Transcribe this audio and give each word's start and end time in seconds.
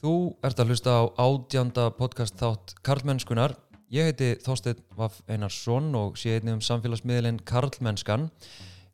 Þú 0.00 0.32
ert 0.40 0.56
að 0.62 0.70
hlusta 0.72 0.92
á 0.96 1.02
ádjanda 1.20 1.82
podcast 1.92 2.38
þátt 2.40 2.70
Karlmennskunar. 2.80 3.52
Ég 3.92 4.06
heiti 4.08 4.30
Þorstein 4.40 4.78
Vaff 4.96 5.18
Einarsson 5.28 5.90
og 5.92 6.16
sé 6.16 6.38
einnig 6.38 6.56
um 6.56 6.62
samfélagsmiðlinn 6.64 7.42
Karlmennskan. 7.44 8.30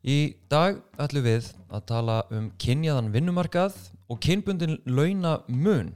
Í 0.03 0.35
dag 0.51 0.81
ætlum 0.99 1.23
við 1.23 1.47
að 1.71 1.87
tala 1.93 2.17
um 2.27 2.51
kynjaðan 2.59 3.13
vinnumarkað 3.15 3.79
og 4.11 4.19
kynbundin 4.19 4.81
launa 4.83 5.37
mun. 5.47 5.95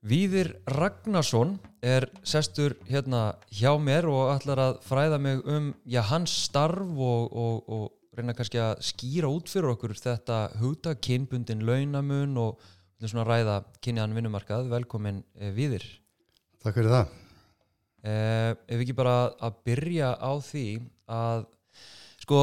Víðir 0.00 0.54
Ragnarsson 0.80 1.58
er 1.84 2.08
sestur 2.24 2.80
hérna 2.88 3.34
hjá 3.52 3.76
mér 3.76 4.08
og 4.08 4.32
ætlar 4.32 4.70
að 4.70 4.84
fræða 4.88 5.20
mig 5.20 5.44
um 5.44 5.74
já, 5.84 6.00
hans 6.08 6.40
starf 6.48 6.88
og, 6.96 7.28
og, 7.36 7.68
og 7.68 7.90
reyna 8.16 8.34
kannski 8.36 8.60
að 8.60 8.82
skýra 8.84 9.30
út 9.32 9.48
fyrir 9.48 9.72
okkur 9.72 9.94
þetta 9.96 10.38
hugta, 10.60 10.94
kynbundin 11.00 11.64
launamun 11.64 12.36
og 12.40 12.60
svona 13.02 13.24
ræða 13.26 13.56
kynjaðan 13.82 14.16
vinnumarkað. 14.18 14.68
Velkomin 14.70 15.22
eh, 15.38 15.50
Víðir. 15.56 15.86
Takk 16.62 16.76
fyrir 16.78 16.92
það. 16.92 17.14
Eh, 18.02 18.50
ef 18.74 18.82
ekki 18.82 18.94
bara 18.98 19.32
að 19.42 19.56
byrja 19.66 20.12
á 20.18 20.32
því 20.42 20.66
að 21.10 21.46
sko 22.22 22.42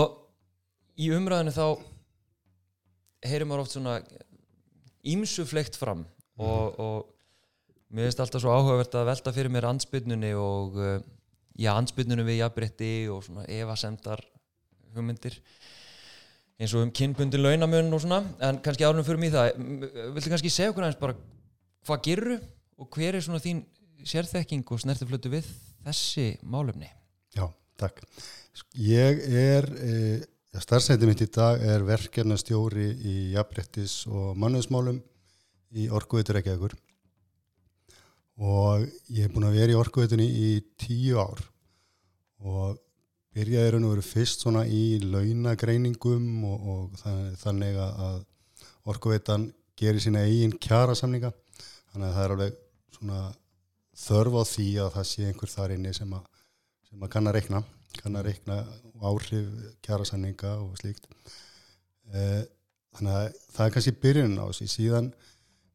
í 1.00 1.12
umræðinu 1.16 1.54
þá 1.55 1.66
heyrir 3.28 3.48
maður 3.48 3.66
oft 3.66 3.76
svona 3.76 4.00
ímsuflegt 5.08 5.78
fram 5.80 6.04
og, 6.40 6.80
og 6.80 7.92
mér 7.92 8.08
finnst 8.08 8.23
alltaf 8.23 8.44
svo 8.44 8.56
áhugavert 8.56 8.95
að 9.00 9.09
velta 9.12 9.34
fyrir 9.36 9.52
mér 9.52 9.67
ansbytnunni 9.70 10.31
og 10.40 10.80
uh, 10.80 10.98
já, 11.59 11.72
ansbytnunni 11.76 12.26
við 12.28 12.42
jafnbrytti 12.42 12.92
og 13.12 13.23
svona 13.28 13.48
evasemdar 13.52 14.23
hugmyndir 14.95 15.38
eins 16.59 16.73
og 16.75 16.84
um 16.84 16.91
kynbundin 16.91 17.44
launamun 17.44 17.94
og 17.95 18.02
svona, 18.03 18.23
en 18.44 18.59
kannski 18.64 18.83
árunum 18.88 19.05
fyrir 19.08 19.22
mig 19.22 19.31
það 19.31 19.53
viltu 20.16 20.31
kannski 20.33 20.52
segja 20.52 20.73
okkur 20.73 20.86
aðeins 20.86 21.00
bara 21.00 21.16
hvað 21.88 22.02
gerur 22.08 22.33
og 22.80 22.89
hver 22.95 23.16
er 23.16 23.23
svona 23.23 23.44
þín 23.44 23.64
sérþekking 24.08 24.66
og 24.67 24.81
snertiflötu 24.83 25.31
við 25.31 25.47
þessi 25.86 26.33
málumni? 26.44 26.89
Já, 27.36 27.47
takk. 27.80 28.02
Ég 28.75 29.23
er, 29.39 29.67
e, 29.80 30.19
starfsætið 30.59 31.11
mitt 31.11 31.23
í 31.23 31.30
dag 31.31 31.64
er 31.64 31.86
verkefnastjóri 31.88 32.89
í 32.92 33.16
jafnbrettis 33.36 34.02
og 34.11 34.36
mannöðsmálum 34.39 34.99
í 35.80 35.88
Orkuvitur 35.94 36.39
Reykjavíkur 36.39 36.75
og 38.39 38.86
ég 39.11 39.27
hef 39.27 39.33
búin 39.33 39.47
að 39.49 39.58
vera 39.59 39.73
í 39.73 39.80
orkuvitunni 39.80 40.27
í 40.27 40.52
tíu 40.80 41.19
ár 41.19 41.42
og 42.39 42.80
byrjaði 43.35 43.73
raun 43.73 43.88
og 43.88 43.94
veru 43.95 44.05
fyrst 44.05 44.44
svona 44.44 44.66
í 44.66 44.99
launagreiningum 45.03 46.45
og, 46.49 46.69
og 46.73 47.36
þannig 47.41 47.77
að 47.83 48.23
orkuvitan 48.89 49.49
gerir 49.80 50.03
sína 50.03 50.25
eigin 50.27 50.55
kjara 50.59 50.95
samninga 50.97 51.31
þannig 51.94 52.08
að 52.09 52.16
það 52.16 52.23
er 52.23 52.36
alveg 52.36 52.61
svona 52.97 53.19
þörf 53.99 54.39
á 54.39 54.44
því 54.53 54.69
að 54.83 54.94
það 54.95 55.09
sé 55.11 55.27
einhver 55.27 55.53
þar 55.53 55.75
inni 55.75 55.94
sem 55.95 56.16
að, 56.16 56.23
sem 56.89 57.03
að 57.05 57.13
kann 57.16 57.30
að 57.30 57.38
reikna 57.39 57.63
kann 57.97 58.19
að 58.19 58.30
reikna 58.30 58.59
áhrif 59.02 59.49
kjara 59.86 60.05
samninga 60.08 60.53
og 60.61 60.77
slíkt. 60.80 61.08
Eh, 62.14 62.43
þannig 62.97 63.16
að 63.16 63.39
það 63.55 63.66
er 63.66 63.73
kannski 63.75 63.95
byrjun 64.03 64.38
á 64.41 64.45
þessi 64.49 64.69
síðan 64.75 65.11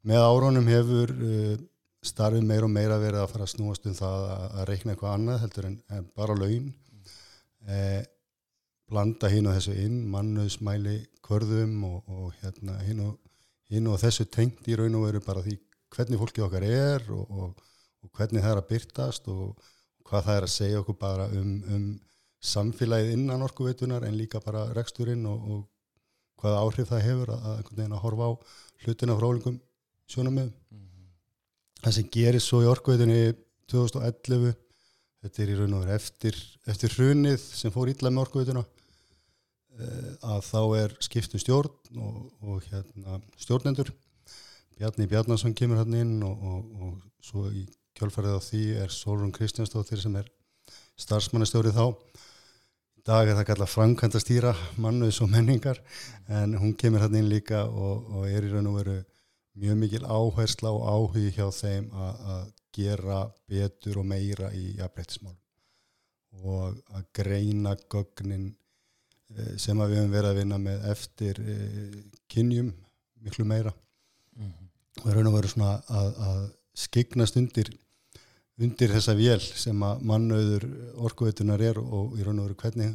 með 0.05 0.27
árónum 0.29 0.67
hefur 0.69 1.13
uh, 1.15 1.55
starfið 2.05 2.45
meir 2.45 2.67
og 2.67 2.73
meira 2.75 2.99
verið 3.01 3.23
að 3.23 3.31
fara 3.33 3.47
að 3.47 3.53
snúast 3.55 3.87
um 3.89 3.95
það 3.97 4.25
að, 4.35 4.59
reikna 4.69 4.93
eitthvað 4.93 5.15
annað 5.15 5.39
heldur 5.45 5.69
en 5.71 6.09
bara 6.19 6.37
laun 6.37 6.67
eh, 7.69 8.03
blanda 8.91 9.31
hinn 9.33 9.49
og 9.49 9.57
þessu 9.57 9.75
inn 9.85 10.01
mannuðsmæli 10.13 10.97
kvörðum 11.25 11.77
og, 11.89 12.01
og 12.09 12.33
hérna 12.43 12.79
hinn 12.85 13.05
og, 13.07 13.19
hin 13.73 13.89
og 13.91 14.01
þessu 14.03 14.27
tengt 14.31 14.67
í 14.69 14.77
raun 14.79 14.99
og 14.99 15.07
veru 15.09 15.23
bara 15.25 15.45
því 15.45 15.57
hvernig 15.95 16.21
fólkið 16.21 16.47
okkar 16.49 16.67
er 16.69 17.07
og, 17.15 17.55
og 18.05 18.11
hvernig 18.17 18.45
það 18.45 18.53
er 18.53 18.63
að 18.63 18.71
byrtast 18.73 19.31
og 19.33 19.69
hvað 20.05 20.27
það 20.27 20.39
er 20.39 20.49
að 20.49 20.55
segja 20.55 20.81
okkur 20.83 20.99
bara 21.01 21.29
um, 21.33 21.53
um 21.75 21.87
samfélagið 22.45 23.15
innan 23.17 23.45
orkuveitunar 23.47 24.05
en 24.05 24.19
líka 24.19 24.43
bara 24.45 24.67
reksturinn 24.77 25.25
og 25.31 25.63
hvaða 26.43 26.61
áhrif 26.61 26.91
það 26.91 27.07
hefur 27.07 27.33
að, 27.33 27.47
að, 27.55 27.85
að 27.87 28.03
horfa 28.03 28.29
á 28.29 28.33
hlutina 28.85 29.17
frá 29.17 29.31
ólingum 29.31 29.63
sjónum 30.11 30.43
með 30.43 30.51
mm 30.51 30.85
það 31.85 31.97
sem 31.99 32.11
gerir 32.13 32.43
svo 32.43 32.63
í 32.65 32.69
orkuveitunni 32.71 33.35
2011 33.71 34.55
þetta 35.25 35.43
er 35.43 35.53
í 35.55 35.59
raun 35.59 35.77
og 35.77 35.85
verið 35.85 35.97
eftir, 35.97 36.39
eftir 36.69 36.95
hrunið 36.99 37.39
sem 37.41 37.73
fór 37.73 37.91
ítla 37.93 38.13
með 38.13 38.27
orkuveituna. 38.27 38.65
Eh, 39.75 40.11
að 40.31 40.43
þá 40.47 40.61
er 40.79 40.97
skiptum 41.03 41.41
stjórn 41.43 42.03
og, 42.05 42.19
og 42.45 42.67
hérna, 42.69 43.19
stjórnendur. 43.41 43.91
Bjarni 44.75 45.09
Bjarnason 45.11 45.55
kemur 45.57 45.81
hann 45.81 45.97
inn 45.99 46.21
og, 46.27 46.45
og, 46.45 46.85
og 46.85 47.25
svo 47.25 47.49
í 47.51 47.65
kjálfarið 47.99 48.37
á 48.37 48.41
því 48.43 48.63
er 48.85 48.93
Solrún 48.93 49.33
Kristjánsdóttir 49.35 50.03
sem 50.03 50.15
er 50.19 50.29
starfsmannastjórið 51.01 51.79
þá. 51.79 51.87
Í 52.99 53.05
dag 53.07 53.29
er 53.29 53.39
það 53.39 53.49
kallað 53.51 53.73
framkvæmt 53.73 54.19
að 54.19 54.25
stýra 54.25 54.53
mannuðs 54.81 55.23
og 55.25 55.31
menningar 55.33 55.81
en 56.29 56.57
hún 56.61 56.77
kemur 56.79 57.05
hann 57.05 57.17
inn 57.19 57.31
líka 57.31 57.65
og 57.67 58.27
er 58.29 58.47
í 58.47 58.53
raun 58.53 58.71
og 58.71 58.79
veru 58.81 58.99
mjög 59.59 59.81
mikil 59.81 60.05
áhersla 60.07 60.73
og 60.75 60.87
áhugi 60.91 61.33
hjá 61.35 61.47
þeim 61.55 61.91
að 61.95 62.47
gera 62.75 63.23
betur 63.49 64.01
og 64.03 64.09
meira 64.11 64.51
í 64.55 64.75
jafnbreytismál 64.79 65.37
og 66.43 66.81
að 66.97 67.07
greina 67.15 67.77
gögnin 67.91 68.49
eh, 69.37 69.55
sem 69.61 69.79
við 69.79 69.97
hefum 69.99 70.13
verið 70.15 70.31
að 70.31 70.41
vinna 70.41 70.59
með 70.59 70.89
eftir 70.91 71.41
eh, 71.41 71.97
kynjum 72.31 72.73
miklu 73.25 73.47
meira 73.49 73.73
mm 73.73 74.51
-hmm. 74.51 74.69
og 75.05 75.15
raun 75.15 75.31
og 75.31 75.39
verið 75.39 75.55
svona 75.55 75.73
að, 75.89 76.11
að 76.29 76.43
skiknast 76.75 77.37
undir 77.37 77.71
undir 78.59 78.91
þessa 78.91 79.15
vél 79.19 79.41
sem 79.41 79.83
að 79.83 80.03
mannauður 80.11 80.67
orkuveitunar 81.07 81.63
er 81.63 81.79
og 81.79 82.19
í 82.19 82.23
raun 82.27 82.39
og 82.39 82.49
veru 82.49 82.61
hvernig 82.63 82.95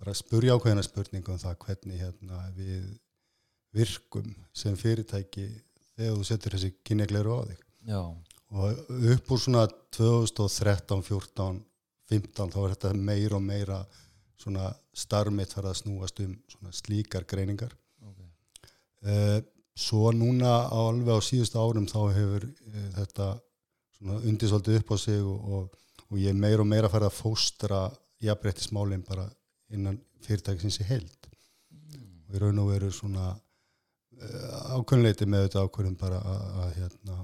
bara 0.00 0.14
spurja 0.16 0.56
ákveðina 0.56 0.82
spurningum 0.82 1.36
um 1.36 1.42
það 1.42 1.58
hvernig 1.64 2.00
hérna, 2.00 2.44
við 2.56 2.84
virkum 3.76 4.32
sem 4.56 4.76
fyrirtæki 4.76 5.46
þegar 5.96 6.16
þú 6.16 6.24
setur 6.26 6.56
þessi 6.56 6.72
kynjagleiru 6.84 7.36
á 7.36 7.40
þig 7.50 7.60
Já. 7.90 8.02
Og 8.50 8.90
upp 9.14 9.32
úr 9.34 9.40
svona 9.40 9.66
2013, 9.94 11.02
14, 11.06 11.60
15 12.10 12.54
þá 12.54 12.58
er 12.62 12.74
þetta 12.74 12.92
meira 12.98 13.38
og 13.38 13.44
meira 13.46 13.80
svona 14.40 14.70
starmiðt 14.96 15.54
farið 15.54 15.70
að 15.70 15.80
snúast 15.82 16.22
um 16.24 16.34
svona 16.50 16.72
slíkar 16.74 17.26
greiningar 17.30 17.74
okay. 18.08 18.30
uh, 19.06 19.38
svo 19.78 20.10
núna 20.16 20.54
alveg 20.74 21.20
á 21.20 21.20
síðustu 21.22 21.60
árum 21.60 21.86
þá 21.90 22.00
hefur 22.16 22.48
uh, 22.48 22.88
þetta 22.96 23.28
svona 23.98 24.22
undisvöldið 24.32 24.80
upp 24.80 24.94
á 24.94 24.96
sig 25.04 25.20
og, 25.20 25.52
og, 25.54 25.76
og 26.08 26.18
ég 26.18 26.32
er 26.32 26.40
meira 26.46 26.64
og 26.64 26.70
meira 26.72 26.90
farið 26.90 27.12
að 27.12 27.20
fóstra 27.20 27.84
jafnbrettismálinn 28.24 29.06
bara 29.06 29.28
innan 29.70 30.00
fyrirtækisins 30.24 30.80
í 30.82 30.88
held 30.88 31.30
mm. 31.30 32.26
og 32.26 32.34
í 32.34 32.42
raun 32.42 32.64
og 32.64 32.72
veru 32.72 32.90
svona 32.94 33.30
Eh, 34.20 34.74
ákveðinleiti 34.76 35.26
með 35.28 35.46
þetta 35.46 35.62
ákveðin 35.64 35.96
bara 35.96 36.18
að, 36.20 36.40
að 36.60 36.72
hérna 36.76 37.14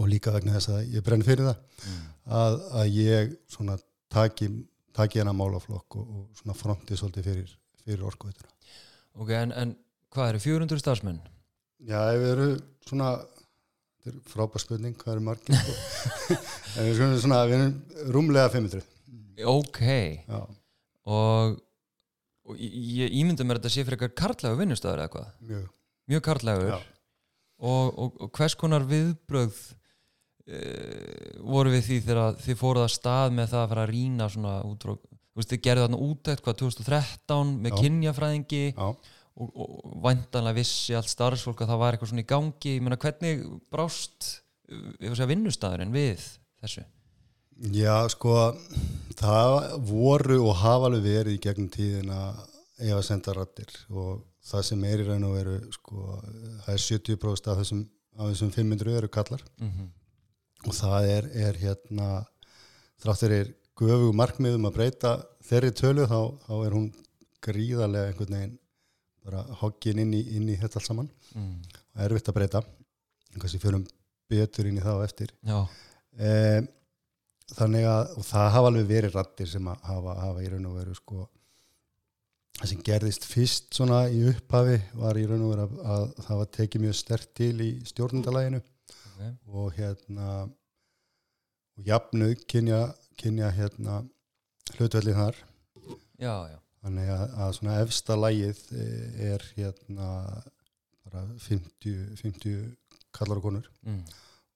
og 0.00 0.08
líka 0.08 0.32
vegna 0.34 0.56
þess 0.56 0.72
að 0.72 0.94
ég 0.94 1.04
brenn 1.04 1.24
fyrir 1.26 1.48
það 1.50 1.88
mm. 1.88 2.04
að, 2.38 2.58
að 2.80 2.94
ég 2.96 3.34
svona 3.52 3.76
taki, 4.12 4.48
taki 4.96 5.20
hana 5.22 5.34
málaflokk 5.36 5.98
og, 6.00 6.06
og 6.06 6.40
svona 6.40 6.56
fronti 6.56 6.96
svolítið 6.98 7.28
fyrir, 7.28 7.52
fyrir 7.84 8.06
orkuveituna. 8.08 8.48
Ok, 9.20 9.34
en, 9.36 9.52
en 9.52 9.74
hvað 10.12 10.32
eru 10.32 10.42
400 10.46 10.82
starfsmenn? 10.82 11.20
Já, 11.82 12.00
við 12.16 12.30
erum 12.36 12.54
svona 12.88 13.10
þetta 14.02 14.12
er 14.12 14.22
frábær 14.32 14.62
spurning, 14.62 14.96
hvað 14.98 15.16
eru 15.16 15.26
margir? 15.28 15.76
En 16.76 16.88
við 16.88 16.94
erum 16.94 17.18
svona 17.20 17.42
við 17.50 17.58
erum 17.58 17.76
rúmlega 18.16 18.54
500 18.54 18.88
Ok. 19.48 19.80
Já. 20.28 20.40
og 21.08 21.60
og 22.42 22.58
ég 22.58 23.12
ímynda 23.20 23.46
mér 23.46 23.60
að 23.60 23.62
þetta 23.62 23.74
sé 23.74 23.84
fyrir 23.86 23.96
eitthvað 23.96 24.18
karlægu 24.18 24.58
vinnustöður 24.58 25.04
eða 25.04 25.12
hvað 25.12 25.28
Mjög. 25.46 25.68
Mjög 26.10 26.24
karlægur 26.26 26.72
og, 26.72 26.82
og, 27.62 28.16
og 28.18 28.32
hvers 28.34 28.56
konar 28.58 28.86
viðbröð 28.90 29.60
voru 30.42 31.70
við 31.70 31.84
því 31.86 31.98
þegar 32.06 32.38
þið 32.42 32.58
fóruð 32.58 32.86
að 32.86 32.94
stað 32.96 33.34
með 33.36 33.50
það 33.52 33.62
að 33.62 33.72
fara 33.72 33.82
að 33.86 33.92
rína 33.92 34.28
svona 34.32 34.54
út 34.66 34.86
frá, 34.86 34.94
þú 34.98 35.40
veist 35.40 35.52
þið 35.52 35.62
gerðu 35.66 35.84
þarna 35.86 36.00
út 36.06 36.30
eitthvað 36.32 36.58
2013 36.62 37.52
með 37.62 37.76
kynjafræðingi 37.78 38.64
og, 38.82 38.96
og 39.36 39.92
vantanlega 40.02 40.58
vissi 40.58 40.96
allt 40.98 41.12
starfsfólk 41.12 41.62
að 41.62 41.72
það 41.72 41.82
var 41.84 41.96
eitthvað 41.96 42.12
svona 42.12 42.24
í 42.24 42.30
gangi 42.32 42.74
ég 42.74 42.82
menna 42.82 43.00
hvernig 43.04 43.46
brást 43.72 44.32
vinnustæðurinn 45.32 45.94
við 45.94 46.26
þessu? 46.62 46.84
Já 47.72 48.08
sko 48.10 48.34
það 49.18 49.56
voru 49.86 50.40
og 50.48 50.58
hafa 50.58 50.88
alveg 50.88 51.06
verið 51.06 51.36
í 51.36 51.42
gegnum 51.42 51.70
tíðina 51.70 52.20
ef 52.82 52.94
að 52.96 53.06
senda 53.06 53.34
rattir 53.36 53.70
og 53.92 54.22
það 54.42 54.64
sem 54.66 54.86
er 54.88 55.02
í 55.02 55.06
raun 55.06 55.26
og 55.28 55.34
veru 55.36 55.58
sko, 55.74 56.16
það 56.64 56.72
er 56.74 56.82
70% 56.82 57.50
af 57.52 57.60
þessum, 57.60 57.82
af 58.18 58.32
þessum 58.32 58.54
500 58.56 58.96
eru 58.98 59.10
kallar 59.12 59.44
mm 59.60 59.68
-hmm. 59.68 59.90
Og 60.66 60.76
það 60.76 61.08
er, 61.10 61.28
er 61.48 61.58
hérna 61.60 62.08
þráttur 63.02 63.34
er 63.36 63.54
guðugu 63.78 64.12
markmiðum 64.16 64.68
að 64.68 64.76
breyta 64.76 65.14
þeirri 65.46 65.72
tölu 65.78 66.06
þá, 66.06 66.20
þá 66.46 66.52
er 66.58 66.76
hún 66.76 66.90
gríðarlega 67.42 68.12
einhvern 68.12 68.36
veginn 68.36 68.58
bara 69.22 69.42
hoggin 69.60 70.02
inn 70.02 70.14
í, 70.18 70.22
inn 70.36 70.48
í 70.50 70.58
þetta 70.58 70.80
allt 70.80 70.88
saman. 70.90 71.10
Mm. 71.38 71.58
og 71.94 72.04
erfitt 72.06 72.30
að 72.30 72.38
breyta. 72.38 72.62
Kannski 73.38 73.60
fyrir 73.62 73.84
betur 74.30 74.68
inn 74.68 74.78
í 74.78 74.84
það 74.84 74.98
og 74.98 75.04
eftir. 75.06 75.34
E, 76.18 76.32
þannig 77.56 77.86
að 77.88 78.16
og 78.18 78.26
það 78.28 78.50
hafa 78.56 78.72
alveg 78.72 78.90
verið 78.90 79.16
rattir 79.18 79.50
sem 79.50 79.70
að 79.70 79.86
hafa, 79.88 80.16
hafa 80.26 80.42
í 80.42 80.50
raun 80.52 80.68
og 80.70 80.76
veru 80.80 80.96
sko 80.96 81.24
það 82.58 82.70
sem 82.70 82.82
gerðist 82.86 83.26
fyrst 83.26 83.70
svona 83.76 84.02
í 84.12 84.22
upphafi 84.30 84.78
var 84.98 85.18
í 85.18 85.24
raun 85.28 85.46
og 85.46 85.54
veru 85.54 85.64
að, 85.66 85.78
að 85.94 86.04
það 86.26 86.40
var 86.42 86.50
tekið 86.58 86.84
mjög 86.84 86.98
stert 86.98 87.32
til 87.38 87.54
í 87.64 87.70
stjórnundalæginu 87.88 88.60
ok, 89.22 89.54
og 89.54 89.72
hérna 89.78 90.32
og 91.78 91.86
jafnu 91.86 92.32
kynja, 92.48 92.82
kynja 93.20 93.50
hérna 93.54 94.02
hlutvellin 94.76 95.16
þar. 95.16 95.38
Já, 96.20 96.34
já. 96.52 96.58
Þannig 96.82 97.10
að, 97.14 97.22
að 97.44 97.52
svona 97.58 97.78
efsta 97.84 98.16
lægið 98.18 98.60
eh, 98.74 99.32
er 99.32 99.44
hérna 99.56 100.08
bara 101.06 101.22
50, 101.44 102.16
50 102.18 102.76
kallar 103.14 103.38
og 103.38 103.46
konur. 103.46 103.70
Mm. 103.86 104.02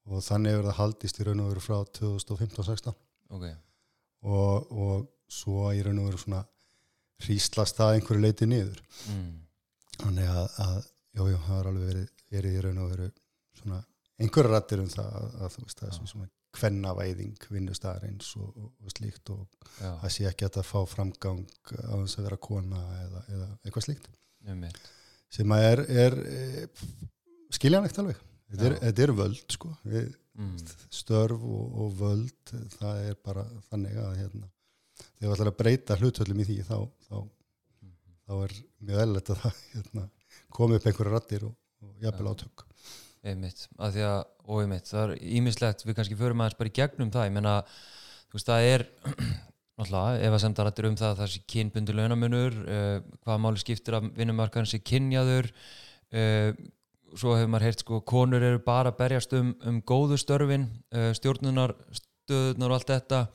og 0.06 0.22
þannig 0.22 0.54
hefur 0.54 0.68
það 0.68 0.78
haldist 0.78 1.18
í 1.18 1.24
raun 1.26 1.40
og 1.42 1.48
veru 1.50 1.62
frá 1.64 1.78
2015-16 1.98 2.92
ok, 3.34 3.46
og, 4.30 4.68
og 4.70 5.08
svo 5.26 5.72
í 5.74 5.80
raun 5.82 5.98
og 5.98 6.06
veru 6.12 6.20
svona 6.22 6.44
hríslast 7.24 7.78
það 7.80 7.96
einhverju 7.96 8.22
leiti 8.22 8.46
niður. 8.46 8.78
Mm. 9.10 9.32
þannig 9.98 10.30
að, 10.30 10.44
að 10.66 10.76
jú, 11.18 11.28
jú, 11.32 11.40
það 11.40 11.50
har 11.50 11.70
alveg 11.72 11.90
verið, 11.90 12.08
verið 12.36 12.58
í 12.58 12.64
raun 12.66 12.82
og 12.84 12.92
veru 12.94 13.10
svona 13.60 13.82
einhverju 14.22 14.52
rættir 14.52 14.82
um 14.82 14.90
það 14.92 15.16
að, 15.20 15.30
að 15.44 15.54
þú 15.54 15.64
veist 15.66 15.80
það 15.80 15.88
er 15.88 15.96
svona- 15.98 16.12
svona 16.14 16.30
kvennavæðing 16.56 17.48
vinnustæðarins 17.52 18.30
og, 18.40 18.52
og, 18.56 18.68
og 18.80 18.92
slíkt 18.94 19.32
og 19.34 19.42
já, 19.76 19.90
það 20.00 20.12
sé 20.14 20.28
ekki 20.30 20.46
að 20.46 20.54
það 20.56 20.68
fá 20.70 20.78
framgang 20.88 21.42
á 21.68 21.94
þess 22.00 22.16
að 22.16 22.28
vera 22.30 22.38
kona 22.46 22.84
eða, 23.02 23.24
eða 23.34 23.48
eitthvað 23.60 23.84
slíkt. 23.90 24.08
Mitt 24.56 24.78
sem 25.36 25.52
að 25.54 25.66
er, 25.70 25.82
er 26.04 26.16
e, 26.22 26.66
skiljanlegt 27.54 27.98
alveg. 28.02 28.20
Þetta 28.46 28.68
er, 28.68 28.76
þetta 28.84 29.04
er 29.04 29.12
völd 29.18 29.56
sko. 29.56 29.72
Við, 29.86 30.10
mm. 30.38 30.52
störf 30.94 31.46
og, 31.46 31.80
og 31.82 31.96
völd 31.98 32.52
það 32.76 33.00
er 33.08 33.18
bara 33.26 33.46
þannig 33.70 33.98
að 34.02 34.20
hérna, 34.20 34.50
þegar 35.16 35.26
við 35.26 35.34
ætlar 35.36 35.52
að 35.52 35.58
breyta 35.62 35.98
hlutvöldum 36.00 36.44
í 36.44 36.48
því 36.50 36.58
þá, 36.68 36.76
þá, 37.08 37.16
þá 38.28 38.32
er 38.38 38.56
mjög 38.86 39.02
eðlilegt 39.04 39.34
að 39.34 39.42
það 39.42 39.60
hérna, 39.74 40.06
komi 40.56 40.78
upp 40.78 40.88
einhverja 40.90 41.16
rattir 41.16 41.48
og, 41.50 41.58
og 41.82 42.06
jafnvel 42.06 42.32
átök 42.32 42.65
einmitt, 43.30 43.66
að 43.80 43.96
því 43.96 44.06
að, 44.06 44.20
og 44.46 44.62
einmitt 44.62 44.90
það 44.90 45.02
er 45.02 45.26
ímislegt, 45.38 45.84
við 45.86 45.98
kannski 45.98 46.18
förum 46.18 46.42
aðeins 46.42 46.58
bara 46.58 46.70
í 46.70 46.76
gegnum 46.76 47.10
það 47.14 47.28
ég 47.28 47.34
menna, 47.34 47.56
þú 48.30 48.38
veist, 48.38 48.50
það 48.50 48.68
er 48.70 48.84
náttúrulega, 49.76 50.20
ef 50.26 50.36
að 50.36 50.42
semta 50.44 50.66
rættir 50.66 50.88
um 50.88 50.96
það 50.98 51.10
að 51.10 51.20
það 51.20 51.32
sé 51.32 51.42
kynbundi 51.52 51.96
launamunur 51.96 52.56
uh, 52.62 52.94
hvaða 53.26 53.42
máli 53.44 53.62
skiptir 53.62 53.98
að 53.98 54.08
vinnumarkaðan 54.16 54.70
sé 54.70 54.80
kynjaður 54.80 55.50
uh, 55.50 56.50
svo 57.16 57.36
hefur 57.36 57.50
maður 57.52 57.68
heyrt 57.68 57.84
sko, 57.84 58.00
konur 58.08 58.44
eru 58.44 58.62
bara 58.64 58.92
að 58.92 59.00
berjast 59.00 59.34
um, 59.36 59.52
um 59.68 59.82
góðu 59.86 60.18
störfin 60.20 60.68
uh, 60.96 61.10
stjórnunar, 61.16 61.76
stöðunar 62.00 62.72
og 62.72 62.78
allt 62.80 62.94
þetta. 62.94 63.26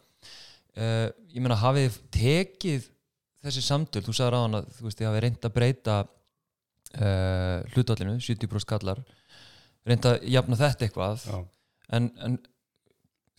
Ég 0.71 1.41
menna, 1.43 1.57
hafið 1.59 1.89
þið 1.89 1.95
tekið 2.15 2.83
þessi 3.43 3.61
samtöl, 3.65 4.01
þú 4.05 4.13
sagði 4.15 4.31
ráðan 4.31 4.53
að 4.61 4.69
þú 4.77 4.85
veist, 4.85 4.97
þið 5.01 5.07
hafið 5.09 5.23
reynd 5.25 5.47
að 5.47 5.53
breyta 5.57 5.95
hlutallinu, 7.73 8.13
70% 8.23 8.69
kallar 8.69 9.01
reynd 9.87 10.07
að 10.09 10.23
jafna 10.29 10.57
þetta 10.59 10.87
eitthvað. 10.87 11.25
Já, 11.25 11.37
en, 11.97 12.09
en 12.27 12.39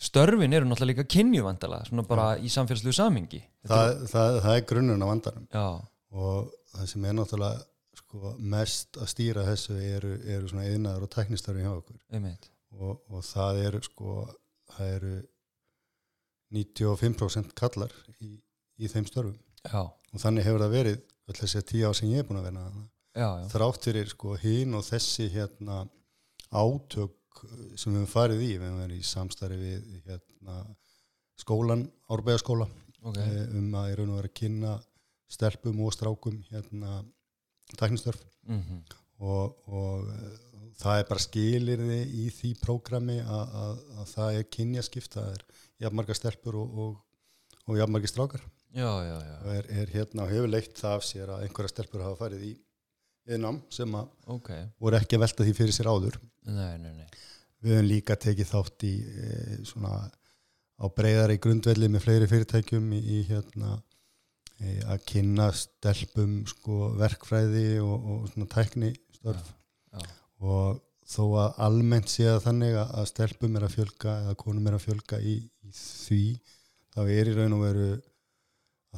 störfin 0.03 0.57
eru 0.57 0.67
náttúrulega 0.67 1.03
líka 1.03 1.11
kynjuvandala 1.15 1.83
svona 1.87 2.05
bara 2.09 2.33
í 2.43 2.51
samfélagslegu 2.51 2.97
samingi 2.97 3.43
það, 3.71 4.07
það, 4.11 4.39
það 4.45 4.57
er 4.57 4.65
grunnun 4.73 5.05
á 5.05 5.07
vandanum. 5.07 5.45
Já, 5.53 5.67
og 6.19 6.55
það 6.73 6.89
sem 6.93 7.07
er 7.07 7.19
náttúrulega 7.19 8.01
sko, 8.03 8.33
mest 8.55 8.99
að 8.99 9.13
stýra 9.13 9.45
þessu 9.47 9.77
eru, 9.79 10.17
eru 10.27 10.51
svona 10.51 10.67
yðnaður 10.71 11.07
og 11.07 11.13
tæknistörfi 11.15 11.65
hjá 11.65 11.73
okkur. 11.77 12.01
Og, 12.73 12.99
og 13.13 13.25
það 13.29 13.63
eru 13.67 13.83
sko 13.85 14.17
það 14.73 14.95
eru 14.97 15.15
95% 16.53 17.55
kallar 17.57 17.93
í, 18.21 18.35
í 18.81 18.91
þeim 18.91 19.07
störfum. 19.09 19.39
Já, 19.63 19.85
og 19.87 20.21
þannig 20.21 20.47
hefur 20.49 20.65
það 20.65 20.77
verið 20.77 21.01
öll 21.31 21.39
þessi 21.39 21.63
tíu 21.69 21.89
ár 21.89 21.97
sem 21.97 22.11
ég 22.11 22.23
er 22.25 22.29
búin 22.29 22.41
að 22.41 22.49
vera 22.51 22.65
þarna. 22.67 22.87
já, 23.15 23.29
já, 23.29 23.49
þrátt 23.53 23.87
fyrir 23.87 24.11
sko 24.11 24.37
hinn 24.43 24.75
og 24.77 24.85
þessi 24.89 25.29
hérna 25.33 25.83
átök 26.53 27.43
sem 27.75 27.91
við 27.91 28.03
höfum 28.03 28.13
farið 28.13 28.45
í. 28.45 28.53
Við 28.55 28.67
höfum 28.69 28.81
verið 28.85 29.03
í 29.03 29.09
samstarfi 29.09 29.59
við 29.61 30.09
hérna 30.09 30.59
skólan, 31.41 31.87
árbæðaskóla 32.13 32.69
ok. 32.69 33.13
okay. 33.13 33.45
um 33.59 33.77
að 33.81 33.93
í 33.93 33.99
raun 33.99 34.13
og 34.13 34.21
vera 34.21 34.31
að 34.31 34.39
kynna 34.39 34.75
stelpum 35.33 35.81
og 35.83 35.95
strákum 35.97 36.43
hérna 36.53 37.01
tæknistörf. 37.79 38.21
Mm 38.47 38.83
og, 39.23 39.69
og 39.71 40.09
eh, 40.11 40.41
það 40.81 41.01
er 41.01 41.09
bara 41.11 41.25
skilirði 41.25 42.01
í 42.25 42.27
því 42.35 42.53
prógrami 42.63 43.21
að, 43.23 43.55
að, 43.63 43.85
að 44.01 44.11
það 44.15 44.39
er 44.39 44.49
kynjaskipt 44.57 45.17
það 45.19 45.37
er 45.37 45.45
jafnmarga 45.85 46.17
stelpur 46.19 46.59
og, 46.63 46.83
og, 46.85 46.99
og 47.69 47.79
jafnmargi 47.79 48.11
strákar. 48.11 48.45
Já, 48.73 48.89
já, 49.05 49.17
já, 49.21 49.35
er, 49.53 49.67
er 49.83 49.91
hérna 49.93 50.27
hefur 50.31 50.49
leitt 50.49 50.79
það 50.79 50.99
af 50.99 51.07
sér 51.07 51.33
að 51.35 51.47
einhverja 51.47 51.75
stelpur 51.75 52.05
hafa 52.07 52.19
farið 52.25 52.47
í 52.49 52.53
innám 53.31 53.61
sem 53.73 53.95
að 53.95 54.11
ok. 54.35 54.51
voru 54.83 54.99
ekki 54.99 55.19
að 55.19 55.25
velta 55.27 55.47
því 55.47 55.55
fyrir 55.59 55.77
sér 55.77 55.91
áður. 55.93 56.19
Nei, 56.49 56.75
nei, 56.83 56.91
nei, 56.97 57.07
við 57.63 57.77
höfum 57.77 57.89
líka 57.89 58.19
tekið 58.19 58.51
þátt 58.51 58.87
í 58.89 58.93
e, 58.99 59.33
svona 59.69 59.95
á 60.83 60.85
breyðari 60.91 61.39
grundvelli 61.43 61.91
með 61.93 62.07
fleiri 62.07 62.29
fyrirtækjum 62.31 62.89
í, 62.97 63.01
í 63.01 63.19
hérna 63.29 63.77
e, 64.59 64.81
að 64.83 65.05
kynna 65.13 65.51
stelpum 65.55 66.41
sko 66.51 66.95
verkfræði 66.99 67.67
og, 67.85 67.95
og 67.95 68.25
svona 68.33 68.51
tækni 68.51 68.91
störf 69.15 69.53
já, 69.93 70.03
og 70.43 70.81
þó 71.13 71.23
að 71.45 71.61
almennt 71.69 72.11
sé 72.11 72.27
að 72.31 72.43
þannig 72.49 72.79
að 72.83 73.07
stelpum 73.13 73.59
er 73.59 73.69
að 73.69 73.77
fjölga 73.77 74.17
eða 74.25 74.39
konum 74.43 74.67
er 74.71 74.79
að 74.79 74.87
fjölga 74.89 75.21
í, 75.23 75.37
í 75.63 75.75
því 75.77 76.25
þá 76.93 77.01
er 77.05 77.31
í 77.31 77.37
raun 77.37 77.57
og 77.59 77.65
veru 77.69 77.89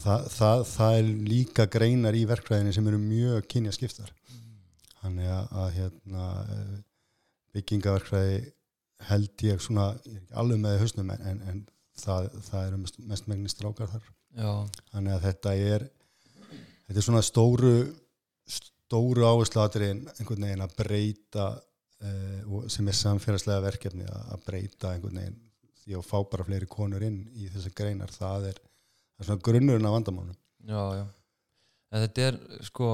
það, 0.03 0.27
það, 0.35 0.65
það 0.73 0.99
er 0.99 1.13
líka 1.31 1.69
greinar 1.71 2.19
í 2.19 2.25
verkfræðinni 2.29 2.75
sem 2.77 2.91
eru 2.91 3.01
mjög 3.03 3.47
kynja 3.51 3.75
skiptar 3.77 4.11
þannig 5.03 5.31
að, 5.31 5.55
að 5.61 5.71
hérna 5.79 6.27
eh, 6.55 6.75
byggingaverkfræði 7.55 8.39
held 9.09 9.45
ég 9.45 9.63
svona 9.63 9.91
alveg 10.39 10.61
með 10.63 10.81
hausnum 10.83 11.13
en, 11.15 11.27
en, 11.31 11.43
en 11.51 11.61
það, 12.01 12.31
það 12.49 12.69
eru 12.69 12.81
mest, 12.83 12.99
mest 13.11 13.29
megni 13.31 13.53
strákar 13.53 13.91
þar. 13.91 14.09
Já, 14.35 14.51
þannig 14.91 15.15
að 15.15 15.27
þetta 15.29 15.53
er 15.75 15.85
þetta 16.89 16.99
er 16.99 17.07
svona 17.07 17.23
stóru 17.25 17.75
stóru 18.51 19.25
áherslatriðin 19.27 20.05
einhvern 20.19 20.47
veginn 20.47 20.65
að 20.65 20.75
breyta 20.79 21.47
uh, 21.55 22.67
sem 22.71 22.89
er 22.91 22.99
samfélagslega 22.99 23.65
verkefni 23.65 24.07
að, 24.09 24.27
að 24.35 24.45
breyta 24.49 24.93
einhvern 24.93 25.21
veginn 25.21 25.41
því 25.85 25.99
að 25.99 26.07
fá 26.09 26.17
bara 26.33 26.47
fleiri 26.49 26.69
konur 26.71 27.05
inn 27.05 27.25
í 27.37 27.49
þessar 27.53 27.75
greinar. 27.77 28.13
Það 28.13 28.51
er, 28.53 28.61
það 29.15 29.25
er 29.25 29.31
svona 29.31 29.47
grunnurinn 29.49 29.89
af 29.89 29.97
vandamálunum 29.99 30.39
já, 30.69 30.83
já. 31.01 31.07
En 31.95 32.03
þetta 32.03 32.29
er 32.29 32.39
sko 32.67 32.91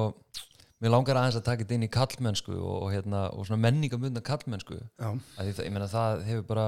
mér 0.81 0.95
langar 0.95 1.19
aðeins 1.21 1.39
að 1.41 1.47
taka 1.47 1.65
þetta 1.65 1.77
inn 1.77 1.87
í 1.87 1.93
kallmennsku 1.93 2.55
og, 2.57 2.77
og, 2.85 2.89
hérna, 2.93 3.27
og 3.33 3.47
svona 3.49 3.65
menningamundna 3.67 4.23
kallmennsku 4.25 4.81
það, 4.97 5.53
ég 5.65 5.73
meina 5.73 5.89
það 5.91 6.25
hefur 6.29 6.49
bara 6.49 6.67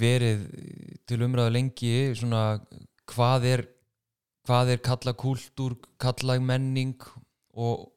verið 0.00 0.44
til 1.08 1.20
umræðu 1.24 1.54
lengi 1.54 1.94
svona 2.18 2.42
hvað 3.10 3.46
er 3.48 3.64
hvað 4.48 4.74
er 4.74 4.84
kalla 4.84 5.14
kúltúr 5.16 5.76
kalla 6.00 6.36
menning 6.42 6.96
og, 7.54 7.88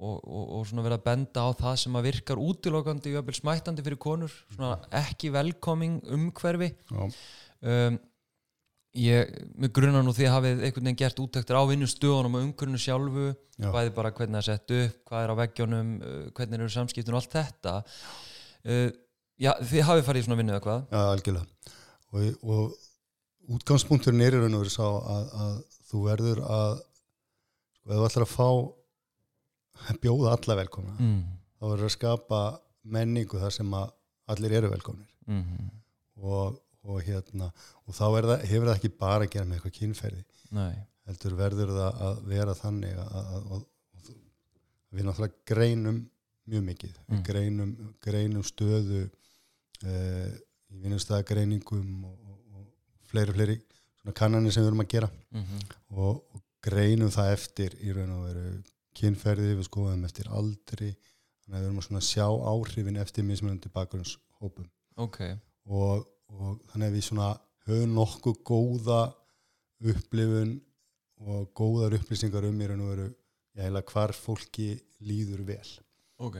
og, 0.00 0.16
og, 0.24 0.44
og 0.58 0.68
svona 0.68 0.84
verið 0.86 0.98
að 0.98 1.06
benda 1.08 1.44
á 1.44 1.50
það 1.60 1.80
sem 1.84 1.98
að 1.98 2.06
virkar 2.08 2.40
útilokandi 2.40 3.16
og 3.20 3.32
smættandi 3.36 3.84
fyrir 3.86 4.00
konur, 4.00 4.36
svona 4.54 4.78
ekki 5.02 5.32
velkoming 5.34 6.00
umhverfi. 6.16 6.72
Um, 7.60 7.98
ég, 8.98 9.30
með 9.60 9.72
grunna 9.76 10.02
nú 10.02 10.14
því 10.16 10.26
að 10.26 10.34
hafið 10.36 10.64
einhvern 10.66 10.88
veginn 10.88 10.98
gert 10.98 11.22
úttektir 11.22 11.58
á 11.58 11.62
vinnustöðunum 11.70 12.36
og 12.36 12.46
umhverfinu 12.46 12.80
sjálfu 12.80 13.26
Já. 13.60 13.68
bæði 13.70 13.94
bara 13.96 14.12
hvernig 14.16 14.36
það 14.36 14.40
er 14.40 14.48
sett 14.48 14.74
upp, 14.78 14.96
hvað 15.10 15.24
er 15.24 15.32
á 15.32 15.40
veggjónum 15.40 15.92
uh, 16.00 16.22
hvernig 16.36 16.58
eru 16.58 16.72
samskiptin 16.74 17.14
og 17.14 17.20
allt 17.20 17.36
þetta 17.36 17.74
uh, 17.84 18.88
já, 19.40 19.52
þið 19.60 19.86
hafið 19.90 20.06
farið 20.08 20.22
í 20.22 20.26
svona 20.28 20.40
vinnu 20.40 20.54
eða 20.56 20.64
hvað 20.66 20.80
já 20.90 21.02
algjörlega 21.02 21.74
og, 22.10 22.48
og 22.56 23.54
útgangspunkturinn 23.56 24.24
er 24.26 24.38
í 24.38 24.42
raun 24.42 24.58
og 24.58 24.64
veru 24.64 24.74
sá 24.74 24.86
að, 24.86 25.30
að 25.44 25.54
þú 25.90 26.02
verður 26.06 26.42
að 26.46 26.74
sko, 26.80 27.86
ef 27.90 27.94
þú 27.94 28.08
ætlar 28.08 28.26
að 28.26 28.34
fá 28.34 28.48
bjóða 30.02 30.34
alla 30.36 30.58
velkomna 30.60 30.96
mm. 30.98 31.22
þá 31.58 31.64
verður 31.68 31.88
að 31.88 31.96
skapa 31.96 32.40
menningu 32.90 33.40
þar 33.40 33.54
sem 33.54 33.78
að 33.78 33.94
allir 34.30 34.58
eru 34.60 34.72
velkomnir 34.74 35.06
Mm 35.30 35.42
-hmm. 35.42 35.66
og, 36.26 36.58
og 36.86 37.02
hérna 37.04 37.50
og 37.84 37.94
þá 37.96 38.04
það, 38.04 38.44
hefur 38.50 38.70
það 38.70 38.76
ekki 38.76 38.92
bara 39.00 39.26
að 39.26 39.32
gera 39.34 39.48
með 39.48 39.58
eitthvað 39.58 39.76
kynferði. 39.78 40.24
Heldur 41.10 41.36
verður 41.38 41.74
það 41.76 42.02
að 42.06 42.20
vera 42.30 42.56
þannig 42.56 43.00
að, 43.02 43.14
að, 43.20 43.30
að, 43.56 43.64
að 43.96 44.10
við 44.90 45.08
náttúrulega 45.08 45.46
greinum 45.50 46.00
mjög 46.50 46.66
mikið. 46.66 47.00
Mm. 47.06 47.22
greinum, 47.26 47.72
greinum 48.02 48.46
stöðu 48.46 49.02
uh, 49.06 50.30
í 50.70 50.80
vinnustæðagreiningum 50.84 52.06
og, 52.08 52.16
og, 52.30 52.38
og 52.58 53.10
fleiri 53.10 53.36
fleiri 53.36 53.58
kannanir 54.16 54.54
sem 54.54 54.64
við 54.64 54.72
erum 54.72 54.82
að 54.82 54.92
gera. 54.94 55.10
Mm 55.30 55.42
-hmm. 55.44 55.74
og, 55.94 56.22
og 56.34 56.46
greinum 56.64 57.10
það 57.12 57.32
eftir 57.34 57.76
í 57.80 57.92
raun 57.96 58.12
og 58.16 58.26
veru 58.28 58.46
kynferði, 58.96 59.54
við 59.58 59.68
skoðum 59.68 60.04
eftir 60.08 60.28
aldri 60.34 60.90
þannig 61.44 61.56
að 61.56 61.62
við 61.62 61.68
erum 61.68 62.00
að 62.00 62.06
sjá 62.06 62.26
áhrifin 62.52 63.00
eftir 63.00 63.26
mismunandi 63.26 63.70
bakgrunnshópum 63.74 64.68
ok, 65.00 65.20
og, 65.70 66.08
og 66.38 66.60
þannig 66.70 66.90
að 66.90 66.96
við 66.96 67.06
svona 67.06 67.30
höfum 67.68 67.96
nokkuð 67.96 68.38
góða 68.46 69.00
upplifun 69.90 70.54
og 71.20 71.50
góðar 71.56 71.96
upplýsingar 71.98 72.46
um 72.48 72.62
raun 72.62 72.84
og 72.84 72.92
veru 72.94 73.08
já, 73.10 73.64
heila 73.64 73.82
hvar 73.82 74.14
fólki 74.16 74.70
líður 75.04 75.44
vel. 75.48 75.68
Ok. 76.20 76.38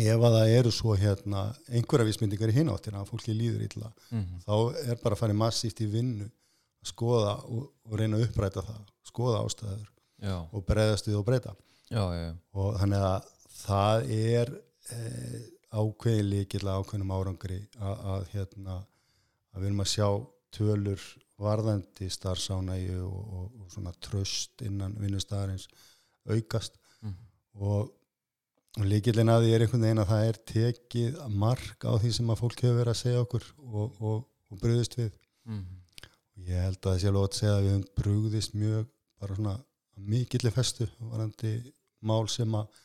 Ef 0.00 0.22
að 0.22 0.36
það 0.36 0.52
eru 0.54 0.72
svo 0.74 0.94
hérna 0.94 1.48
einhverja 1.68 2.06
vísmyndingar 2.06 2.52
í 2.52 2.58
hináttina 2.60 3.00
að 3.00 3.10
fólki 3.10 3.34
líður 3.34 3.64
illa 3.66 3.88
mm 4.10 4.42
þá 4.44 4.54
er 4.86 5.00
bara 5.02 5.16
að 5.16 5.22
fara 5.22 5.34
massíft 5.34 5.80
í 5.82 5.88
vinnu 5.90 6.28
að 6.28 6.92
skoða 6.92 7.34
og, 7.48 7.72
og 7.84 7.96
reyna 7.98 8.20
að 8.20 8.28
uppræta 8.28 8.62
það 8.62 8.84
skoða 9.10 9.42
ástæður 9.44 9.88
já, 10.22 10.36
og 10.52 10.64
breyðast 10.66 11.08
við 11.08 11.18
og 11.18 11.26
breyta. 11.26 11.56
Já, 11.90 12.04
já, 12.14 12.30
og 12.54 12.78
þannig 12.78 13.02
að 13.02 13.32
það 13.60 14.12
er 14.14 14.52
eh, 14.94 15.40
ákveðin 15.74 16.30
líkil 16.30 16.62
ákveðnum 16.68 17.12
árangri 17.14 17.60
að 17.80 18.28
hérna 18.32 18.78
að 19.54 19.62
við 19.62 19.70
erum 19.70 19.84
að 19.84 19.92
sjá 19.92 20.08
tölur 20.56 21.06
varðandi 21.40 22.10
starfsánægju 22.12 23.00
og, 23.06 23.22
og, 23.38 23.48
og 23.62 23.72
svona 23.72 23.94
tröst 24.04 24.62
innan 24.66 24.96
vinnustæðarins 25.00 25.68
aukast. 26.28 26.76
Mhm. 27.00 27.16
og, 27.64 27.90
og 28.78 28.86
líkillin 28.86 29.32
að 29.32 29.46
því 29.46 29.54
er 29.54 29.64
einhvern 29.64 29.84
veginn 29.86 30.02
að 30.04 30.10
það 30.12 30.26
er 30.28 30.40
tekið 30.52 31.20
mark 31.42 31.86
á 31.88 31.92
því 31.96 32.12
sem 32.18 32.30
að 32.30 32.42
fólk 32.44 32.64
hefur 32.64 32.80
verið 32.82 32.92
að 32.92 33.00
segja 33.00 33.22
okkur 33.24 33.46
og, 33.66 34.00
og, 34.00 34.18
og 34.50 34.60
brugðist 34.62 34.98
við. 35.00 35.14
Mm 35.48 35.80
ég 36.48 36.64
held 36.64 36.78
að 36.80 36.86
það 36.86 37.00
sé 37.00 37.10
alveg 37.10 37.26
að 37.26 37.38
segja 37.38 37.54
að 37.54 37.64
við 37.64 37.74
höfum 37.74 37.86
brugðist 38.00 38.56
mjög 38.56 38.86
bara 39.20 39.36
svona 39.38 39.56
mikilli 40.10 40.52
festu 40.54 40.86
varandi 41.10 41.52
mál 42.08 42.28
sem 42.32 42.54
að 42.56 42.78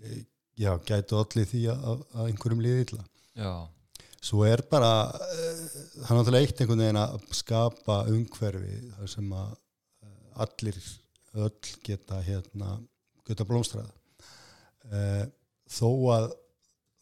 e, 0.00 0.22
já, 0.58 0.72
gætu 0.88 1.20
allir 1.20 1.48
því 1.50 1.62
að, 1.72 1.84
að, 2.14 2.24
einhverjum 2.26 2.64
líði 2.64 2.86
illa. 2.86 3.04
Já, 3.38 3.52
svo 4.20 4.44
er 4.48 4.62
bara 4.70 4.92
uh, 5.08 5.60
það 6.04 6.10
er 6.10 6.18
náttúrulega 6.18 6.46
eitt 6.46 6.62
einhvern 6.62 6.84
veginn 6.84 7.00
að 7.02 7.28
skapa 7.36 8.00
umhverfi 8.12 8.76
þar 8.96 9.12
sem 9.14 9.32
að 9.36 9.52
uh, 9.54 10.44
allir 10.46 10.80
öll 11.40 11.74
geta 11.86 12.20
hérna 12.26 12.74
geta 13.28 13.46
blómstræða 13.48 13.90
uh, 14.90 15.24
þó 15.70 15.90
að 16.16 16.30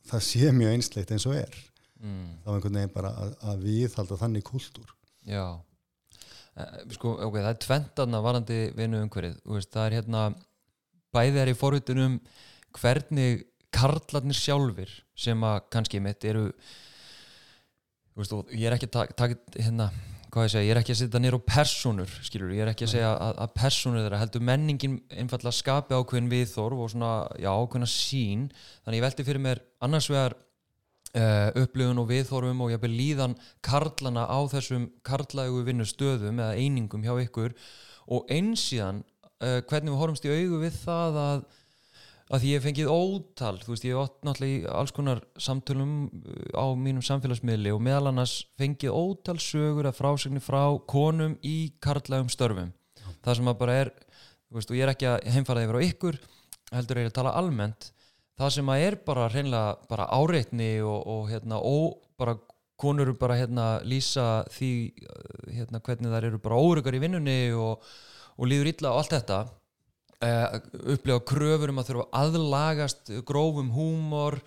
það 0.08 0.24
sé 0.28 0.52
mjög 0.54 0.76
einslegt 0.76 1.12
eins 1.14 1.26
og 1.28 1.36
er 1.38 1.56
mm, 2.00 2.28
þá 2.44 2.52
einhvern 2.54 2.78
veginn 2.80 2.94
bara 2.94 3.12
að, 3.22 3.32
að 3.50 3.64
viðhalda 3.66 4.18
þannig 4.20 4.46
kultúr. 4.46 4.92
Já. 5.28 5.44
Eh, 6.58 6.74
sko, 6.96 7.14
ok, 7.26 7.38
það 7.38 7.50
er 7.52 7.62
tventarna 7.64 8.22
varandi 8.24 8.58
vinnu 8.76 9.02
umhverfið, 9.04 9.38
veist, 9.52 9.72
það 9.74 9.86
er 9.86 9.96
hérna 9.98 10.24
bæði 11.14 11.42
er 11.42 11.52
í 11.52 11.56
forvitunum 11.58 12.18
hvernig 12.78 13.46
karlarnir 13.74 14.36
sjálfir 14.36 14.92
sem 15.18 15.42
að 15.44 15.60
kannski 15.72 16.00
mitt 16.02 16.24
eru 16.28 16.48
veist, 18.18 18.34
ég 18.54 18.68
er 18.68 18.76
ekki 18.76 18.88
að 18.90 18.94
taka 18.96 19.18
tak, 19.18 19.36
hérna, 19.56 19.88
hvað 20.28 20.48
ég 20.48 20.52
segja, 20.54 20.66
ég 20.66 20.74
er 20.74 20.80
ekki 20.82 20.94
að 20.94 21.00
setja 21.02 21.22
nýra 21.22 21.38
á 21.40 21.48
personur, 21.48 22.18
skilur, 22.26 22.50
ég 22.56 22.64
er 22.64 22.72
ekki 22.72 22.88
að 22.88 22.92
segja 22.96 23.12
að, 23.14 23.38
að 23.44 23.54
personur 23.56 24.04
þeirra 24.04 24.20
heldur 24.22 24.44
menningin 24.48 24.98
einfallega 25.14 25.56
skapi 25.56 25.96
ákveðin 25.96 26.32
viðþorf 26.32 26.84
og 26.84 26.92
svona, 26.92 27.12
já, 27.40 27.48
ákveðina 27.54 27.90
sín, 27.92 28.44
þannig 28.82 29.00
ég 29.00 29.06
velti 29.06 29.26
fyrir 29.28 29.44
mér 29.46 29.62
annars 29.86 30.10
vegar 30.12 30.36
uh, 31.16 31.50
upplifun 31.62 32.02
og 32.02 32.08
viðþorfum 32.10 32.64
og 32.64 32.72
jafnvel 32.74 32.94
líðan 32.94 33.36
karlana 33.64 34.26
á 34.28 34.38
þessum 34.52 34.88
karlægu 35.06 35.62
vinnustöðum 35.68 36.42
eða 36.42 36.58
einingum 36.58 37.04
hjá 37.06 37.14
ykkur. 37.24 37.54
Og 38.08 38.28
einsíðan 38.32 39.02
uh, 39.44 39.60
hvernig 39.68 39.92
við 39.92 40.00
horfumst 40.00 40.28
í 40.28 40.34
augu 40.34 40.62
við 40.64 40.76
það 40.82 41.20
að 41.24 41.46
að 42.28 42.44
ég 42.44 42.58
hef 42.58 42.66
fengið 42.66 42.90
ótal 42.92 43.56
þú 43.62 43.72
veist 43.72 43.84
ég 43.86 43.94
hef 43.96 44.04
átt 44.04 44.26
náttúrulega 44.26 44.56
í 44.58 44.72
alls 44.80 44.92
konar 44.96 45.20
samtölum 45.40 45.92
uh, 46.08 46.60
á 46.60 46.66
mínum 46.76 47.04
samfélagsmiðli 47.04 47.72
og 47.72 47.80
meðal 47.84 48.10
annars 48.10 48.34
fengið 48.60 48.96
ótal 48.96 49.38
sögur 49.40 49.88
að 49.88 49.96
frásegni 49.96 50.42
frá 50.44 50.62
konum 50.90 51.38
í 51.40 51.72
karlægum 51.84 52.28
störfum. 52.32 52.74
Það 53.24 53.38
sem 53.38 53.48
að 53.48 53.60
bara 53.62 53.78
er 53.84 53.92
þú 54.48 54.58
veist 54.58 54.72
og 54.72 54.78
ég 54.78 54.84
er 54.84 54.92
ekki 54.92 55.08
að 55.08 55.30
heimfara 55.34 55.64
yfir 55.64 55.80
á 55.80 55.86
ykkur 55.88 56.20
heldur 56.74 57.00
ég 57.00 57.08
að 57.08 57.16
tala 57.16 57.36
almennt. 57.40 57.90
Það 58.38 58.54
sem 58.58 58.70
að 58.70 58.84
er 58.84 58.98
bara 59.08 59.30
hreinlega 59.32 59.88
bara 59.88 60.10
áreitni 60.14 60.70
og, 60.84 61.00
og 61.08 61.24
hérna 61.32 61.62
og 61.64 61.96
bara 62.20 62.36
konur 62.78 63.10
bara 63.18 63.38
hérna 63.40 63.70
lýsa 63.88 64.44
því 64.52 64.72
uh, 65.08 65.48
hérna 65.56 65.80
hvernig 65.80 66.12
þær 66.12 66.28
eru 66.28 66.42
bara 66.44 66.60
óryggar 66.60 66.98
í 66.98 67.02
vinnunni 67.02 67.40
og, 67.56 67.80
og 68.36 68.50
líður 68.52 68.74
illa 68.74 68.92
og 68.92 69.00
allt 69.00 69.16
þetta 69.16 69.40
uh, 70.24 70.58
upplifa 70.94 71.20
kröfur 71.28 71.72
um 71.72 71.80
að 71.82 71.90
þurfa 71.90 72.06
að 72.08 72.18
aðlagast 72.22 73.12
grófum 73.28 73.70
húmor 73.74 74.38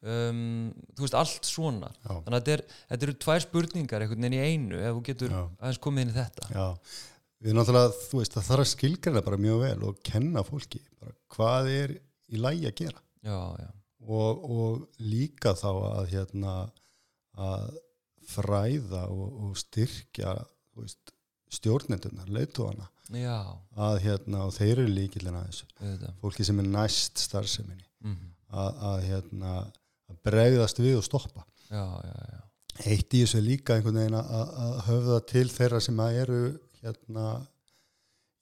um, 0.00 0.70
þú 0.96 1.04
veist 1.06 1.18
allt 1.20 1.48
svona. 1.48 1.92
Já. 2.04 2.12
þannig 2.12 2.36
að 2.36 2.40
þetta, 2.40 2.56
er, 2.56 2.64
þetta 2.92 3.08
eru 3.08 3.16
tvær 3.26 3.44
spurningar 3.46 4.04
einhvern 4.04 4.26
veginn 4.26 4.38
í 4.38 4.44
einu 4.44 4.80
ef 4.80 4.96
þú 4.96 5.04
getur 5.10 5.34
Já. 5.34 5.42
aðeins 5.60 5.82
komið 5.86 6.06
inn 6.06 6.12
í 6.12 6.16
þetta. 6.18 6.50
Já, 6.54 6.66
við 7.40 7.58
náttúrulega, 7.58 7.92
þú 8.06 8.22
veist, 8.22 8.36
það 8.36 8.48
þarf 8.50 8.66
að 8.66 8.72
skilgreina 8.72 9.26
bara 9.28 9.42
mjög 9.46 9.62
vel 9.66 9.76
og 9.90 10.00
kenna 10.06 10.46
fólki 10.46 10.82
bara 11.00 11.14
hvað 11.36 11.70
er 11.74 11.94
í 12.30 12.40
lægi 12.40 12.70
að 12.70 12.76
gera. 12.84 13.06
Já, 13.26 13.38
já, 13.60 13.70
og, 14.08 14.50
og 14.56 15.04
líka 15.04 15.54
þá 15.58 15.70
að 15.70 16.12
hérna 16.14 16.56
að 17.40 17.70
fræða 18.30 19.06
og, 19.10 19.26
og 19.44 19.56
styrkja 19.58 20.34
þú 20.70 20.84
veist, 20.84 21.12
stjórnendunar, 21.50 22.28
leittóana 22.30 22.88
já. 23.10 23.36
að 23.76 23.98
hérna, 24.04 24.44
og 24.46 24.52
þeir 24.54 24.72
eru 24.78 24.86
líkilina 24.94 25.44
þessu, 25.48 25.66
fólki 26.22 26.44
sem 26.46 26.58
er 26.62 26.68
næst 26.70 27.18
starfseminni, 27.18 27.84
Mhm. 28.04 28.30
að, 28.52 28.80
að 28.90 29.02
hérna 29.08 29.54
að 30.10 30.16
bregðast 30.24 30.78
við 30.82 30.96
og 30.98 31.04
stoppa. 31.04 31.44
Já, 31.70 31.84
já, 32.02 32.14
já, 32.32 32.40
eitt 32.86 33.14
í 33.14 33.20
þessu 33.24 33.40
líka 33.44 33.74
einhvern 33.76 33.98
veginn 34.00 34.16
að, 34.18 34.54
að 34.64 34.80
höfða 34.88 35.18
til 35.26 35.48
þeirra 35.48 35.80
sem 35.84 35.96
að 36.02 36.16
eru 36.24 36.40
hérna 36.82 37.26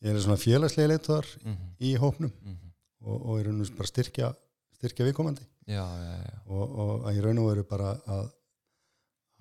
ég 0.05 0.15
er 0.15 0.21
svona 0.23 0.39
félagslega 0.39 0.93
leittóðar 0.95 1.27
Mhm, 1.45 1.69
í 1.81 1.97
hópnum 1.99 2.33
mhm. 2.43 2.71
og, 3.03 3.15
og 3.17 3.27
og 3.29 3.37
veru 3.41 3.53
bara 3.77 3.87
styrkja 3.91 4.35
styrkja 4.79 5.05
viðkomandi. 5.09 5.43
Og, 6.47 6.79
og 6.79 7.07
að 7.11 7.17
í 7.19 7.23
raun 7.25 7.39
og 7.43 7.49
veru 7.51 7.65
bara 7.69 7.91
að, 8.07 8.31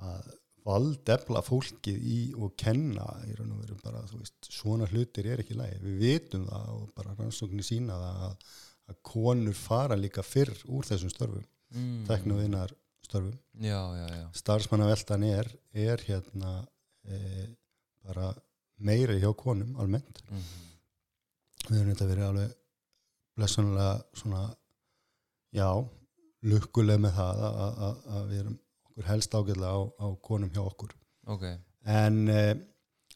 að 0.02 0.32
valdefla 0.68 1.42
fólkið 1.48 1.98
í 2.12 2.18
og 2.36 2.56
kenna 2.60 3.06
í 3.30 3.36
raun 3.38 3.54
og 3.56 3.62
veru 3.64 3.78
bara 3.84 4.02
þú 4.10 4.20
veist, 4.22 4.50
svona 4.52 4.88
hlutir 4.92 5.30
er 5.32 5.44
ekki 5.44 5.56
lægi, 5.58 5.78
við 5.86 6.00
vitum 6.04 6.48
það 6.50 6.72
og 6.76 6.90
bara 6.98 7.14
rannsóknir 7.20 7.64
sína 7.68 7.96
það 8.02 8.26
að, 8.28 8.50
að 8.92 8.98
konur 9.12 9.56
fara 9.58 9.96
líka 10.00 10.24
fyrr 10.28 10.52
úr 10.68 10.88
þessum 10.90 11.14
störfum, 11.14 11.46
Mm. 11.68 12.06
teknu 12.08 12.36
vinnar 12.40 12.72
störfum, 13.04 13.34
já, 13.60 13.80
já, 14.00 14.06
já, 14.16 14.28
starfsmannaveltan 14.40 15.24
er 15.28 15.50
er 15.76 15.98
hérna 16.08 16.54
e, 17.04 17.18
bara 18.08 18.30
meiri 18.80 19.18
hjá 19.20 19.34
konum 19.36 19.74
almennt, 19.80 20.22
Mhm. 20.32 20.46
við 21.68 21.82
erum 21.82 21.92
þetta 21.92 22.08
verið 22.14 22.28
alveg 22.30 22.54
blessunlega 23.36 24.04
svona 24.16 24.46
já, 25.54 25.68
lukkuleg 26.48 27.00
með 27.04 27.14
það 27.20 27.44
að, 27.50 27.60
að, 27.66 27.78
að, 27.90 28.00
að 28.16 28.30
við 28.32 28.40
erum 28.46 28.58
okkur 28.98 29.12
helst 29.12 29.36
ágæðlega 29.38 29.70
á, 29.78 29.80
á 30.02 30.08
konum 30.26 30.50
hjá 30.50 30.64
okkur. 30.66 30.94
Ok. 31.30 31.44
En 31.86 32.28
e, 32.28 32.56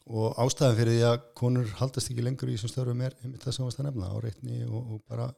og 0.05 0.35
ástæðan 0.37 0.77
fyrir 0.77 0.97
því 0.97 1.05
að 1.07 1.23
konur 1.37 1.71
haldast 1.79 2.11
ekki 2.11 2.25
lengur 2.25 2.51
í 2.51 2.57
þessum 2.57 2.71
störfum 2.71 3.01
er 3.01 3.15
einmitt 3.23 3.41
það 3.41 3.55
sem 3.55 3.65
varst 3.65 3.81
að 3.81 3.87
nefna 3.89 4.11
áreitni 4.13 4.59
og, 4.67 4.91
og 4.93 5.01
bara, 5.09 5.31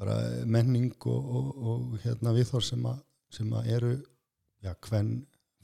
bara 0.00 0.16
menning 0.44 0.90
og, 1.06 1.30
og, 1.38 1.52
og 1.70 1.94
hérna 2.02 2.34
viðþór 2.34 2.66
sem, 2.66 2.88
að, 2.90 2.98
sem 3.30 3.54
að 3.54 3.70
eru 3.76 3.92
já, 3.94 4.74
hvern 4.88 5.14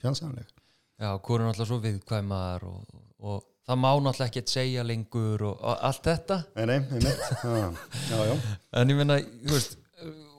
fjandsamleg. 0.02 0.54
Já, 0.96 1.10
hvor 1.18 1.40
er 1.40 1.48
náttúrulega 1.48 1.70
svo 1.72 1.80
viðkvæmar 1.82 2.68
og, 2.68 3.00
og 3.26 3.42
það 3.66 3.82
má 3.82 3.90
náttúrulega 3.90 4.30
ekkert 4.30 4.54
segja 4.54 4.86
lengur 4.86 5.48
og, 5.50 5.66
allt 5.74 6.06
þetta. 6.06 6.38
Nei, 6.60 6.64
nei, 6.70 6.78
einmitt. 6.94 7.26
Já, 7.42 7.66
já, 8.12 8.22
já, 8.30 8.38
en 8.78 8.94
ég 8.94 9.02
meina, 9.02 9.18
þú 9.42 9.58
veist 9.58 9.82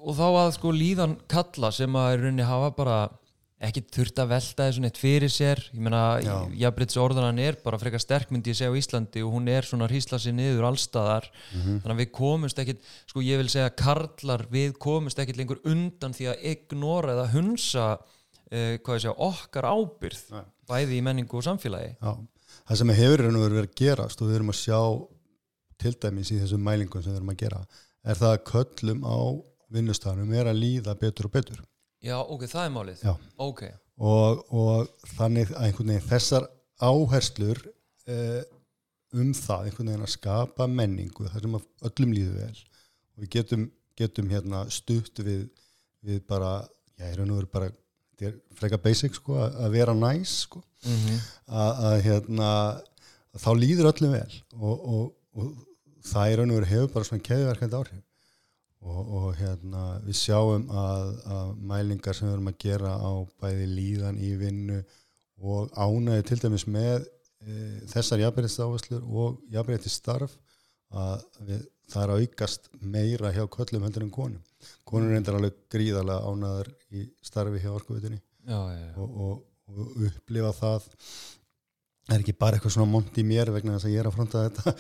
og 0.08 0.16
þá 0.16 0.28
að 0.30 0.50
sko 0.56 0.72
líðan 0.72 1.16
kalla 1.28 1.72
sem 1.74 1.96
að 1.98 2.12
í 2.14 2.20
rauninni 2.22 2.46
hafa 2.48 2.70
bara 2.78 2.98
ekki 3.58 3.82
þurft 3.90 4.20
að 4.22 4.28
velta 4.36 4.66
þessu 4.68 4.82
neitt 4.84 4.98
fyrir 5.02 5.32
sér 5.34 5.58
ég 5.74 5.80
meina, 5.82 6.02
Já. 6.22 6.36
jafnbreyts 6.62 6.98
orðanan 7.02 7.40
er 7.42 7.56
bara 7.64 7.80
frekar 7.82 8.00
sterk 8.04 8.30
myndi 8.30 8.52
ég 8.54 8.60
segja 8.60 8.70
á 8.70 8.78
Íslandi 8.78 9.24
og 9.26 9.32
hún 9.34 9.50
er 9.50 9.66
svona 9.66 9.88
hrísla 9.90 10.20
sér 10.22 10.36
niður 10.38 10.68
allstaðar 10.70 11.26
Mhm. 11.56 11.80
þannig 11.82 11.96
að 11.96 12.02
við 12.04 12.12
komumst 12.14 12.60
ekkit 12.62 12.82
sko 13.10 13.20
ég 13.26 13.38
vil 13.42 13.50
segja 13.50 13.72
karlar 13.74 14.46
við 14.54 14.78
komumst 14.78 15.18
ekkit 15.18 15.38
lengur 15.42 15.60
undan 15.66 16.14
því 16.14 16.30
að 16.36 16.44
ignora 16.54 17.16
eða 17.18 17.32
hunsa 17.34 17.98
eh, 18.52 18.78
hvað 18.78 18.96
ég 18.96 19.02
segja, 19.08 19.18
okkar 19.18 19.66
ábyrð 19.74 20.22
Nei. 20.32 20.44
bæði 20.70 20.98
í 21.00 21.04
menningu 21.04 21.38
og 21.38 21.44
samfélagi 21.44 21.96
já 21.98 22.14
það 22.68 22.78
sem 22.78 22.90
hefur 22.90 23.26
og 23.26 23.42
veru 23.42 23.56
verið 23.58 23.68
að 23.68 23.76
gerast 23.82 24.22
og 24.22 24.28
við 24.30 24.36
erum 24.36 24.50
að 24.54 24.62
sjá 24.62 24.80
til 25.82 25.94
dæmis 25.98 26.32
í 26.32 26.38
þessum 26.42 26.62
mælingum 26.64 27.02
sem 27.04 27.12
við 27.12 27.18
erum 27.22 27.34
að 27.34 27.42
gera 27.42 27.60
er 28.06 28.16
það 28.22 28.38
að 28.38 28.44
köllum 28.54 29.02
á 29.04 29.18
vinnustafnum 29.74 30.32
er 30.34 30.46
að 30.52 30.62
líða 30.62 30.94
betur 31.00 31.26
og 31.28 31.32
betur 31.32 31.60
Já, 32.08 32.18
ok, 32.24 32.46
það 32.48 32.64
er 32.64 32.74
málið. 32.76 33.02
Já. 33.04 33.14
Ok, 33.44 33.64
og, 33.98 34.44
og 34.56 35.10
þannig 35.18 35.52
að 35.52 35.66
einhvern 35.68 35.92
veginn 35.92 36.08
þessar 36.08 36.48
áherslur 36.88 37.64
eh, 38.08 38.44
um 39.18 39.34
það 39.36 39.68
einhvern 39.68 39.92
veginn 39.92 40.06
að 40.06 40.14
skapa 40.14 40.68
menningu 40.72 41.28
þar 41.28 41.44
sem 41.46 41.58
öllum 41.90 42.16
líður 42.16 42.40
vel. 42.44 42.64
Og 43.16 43.26
við 43.26 43.34
getum, 43.38 43.68
getum 43.98 44.32
hérna 44.32 44.64
stutt 44.74 45.24
við, 45.26 45.48
við 46.06 46.24
bara, 46.30 46.60
já, 46.96 47.10
ég 47.10 47.20
raun 47.20 47.34
og 47.34 47.42
veru 47.42 47.52
bara 47.58 47.72
þetta 47.72 48.30
er 48.30 48.40
freka 48.58 48.82
basic 48.82 49.18
sko, 49.18 49.38
að 49.46 49.74
vera 49.76 49.96
næs 49.98 50.42
sko, 50.48 50.64
mm 50.86 51.18
að, 51.48 51.84
að 51.90 52.02
hérna 52.06 52.50
að 53.34 53.44
þá 53.44 53.52
líður 53.58 53.92
öllum 53.92 54.14
vel. 54.16 54.42
Og, 54.58 54.88
og, 54.94 55.06
og 55.38 56.04
það 56.08 56.32
í 56.32 56.38
raun 56.40 56.54
og 56.54 56.60
veru 56.62 56.72
hefur 56.72 56.94
bara 56.96 57.10
svona 57.10 57.28
keðverkandi 57.28 57.82
áhrif 57.82 58.04
og, 58.88 59.12
og 59.20 59.28
hérna 59.38 59.84
við 60.06 60.20
sjáum 60.22 60.68
að, 60.72 61.14
að 61.38 61.52
mælingar 61.72 62.18
sem 62.18 62.28
við 62.28 62.38
erum 62.38 62.52
að 62.52 62.60
gera 62.64 62.94
á 62.96 63.12
bæði 63.42 63.68
líðan 63.74 64.20
í 64.24 64.32
vinnu 64.40 64.82
og 65.38 65.72
ánæði 65.78 66.28
til 66.30 66.40
dæmis 66.44 66.66
með 66.70 67.06
e, 67.06 67.56
þessar 67.92 68.24
jafnbreytisáherslur 68.24 69.08
og 69.08 69.42
jafnbreytið 69.54 69.94
starf 69.94 70.38
að 70.96 71.26
við, 71.50 71.66
það 71.92 72.04
er 72.04 72.14
að 72.14 72.24
aukast 72.24 72.70
meira 72.80 73.34
hjá 73.36 73.44
köllum 73.52 73.86
heldur 73.88 74.06
en 74.06 74.14
konum. 74.14 74.44
Konur 74.88 75.16
endur 75.18 75.38
alveg 75.38 75.60
gríðarlega 75.72 76.32
ánæðar 76.32 76.72
í 76.96 77.04
starfi 77.26 77.62
hjá 77.64 77.72
já. 78.72 78.88
og, 79.04 79.18
og, 79.28 79.44
og 79.68 80.08
upplifa 80.08 80.54
það 80.56 80.88
er 82.08 82.22
ekki 82.22 82.38
bara 82.40 82.58
eitthvað 82.58 82.78
svona 82.78 82.92
mont 82.92 83.20
í 83.20 83.26
mér 83.28 83.52
vegna 83.52 83.76
þess 83.76 83.90
að 83.90 83.94
ég 83.94 84.02
er 84.02 84.10
að 84.10 84.16
fronta 84.16 84.44
þetta 84.48 84.74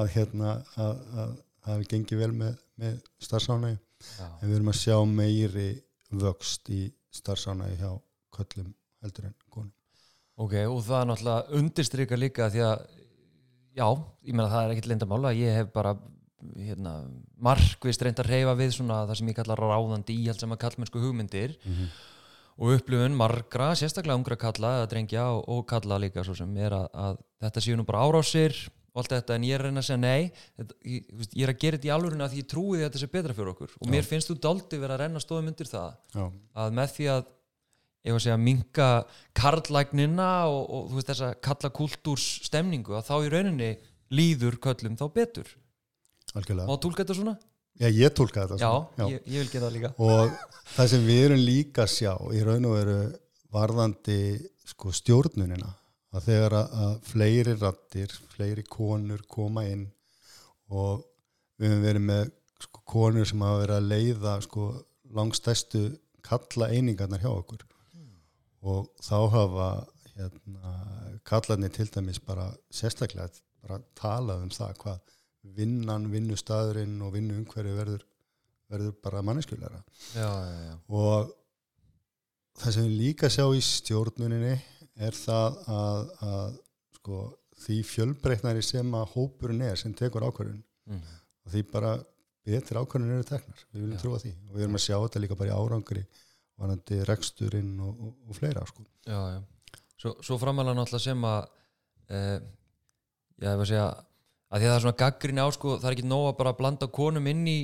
að 0.00 0.08
hérna 0.16 0.54
að, 0.82 1.02
að 1.22 1.34
það 1.62 1.74
hefur 1.74 1.90
gengið 1.92 2.22
vel 2.22 2.32
með, 2.36 2.56
með 2.82 2.98
starfsánægi 3.22 3.78
en 4.18 4.48
við 4.48 4.56
erum 4.56 4.72
að 4.72 4.80
sjá 4.80 4.96
meiri 5.08 5.68
vöxt 6.22 6.72
í 6.74 6.82
starfsánægi 7.14 7.78
hjá 7.80 7.92
köllum 8.36 8.72
heldur 9.02 9.28
en 9.28 9.36
konum. 9.52 9.72
Ok, 10.40 10.56
og 10.66 10.80
það 10.86 10.98
er 10.98 11.08
náttúrulega 11.10 11.58
undirstrykka 11.60 12.18
líka 12.18 12.48
því 12.52 12.64
að, 12.66 12.86
já, 13.76 13.86
ég 14.26 14.34
meina 14.34 14.50
það 14.50 14.64
er 14.64 14.74
ekkit 14.74 14.88
lindamála, 14.90 15.34
ég 15.36 15.58
hef 15.60 15.72
bara 15.74 15.92
hérna, 16.56 16.94
markvist 17.42 18.02
reynd 18.02 18.22
að 18.22 18.30
reyfa 18.32 18.54
við 18.58 18.72
svona 18.78 19.02
það 19.06 19.20
sem 19.20 19.28
ég 19.30 19.38
kalla 19.38 19.58
ráðandi 19.58 20.16
íhald 20.24 20.40
sem 20.42 20.54
að 20.54 20.62
kallmennsku 20.64 21.02
hugmyndir 21.02 21.54
og 22.58 22.74
upplifun 22.76 23.14
margra, 23.16 23.72
sérstaklega 23.78 24.18
ungra 24.18 24.38
kalla 24.40 24.72
drengja 24.90 25.28
og, 25.36 25.44
og 25.48 25.66
kalla 25.70 26.00
líka 26.02 26.24
svo 26.26 26.34
sem 26.36 26.50
er 26.58 26.74
að, 26.76 26.88
að 26.92 27.20
þetta 27.44 27.64
séu 27.64 27.78
nú 27.78 27.86
bara 27.88 28.02
árásir 28.08 28.56
og 28.92 29.02
allt 29.02 29.14
þetta 29.14 29.36
en 29.38 29.44
ég 29.48 29.56
er 29.56 29.62
að 29.62 29.70
reyna 29.70 29.82
að 29.82 29.86
segja 29.88 30.00
nei 30.02 30.32
þetta, 30.60 30.78
ég, 30.84 31.12
ég 31.32 31.44
er 31.46 31.52
að 31.52 31.60
gera 31.62 31.78
þetta 31.78 31.88
í 31.88 31.92
alvörinu 31.94 32.26
að 32.26 32.34
því 32.34 32.42
ég 32.42 32.48
trúi 32.52 32.72
því 32.72 32.82
að 32.82 32.88
þetta 32.88 33.02
sé 33.02 33.10
betra 33.12 33.36
fyrir 33.36 33.52
okkur. 33.54 33.76
Og 33.80 33.92
mér 33.92 34.08
finnst 34.08 34.32
þú 34.32 34.36
daldi 34.46 34.80
vera 34.82 34.98
að 34.98 35.04
renna 35.06 35.22
stóðum 35.22 35.48
undir 35.52 35.70
það 35.70 35.94
Já, 36.12 36.26
að 36.64 36.76
með 36.78 36.92
því 36.96 37.08
að 37.14 37.22
ég 38.02 38.12
var 38.12 38.18
að 38.18 38.26
segja 38.26 38.40
minka 38.42 38.88
karlægnina 39.38 40.28
og, 40.50 40.60
og 40.66 40.90
þú 40.90 40.98
veist 40.98 41.12
þessa 41.12 41.32
kalla 41.48 41.72
kultúrs 41.78 42.28
stemningu 42.48 42.98
að 42.98 43.08
þá 43.08 43.14
í 43.16 43.32
rauninni 43.32 43.72
líður 44.12 44.58
köllum 44.62 44.98
þá 45.00 45.06
betur. 45.14 45.48
Algjörlega. 46.36 46.68
Má 46.68 46.80
tólka 46.82 47.04
þetta 47.04 47.16
svona? 47.16 47.36
Já, 47.80 47.88
ég 47.88 48.12
tólka 48.16 48.44
þetta 48.44 48.58
Já, 48.60 48.68
svona. 48.68 49.10
Ég, 49.14 49.28
ég 49.32 49.44
vil 49.44 49.52
gera 49.52 49.68
það 49.68 49.76
líka. 49.78 49.92
Og 49.96 50.34
það 50.74 50.90
sem 50.92 51.06
við 51.06 51.22
erum 51.26 51.44
líka 51.46 51.86
að 51.86 51.94
sjá 51.94 52.12
í 52.36 52.42
raun 52.44 52.68
og 52.68 52.76
veru 52.76 52.98
varðandi 53.52 54.18
sko, 54.68 54.92
stjórnunina 54.96 55.70
að 56.12 56.28
þegar 56.28 56.56
að, 56.58 56.94
fleiri 57.08 57.56
rattir, 57.60 58.14
fleiri 58.34 58.64
konur 58.68 59.24
koma 59.28 59.64
inn 59.68 59.86
og 60.72 61.04
við 61.60 61.72
höfum 61.72 61.86
verið 61.86 62.06
með 62.08 62.32
sko, 62.62 62.82
konur 62.88 63.28
sem 63.28 63.44
hafa 63.44 63.62
verið 63.62 63.78
að 63.78 63.90
leiða 63.92 64.34
sko, 64.44 64.66
langstæstu 65.16 65.84
kalla 66.24 66.70
einingarnar 66.72 67.22
hjá 67.22 67.30
okkur. 67.32 67.64
Og 68.62 68.86
þá 69.02 69.16
hafa 69.32 69.70
hérna, 70.12 70.74
kallarnir 71.26 71.72
til 71.74 71.88
dæmis 71.90 72.20
bara 72.22 72.50
sérstaklega 72.72 73.30
bara 73.62 73.78
talað 73.98 74.44
um 74.46 74.52
það 74.52 74.78
hvað 74.82 75.12
vinnan, 75.56 76.08
vinnustæðurinn 76.12 76.98
og 77.02 77.14
vinnu 77.16 77.38
umhverju 77.40 77.76
verður, 77.76 78.02
verður 78.70 78.96
bara 79.02 79.22
já, 80.14 80.74
og 80.88 81.32
það 82.60 82.76
sem 82.76 82.86
við 82.86 83.00
líka 83.00 83.30
sjá 83.32 83.44
í 83.50 83.62
stjórnuninni 83.66 84.54
er 85.06 85.16
það 85.16 85.58
að, 85.76 86.10
að 86.28 86.56
sko, 86.98 87.20
því 87.64 87.78
fjölbreytnari 87.88 88.64
sem 88.66 88.96
að 88.98 89.10
hópurinn 89.16 89.64
er 89.66 89.80
sem 89.80 89.94
tekur 89.96 90.26
ákvörðun 90.28 90.62
mm. 90.90 91.02
og 91.46 91.54
því 91.54 91.64
bara 91.72 91.94
betur 92.46 92.82
ákvörðun 92.82 93.16
eru 93.16 93.26
teknar 93.26 93.64
við 93.70 93.80
viljum 93.80 93.96
Já. 93.96 94.02
trúa 94.02 94.20
því 94.22 94.34
og 94.36 94.54
við 94.56 94.66
erum 94.66 94.78
að 94.78 94.84
sjá 94.86 94.96
þetta 94.96 95.24
líka 95.24 95.38
bara 95.38 95.52
í 95.52 95.58
árangri 95.58 96.04
vanandi 96.62 97.00
reksturinn 97.08 97.74
og, 97.82 97.92
og, 98.06 98.14
og 98.28 98.38
fleira 98.38 98.64
sko. 98.68 98.86
já, 99.06 99.20
já. 99.36 99.42
Svo, 100.02 100.16
svo 100.24 100.38
framalega 100.42 100.76
náttúrulega 100.78 101.04
sem 101.04 101.28
að 101.28 101.44
eh, 102.10 102.38
já, 103.38 103.50
ég 103.52 103.60
var 103.60 103.66
að 103.66 103.70
segja 103.70 103.86
að 104.52 104.58
því 104.58 104.66
að 104.66 104.72
það 104.72 104.76
er 104.76 104.84
svona 104.84 105.00
gaggrinni 105.02 105.44
á 105.44 105.48
sko, 105.54 105.76
það 105.78 105.88
er 105.88 105.96
ekki 105.96 106.10
nóg 106.10 106.26
að 106.28 106.38
bara 106.42 106.56
blanda 106.58 106.88
konum 106.92 107.28
inn 107.30 107.46
í 107.48 107.58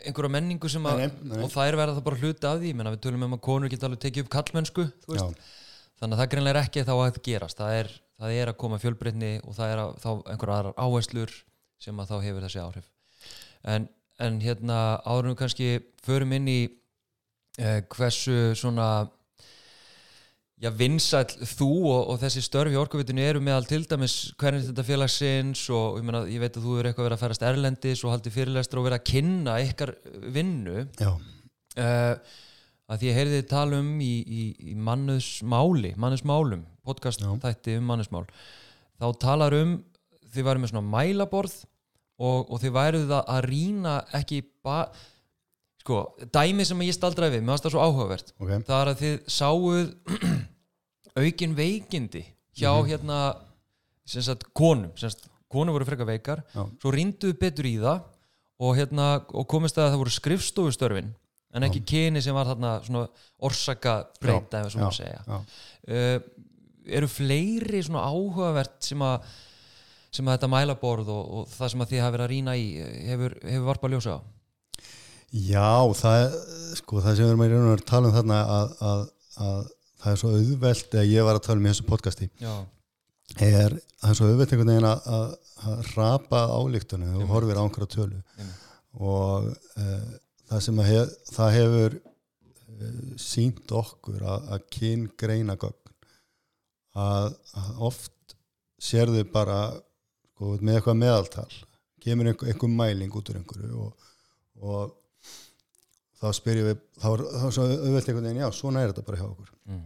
einhverja 0.00 0.32
menningu 0.32 0.70
sem 0.72 0.86
að 0.88 1.02
Nei, 1.02 1.08
nei, 1.10 1.32
nei. 1.34 1.40
og 1.44 1.50
það 1.52 1.68
er 1.70 1.78
verið 1.80 1.98
það 1.98 2.06
bara 2.06 2.20
hluti 2.22 2.48
af 2.48 2.60
því, 2.62 2.70
menna 2.78 2.92
við 2.94 3.02
tölum 3.04 3.26
um 3.26 3.36
að 3.36 3.42
konur 3.44 3.72
geta 3.72 3.88
alveg 3.88 4.02
tekið 4.06 4.24
upp 4.24 4.30
kallmennsku 4.32 4.86
þú 5.04 5.12
veist, 5.12 5.34
Já, 5.34 5.58
þannig 6.00 6.16
að 6.16 6.22
það 6.22 6.32
greinlega 6.32 6.56
er 6.56 6.62
ekki 6.64 6.86
þá 6.88 6.94
að 6.96 7.20
gerast. 7.26 7.60
Það 7.60 7.76
er, 7.78 7.92
það 8.20 8.34
er 8.40 8.52
að 8.52 8.58
koma 8.64 8.80
fjölbreytni 8.80 9.30
og 9.44 9.56
það 9.58 9.74
er 9.74 9.84
að, 9.84 9.94
þá 10.02 10.10
einhverja 10.32 10.58
aðrar 10.58 10.80
áherslur 10.80 11.36
sem 11.80 12.02
að 12.02 12.10
þá 12.10 12.16
hefur 12.26 12.46
þessi 12.46 12.64
áhrif. 12.64 12.90
En, 13.68 13.88
en 14.20 14.42
hérna 14.42 14.82
áðurum 15.04 15.34
við 15.34 15.40
kannski 15.42 15.70
förum 16.04 16.36
inn 16.36 16.48
í 16.50 16.60
eh, 17.60 17.80
hversu 17.92 18.52
svona 18.56 18.90
já 20.60 20.68
vinsæll 20.76 21.46
þú 21.56 21.70
og, 21.88 22.00
og 22.12 22.18
þessi 22.20 22.42
störfi 22.44 22.76
í 22.76 22.80
orkuvitinu 22.80 23.22
eru 23.24 23.40
meðal 23.44 23.64
til 23.68 23.80
dæmis 23.88 24.16
hvernig 24.40 24.66
þetta 24.66 24.84
félagsins 24.84 25.62
og 25.72 25.96
ég, 25.96 26.04
meina, 26.04 26.20
ég 26.28 26.42
veit 26.42 26.52
að 26.52 26.66
þú 26.66 26.74
eru 26.76 26.90
eitthvað 26.90 27.08
verið 27.08 27.16
að 27.16 27.22
ferast 27.24 27.46
erlendis 27.48 28.02
og 28.04 28.12
haldi 28.12 28.32
fyrirlestur 28.34 28.80
og 28.80 28.88
verið 28.90 29.00
að 29.00 29.08
kynna 29.08 29.56
ykkar 29.64 29.94
vinnu. 30.36 30.84
Já, 31.00 31.14
uh, 31.80 32.36
að 32.90 33.02
því 33.02 33.10
ég 33.10 33.18
heyrði 33.20 33.42
tala 33.50 33.78
um 33.80 33.90
í, 34.02 34.14
í, 34.20 34.42
í 34.72 34.74
mannusmáli 34.74 35.94
mannusmálum, 36.00 36.64
podcast 36.86 37.22
þætti 37.22 37.78
um 37.78 37.86
mannusmál 37.90 38.24
þá 39.00 39.06
talar 39.22 39.56
um 39.60 39.76
þið 40.30 40.46
væru 40.46 40.62
með 40.62 40.72
svona 40.72 40.90
mælaborð 40.90 41.54
og, 42.20 42.50
og 42.50 42.60
þið 42.62 42.74
væruð 42.76 43.06
það 43.12 43.32
að 43.34 43.46
rýna 43.46 43.94
ekki 44.18 44.42
bara 44.64 44.90
sko, 45.80 46.02
dæmi 46.34 46.66
sem 46.68 46.82
ég 46.84 46.96
staldraði 46.96 47.38
við, 47.38 47.44
mér 47.44 47.54
varst 47.54 47.66
það 47.66 47.76
svo 47.76 47.86
áhugavert 47.86 48.34
ok. 48.36 48.52
það 48.68 48.80
er 48.80 48.92
að 48.92 49.02
þið 49.04 49.16
sáuð 49.36 49.94
aukin 51.22 51.56
veikindi 51.56 52.24
hjá 52.58 52.72
hérna 52.86 53.20
sem 54.08 54.24
sagt 54.26 54.48
konum, 54.56 54.90
sem 54.98 55.12
sagt 55.12 55.30
konum 55.50 55.74
voru 55.74 55.86
frekar 55.88 56.08
veikar 56.08 56.42
Já. 56.52 56.64
svo 56.82 56.92
rínduðu 56.94 57.38
betur 57.40 57.68
í 57.70 57.76
það 57.80 58.04
og 58.60 58.76
hérna 58.76 59.08
og 59.32 59.48
komist 59.48 59.78
að 59.80 59.94
það 59.94 60.02
voru 60.02 60.14
skrifstofustörfin 60.14 61.12
en 61.54 61.66
ekki 61.66 61.82
kyni 61.92 62.22
sem 62.22 62.36
var 62.36 62.48
þarna 62.50 62.74
svona 62.86 63.06
orsaka 63.48 63.94
breyta 64.20 64.64
ef 64.64 64.72
svo 64.74 64.84
má 64.86 64.90
segja. 64.94 65.22
já. 65.26 65.38
uh, 65.38 66.18
eru 66.90 67.08
fleiri 67.10 67.82
svona 67.86 68.06
áhugavert 68.08 68.78
sem 68.86 69.02
að 69.04 69.24
sem 70.10 70.26
að 70.26 70.36
þetta 70.38 70.50
mælaborð 70.50 71.10
og, 71.14 71.26
og 71.40 71.50
það 71.54 71.72
sem 71.72 71.82
að 71.84 71.90
þið 71.92 72.00
hafa 72.02 72.14
verið 72.16 72.24
að 72.26 72.32
rýna 72.32 72.54
í 72.58 72.64
hefur, 73.10 73.34
hefur 73.46 73.66
varpað 73.68 73.92
ljósa 73.94 74.16
á? 74.18 74.20
Já, 75.30 75.70
það, 75.94 76.16
er- 76.24 76.78
sko, 76.80 77.02
það 77.04 77.18
sem 77.18 77.28
við 77.28 77.44
erum 77.46 77.68
að 77.68 77.76
að 77.76 77.84
tala 77.86 78.08
um 78.10 78.16
þarna 78.16 78.38
að, 78.56 78.72
að, 78.90 79.04
að 79.46 79.60
það 80.00 80.12
er 80.12 80.20
svo 80.22 80.32
auðvelt 80.34 80.96
eða 80.96 81.06
ég 81.10 81.28
var 81.28 81.38
að 81.38 81.44
tala 81.46 81.60
um 81.60 81.68
í 81.68 81.70
þessu 81.70 81.86
podcasti 81.86 82.30
já, 82.40 82.54
er, 83.38 83.76
það 84.00 84.10
er 84.10 84.18
svo 84.18 84.30
auðvelt 84.30 84.54
einhvern 84.56 84.72
veginn 84.72 84.88
að, 84.90 85.06
að, 85.18 85.36
að 85.70 85.92
rapa 85.94 86.42
álíktunum 86.56 87.20
og 87.20 87.30
horfir 87.30 87.60
á 87.60 87.62
einhverja 87.62 87.92
tölu. 87.94 88.18
Einmitt. 88.40 88.66
og 88.98 89.46
uh, 89.78 90.10
það 90.60 90.66
sem 90.66 90.80
hef, 90.84 91.12
það 91.32 91.54
hefur 91.56 91.94
uh, 91.96 93.12
sínt 93.20 93.72
okkur 93.80 94.24
að, 94.28 94.48
að 94.54 94.64
kyn 94.76 95.06
greina 95.20 95.56
gögn 95.60 95.94
að, 97.00 97.36
að 97.56 97.84
oft 97.88 98.34
sérðu 98.80 99.24
bara 99.32 99.60
sko, 99.72 100.56
með 100.60 100.78
eitthvað 100.78 100.98
meðaltal 101.00 101.50
kemur 102.00 102.30
einhver, 102.30 102.50
einhver 102.52 102.72
mæling 102.72 103.14
út 103.16 103.30
úr 103.32 103.38
einhverju 103.40 103.84
og, 103.86 104.10
og 104.60 104.96
þá 106.20 106.28
spyrjum 106.36 106.68
við 106.68 106.82
þá 107.00 107.08
er 107.10 107.24
þá 107.24 107.46
svo 107.46 107.66
auðvelt 107.66 108.10
einhvern 108.10 108.28
veginn, 108.28 108.42
já, 108.42 108.50
svona 108.56 108.84
er 108.84 108.92
þetta 108.92 109.06
bara 109.06 109.20
hjá 109.20 109.26
okkur 109.30 109.52
mm. 109.70 109.82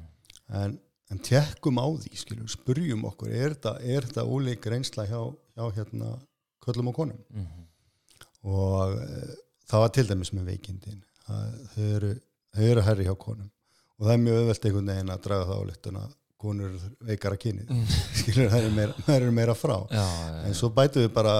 en, 0.62 0.76
en 1.14 1.22
tekkum 1.30 1.78
á 1.78 1.86
því 2.02 2.18
skilur, 2.18 2.50
spurjum 2.50 3.06
okkur, 3.10 3.30
er 3.30 3.54
þetta, 3.54 4.26
ólík 4.26 4.66
reynsla 4.70 5.06
hjá, 5.10 5.20
hjá 5.54 5.66
hérna 5.78 6.16
köllum 6.66 6.90
og 6.90 6.98
konum 6.98 7.22
Mm. 7.34 7.62
og 8.44 8.98
e, 9.00 9.22
það 9.70 9.84
var 9.84 9.94
til 9.96 10.06
dæmis 10.08 10.32
með 10.34 10.50
veikindin. 10.52 11.00
Að 11.30 11.54
þau 11.74 11.86
eru, 11.98 12.12
þau 12.54 12.66
eru 12.70 12.84
herri 12.88 13.08
hjá 13.08 13.14
konum. 13.20 13.50
Og 13.94 14.06
það 14.06 14.14
er 14.16 14.22
mjög 14.24 14.40
auðvelt 14.40 14.68
einhvern 14.68 14.92
veginn 14.92 15.14
að 15.14 15.24
draga 15.28 15.48
það 15.48 15.60
á 15.62 15.68
lyktun 15.70 16.00
að 16.00 16.14
konur 16.44 16.72
eru 16.72 16.90
veikara 17.08 17.40
kynið. 17.40 17.70
Skilur, 18.20 18.50
það 18.52 18.58
eru 18.60 18.72
meira, 18.74 18.96
eru 19.16 19.36
meira 19.38 19.54
frá. 19.56 19.76
Já, 19.88 20.02
já, 20.04 20.42
en 20.48 20.58
svo 20.58 20.70
bætum 20.74 21.06
við 21.06 21.14
bara, 21.14 21.36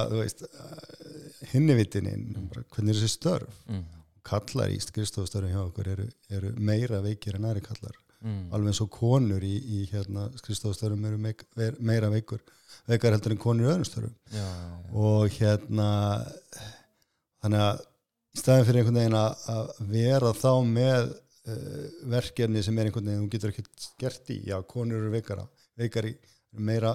hinnivitininn, 1.52 2.30
bara, 2.52 2.64
hvernig 2.74 2.94
er 2.94 3.02
þessi 3.02 3.18
störf? 3.18 3.60
Mm. 3.68 3.84
kallar 4.24 4.70
í 4.72 4.78
skrifstofustörfum 4.80 5.50
hjá 5.52 5.60
okkur 5.66 5.88
eru, 5.92 6.04
eru 6.32 6.54
meira 6.56 7.02
veikir 7.04 7.37
en 7.37 7.44
aðri 7.50 7.60
kallar. 7.66 7.98
Mm. 8.24 8.46
alveg 8.56 8.70
eins 8.70 8.80
og 8.80 8.88
konur 8.88 9.42
í, 9.44 9.52
í 9.52 9.82
hérna, 9.90 10.30
skrifstofustörfum 10.40 11.02
eru 11.10 11.18
meik, 11.20 11.44
meira 11.84 12.08
veikur 12.08 12.40
veikar 12.88 13.12
heldur 13.12 13.34
en 13.34 13.40
konur 13.40 13.66
í 13.66 13.72
öðrum 13.72 13.88
störfum. 13.88 14.14
Já. 14.32 14.46
og 14.96 15.34
hérna 15.37 15.88
þannig 17.44 17.66
að 17.66 17.82
í 18.35 18.40
staðin 18.40 18.66
fyrir 18.68 18.83
einhvern 18.83 19.01
veginn 19.01 19.18
að 19.20 19.73
vera 19.94 20.33
þá 20.37 20.51
með 20.66 21.11
uh, 21.14 21.88
verkefni 22.14 22.62
sem 22.66 22.79
er 22.79 22.90
einhvern 22.90 23.11
veginn 23.11 23.25
þú 23.27 23.33
getur 23.35 23.55
ekkert 23.55 23.88
gert 24.03 24.31
í, 24.35 24.40
já, 24.51 24.57
konur 24.68 25.01
eru 25.03 25.12
veikara 25.14 25.47
veikari 25.79 26.14
meira 26.55 26.94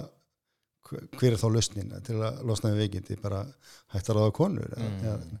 hver 0.90 1.34
er 1.34 1.38
þá 1.38 1.48
lausnin? 1.52 1.90
Til 2.06 2.16
að 2.24 2.40
losna 2.48 2.72
við 2.72 2.80
veikindi, 2.86 3.16
bara 3.20 3.44
hægt 3.94 4.08
að 4.10 4.16
ráða 4.18 4.32
konur 4.34 4.72
Mm. 4.74 5.02
eða, 5.04 5.40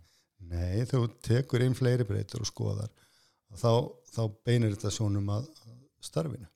nei, 0.50 0.84
þú 0.86 1.00
tekur 1.26 1.64
inn 1.64 1.74
fleiri 1.74 2.04
breytur 2.06 2.44
og 2.44 2.48
skoðar 2.50 2.90
þá, 3.56 3.72
þá 4.14 4.20
beinir 4.46 4.76
þetta 4.76 4.92
sjónum 4.94 5.32
að 5.32 5.48
starfinu. 6.04 6.46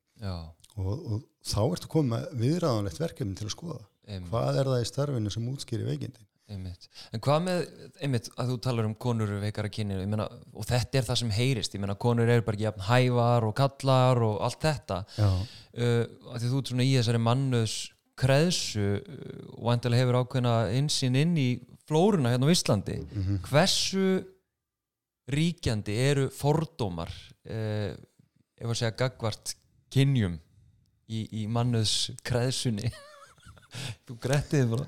Og, 0.77 0.93
og 1.15 1.25
þá 1.47 1.59
ertu 1.65 1.91
komið 1.91 2.29
viðræðanlegt 2.41 3.01
verkefni 3.03 3.35
til 3.39 3.49
að 3.49 3.55
skoða. 3.57 3.83
Einmitt, 4.07 4.31
hvað 4.31 4.61
er 4.61 4.71
það 4.71 4.85
í 4.85 4.89
starfinu 4.93 5.31
sem 5.33 5.49
útskýri 5.49 5.87
veikindi 5.89 6.25
einmitt. 6.51 6.89
En 7.15 7.23
hvað 7.25 7.45
með, 7.47 7.63
einmitt, 8.05 8.29
að 8.41 8.53
þú 8.53 8.59
talar 8.67 8.89
um 8.89 8.95
konur 9.01 9.33
veikara 9.43 9.71
kynni, 9.73 9.97
ég 10.03 10.11
meina, 10.11 10.27
og 10.53 10.67
þetta 10.69 11.01
er 11.01 11.07
það 11.07 11.21
sem 11.23 11.33
heyrist, 11.35 11.77
ég 11.77 11.83
meina, 11.83 11.97
konur 12.01 12.29
eru 12.29 12.45
bara 12.45 12.59
ekki 12.59 12.67
jafn 12.67 12.87
hævar 12.89 13.47
og 13.49 13.55
kallar 13.59 14.21
og 14.27 14.39
allt 14.45 14.61
þetta. 14.65 15.01
Uh, 15.19 16.03
að 16.35 16.43
því 16.43 16.51
þú 16.51 16.61
ert 16.61 16.73
svona 16.73 16.87
í 16.87 16.95
þessari 16.99 17.23
mannus 17.23 17.77
kreðsu 18.21 18.89
uh, 19.01 19.39
og 19.57 19.73
endilega 19.75 20.05
hefur 20.05 20.21
ákveðna 20.21 20.55
insýn 20.79 21.19
inn 21.19 21.35
í 21.41 21.49
flóruna 21.89 22.35
hérna 22.35 22.49
á 22.49 22.55
Íslandi. 22.55 23.01
Mm 23.01 23.41
hversu 23.49 24.09
ríkjandi 25.25 25.95
eru 26.05 26.27
fordómar 26.29 27.09
uh, 27.49 27.97
ef 28.61 28.69
að 28.69 28.77
segja 28.77 28.97
gagvart 28.99 29.55
kynjum 29.89 30.37
í, 31.09 31.25
í 31.41 31.47
mannus 31.49 32.13
kreðsunni? 32.23 32.93
Þú 34.07 34.19
grettið 34.21 34.69
bara 34.75 34.87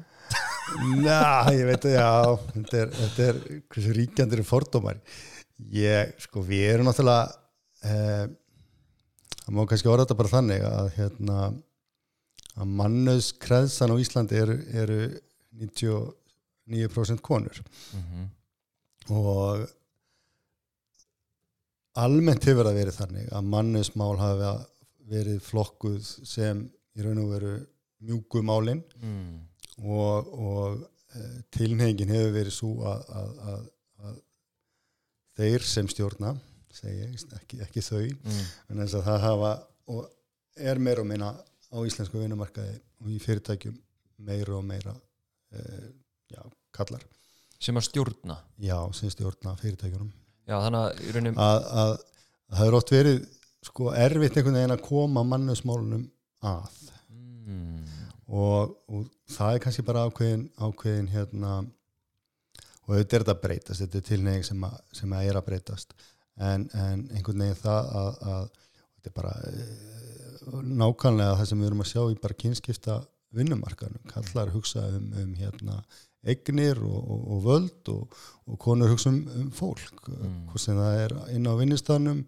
Ná, 0.74 1.46
ég 1.54 1.66
veit 1.68 1.84
að 1.86 1.94
já, 1.94 2.08
þetta 2.52 2.78
er, 2.80 2.90
þetta 2.96 3.26
er 3.26 3.40
hversu 3.70 3.94
ríkjandur 3.96 4.42
er 4.42 4.48
fordómar. 4.48 4.98
Ég, 5.72 6.16
sko, 6.24 6.42
við 6.44 6.66
erum 6.72 6.88
náttúrulega, 6.88 7.30
eh, 7.86 8.26
það 9.44 9.54
má 9.56 9.62
kannski 9.70 9.88
orða 9.92 10.04
þetta 10.04 10.18
bara 10.18 10.34
þannig 10.34 10.66
að, 10.66 10.90
hérna, 10.96 11.38
að 12.56 12.76
mannus 12.80 13.30
kreðsan 13.40 13.92
á 13.92 13.96
Íslandi 14.00 14.38
eru, 14.40 14.56
eru 14.82 15.00
99% 15.56 17.22
konur 17.24 17.62
mm 17.92 18.02
-hmm. 18.02 18.28
og 19.16 19.66
almennt 21.94 22.44
hefur 22.44 22.68
það 22.68 22.80
verið 22.80 22.98
þannig 23.00 23.32
að 23.32 23.50
mannusmál 23.54 24.16
hafa 24.20 24.54
verið 25.06 25.40
flokkuð 25.42 26.00
sem 26.26 26.64
í 26.96 27.04
raun 27.04 27.22
og 27.22 27.30
veru 27.36 27.54
mjúkumálinn 28.06 28.82
mm. 29.00 29.45
Og, 29.84 30.30
og 30.32 30.76
uh, 31.16 31.38
tilnefingin 31.54 32.12
hefur 32.14 32.34
verið 32.36 32.54
svo 32.56 32.72
að, 32.88 33.02
að, 33.20 33.32
að, 33.52 33.64
að 34.08 34.20
þeir 35.40 35.66
sem 35.68 35.90
stjórna 35.92 36.34
segi 36.76 37.02
ég, 37.02 37.16
ekki, 37.40 37.60
ekki 37.64 37.84
þau 37.84 38.04
Mm. 38.06 38.40
en 38.70 38.80
þess 38.82 38.98
að 38.98 39.06
það 39.08 39.20
hafa 39.26 39.52
og 39.92 40.06
er 40.56 40.80
meira 40.82 41.04
og 41.04 41.08
meina 41.08 41.30
á 41.36 41.78
íslensku 41.84 42.20
vinnumarkaði 42.20 42.76
og 43.02 43.12
í 43.12 43.18
fyrirtækjum 43.22 43.76
meira 44.26 44.56
og 44.56 44.64
meira 44.64 44.92
uh, 44.96 45.86
já, 46.32 46.42
kallar 46.76 47.04
sem 47.60 47.76
að 47.76 47.88
stjórna 47.88 48.36
já, 48.60 48.76
sem 48.96 49.12
stjórna 49.12 49.56
fyrirtækjunum 49.60 50.12
já 50.46 50.56
þannig 50.62 50.82
að 50.82 51.00
í 51.00 51.14
rauninni 51.16 51.40
að, 51.42 51.68
að, 51.82 51.92
að 52.50 52.58
það 52.58 52.66
er 52.70 52.78
oft 52.80 52.92
verið 52.94 53.22
sko 53.66 53.92
erfitt 53.98 54.36
einhvern 54.38 54.58
veginn 54.60 54.76
að 54.76 54.84
koma 54.86 55.24
mannusmálunum 55.26 56.04
að 56.46 56.76
mm. 57.10 57.95
Og, 58.26 58.76
og 58.90 59.06
það 59.30 59.54
er 59.54 59.64
kannski 59.64 59.84
bara 59.86 60.06
ákveðin, 60.08 60.46
ákveðin 60.58 61.10
hérna 61.12 61.56
og 62.86 62.94
auðvitað 62.94 63.18
er 63.18 63.24
þetta 63.24 63.34
að 63.34 63.42
breytast, 63.42 63.82
þetta 63.82 63.98
er 63.98 64.06
tilneying 64.10 64.46
sem, 64.46 64.66
sem 64.94 65.12
að 65.16 65.30
er 65.30 65.40
að 65.40 65.46
breytast 65.48 65.94
en, 66.36 66.66
en 66.74 67.06
einhvern 67.14 67.44
veginn 67.44 67.60
það 67.60 67.92
að, 68.00 68.10
að 68.32 68.48
þetta 68.96 69.10
er 69.10 69.16
bara 69.20 69.36
e, 69.50 69.68
nákvæmlega 70.82 71.38
það 71.40 71.48
sem 71.50 71.62
við 71.62 71.70
erum 71.70 71.84
að 71.84 71.92
sjá 71.92 72.02
í 72.10 72.18
bara 72.22 72.40
kynskipta 72.42 72.98
vinnumarkanum, 73.36 74.04
kallar 74.10 74.52
hugsa 74.54 74.84
um, 74.96 75.08
um 75.22 75.32
hérna 75.36 75.80
eignir 76.26 76.78
og, 76.82 76.98
og, 76.98 77.24
og 77.34 77.42
völd 77.44 77.90
og, 77.92 78.20
og 78.46 78.58
konur 78.62 78.94
hugsa 78.94 79.12
um, 79.12 79.22
um 79.42 79.50
fólk, 79.54 79.92
Mm. 80.06 80.46
hvort 80.48 80.62
sem 80.62 80.76
það 80.78 81.00
er 81.02 81.12
inn 81.34 81.48
á 81.50 81.52
vinnistanum, 81.58 82.20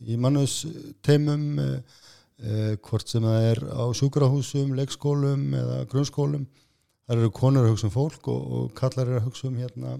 í 0.00 0.16
mannus 0.16 0.62
teimum 1.04 1.58
eh, 1.60 1.98
hvort 2.38 3.10
sem 3.10 3.24
það 3.24 3.44
er 3.48 3.60
á 3.66 3.84
sjúkrahúsum, 3.98 4.74
leikskólum 4.78 5.48
eða 5.58 5.78
grunnskólum 5.90 6.44
þar 7.08 7.22
eru 7.22 7.32
konur 7.34 7.64
að 7.64 7.72
hugsa 7.72 7.88
um 7.88 7.94
fólk 7.94 8.28
og, 8.30 8.52
og 8.58 8.68
kallar 8.76 9.08
eru 9.08 9.22
að 9.22 9.26
hugsa 9.30 9.48
um 9.48 9.56
hérna, 9.58 9.94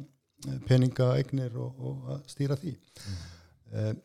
eh, 0.47 0.61
peninga, 0.69 1.09
eignir 1.17 1.57
og, 1.57 1.81
og 1.81 2.13
að 2.15 2.21
stýra 2.35 2.59
því 2.61 2.75
mm. 2.77 4.03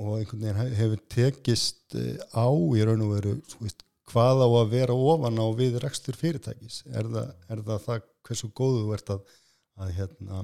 og 0.00 0.14
einhvern 0.16 0.46
veginn 0.46 0.60
hef- 0.62 0.78
hefur 0.80 1.02
tekist 1.12 1.98
eh, 2.00 2.16
á 2.32 2.48
í 2.48 2.86
raun 2.88 3.04
og 3.04 3.12
veru 3.18 3.34
veist, 3.60 3.84
hvað 4.10 4.46
á 4.46 4.48
að 4.48 4.72
vera 4.72 4.96
ofan 4.96 5.38
á 5.38 5.46
við 5.58 5.76
rekstur 5.84 6.16
fyrirtækis 6.18 6.80
er 6.90 7.10
það, 7.12 7.34
er 7.52 7.62
það 7.68 7.84
það 7.84 8.08
hversu 8.26 8.50
góðu 8.56 8.80
þú 8.86 8.96
ert 8.96 9.12
að, 9.14 9.36
að, 9.80 9.92
hérna, 9.98 10.40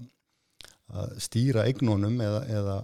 að 1.01 1.17
stýra 1.25 1.65
eignunum 1.67 2.21
eða, 2.23 2.45
eða 2.61 2.77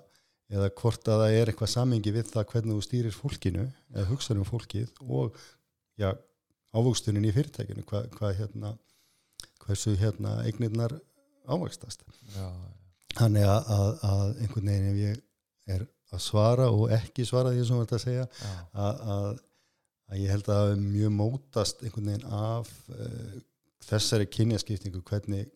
eða 0.53 0.71
hvort 0.81 1.09
að 1.09 1.23
það 1.23 1.39
er 1.39 1.53
eitthvað 1.53 1.73
samingi 1.73 2.13
við 2.15 2.31
það 2.33 2.49
hvernig 2.53 2.77
þú 2.77 2.87
stýrir 2.87 3.17
fólkinu 3.17 3.67
eða 3.95 4.09
hugsaður 4.11 4.43
um 4.43 4.49
fólkið 4.49 4.91
og 5.07 5.39
já, 6.01 6.11
ávöxtunin 6.75 7.29
í 7.29 7.35
fyrirtækinu 7.37 7.85
hvað, 7.89 8.09
hvað 8.17 8.37
hérna 8.41 8.75
hversu 9.63 9.95
hérna 10.01 10.41
eignirnar 10.47 10.97
ávöxtast 11.49 12.05
þannig 13.17 13.47
að, 13.47 13.73
að, 13.77 13.89
að 14.09 14.27
einhvern 14.43 14.71
veginn 14.73 14.91
ef 14.91 15.01
ég 15.03 15.23
er 15.77 15.87
að 16.13 16.23
svara 16.27 16.69
og 16.73 16.93
ekki 16.93 17.25
svara 17.29 17.53
því 17.55 17.65
sem 17.65 17.79
þú 17.79 17.87
ert 17.87 17.97
að 17.97 18.05
segja 18.05 18.27
að, 18.73 19.03
að, 19.15 19.27
að 20.13 20.21
ég 20.21 20.35
held 20.35 20.53
að 20.53 20.75
mjög 20.83 21.15
mótast 21.17 21.83
einhvern 21.85 22.11
veginn 22.13 22.37
af 22.37 22.73
uh, 22.93 23.37
þessari 23.87 24.29
kynjaskiptingu 24.31 25.03
hvernig 25.09 25.49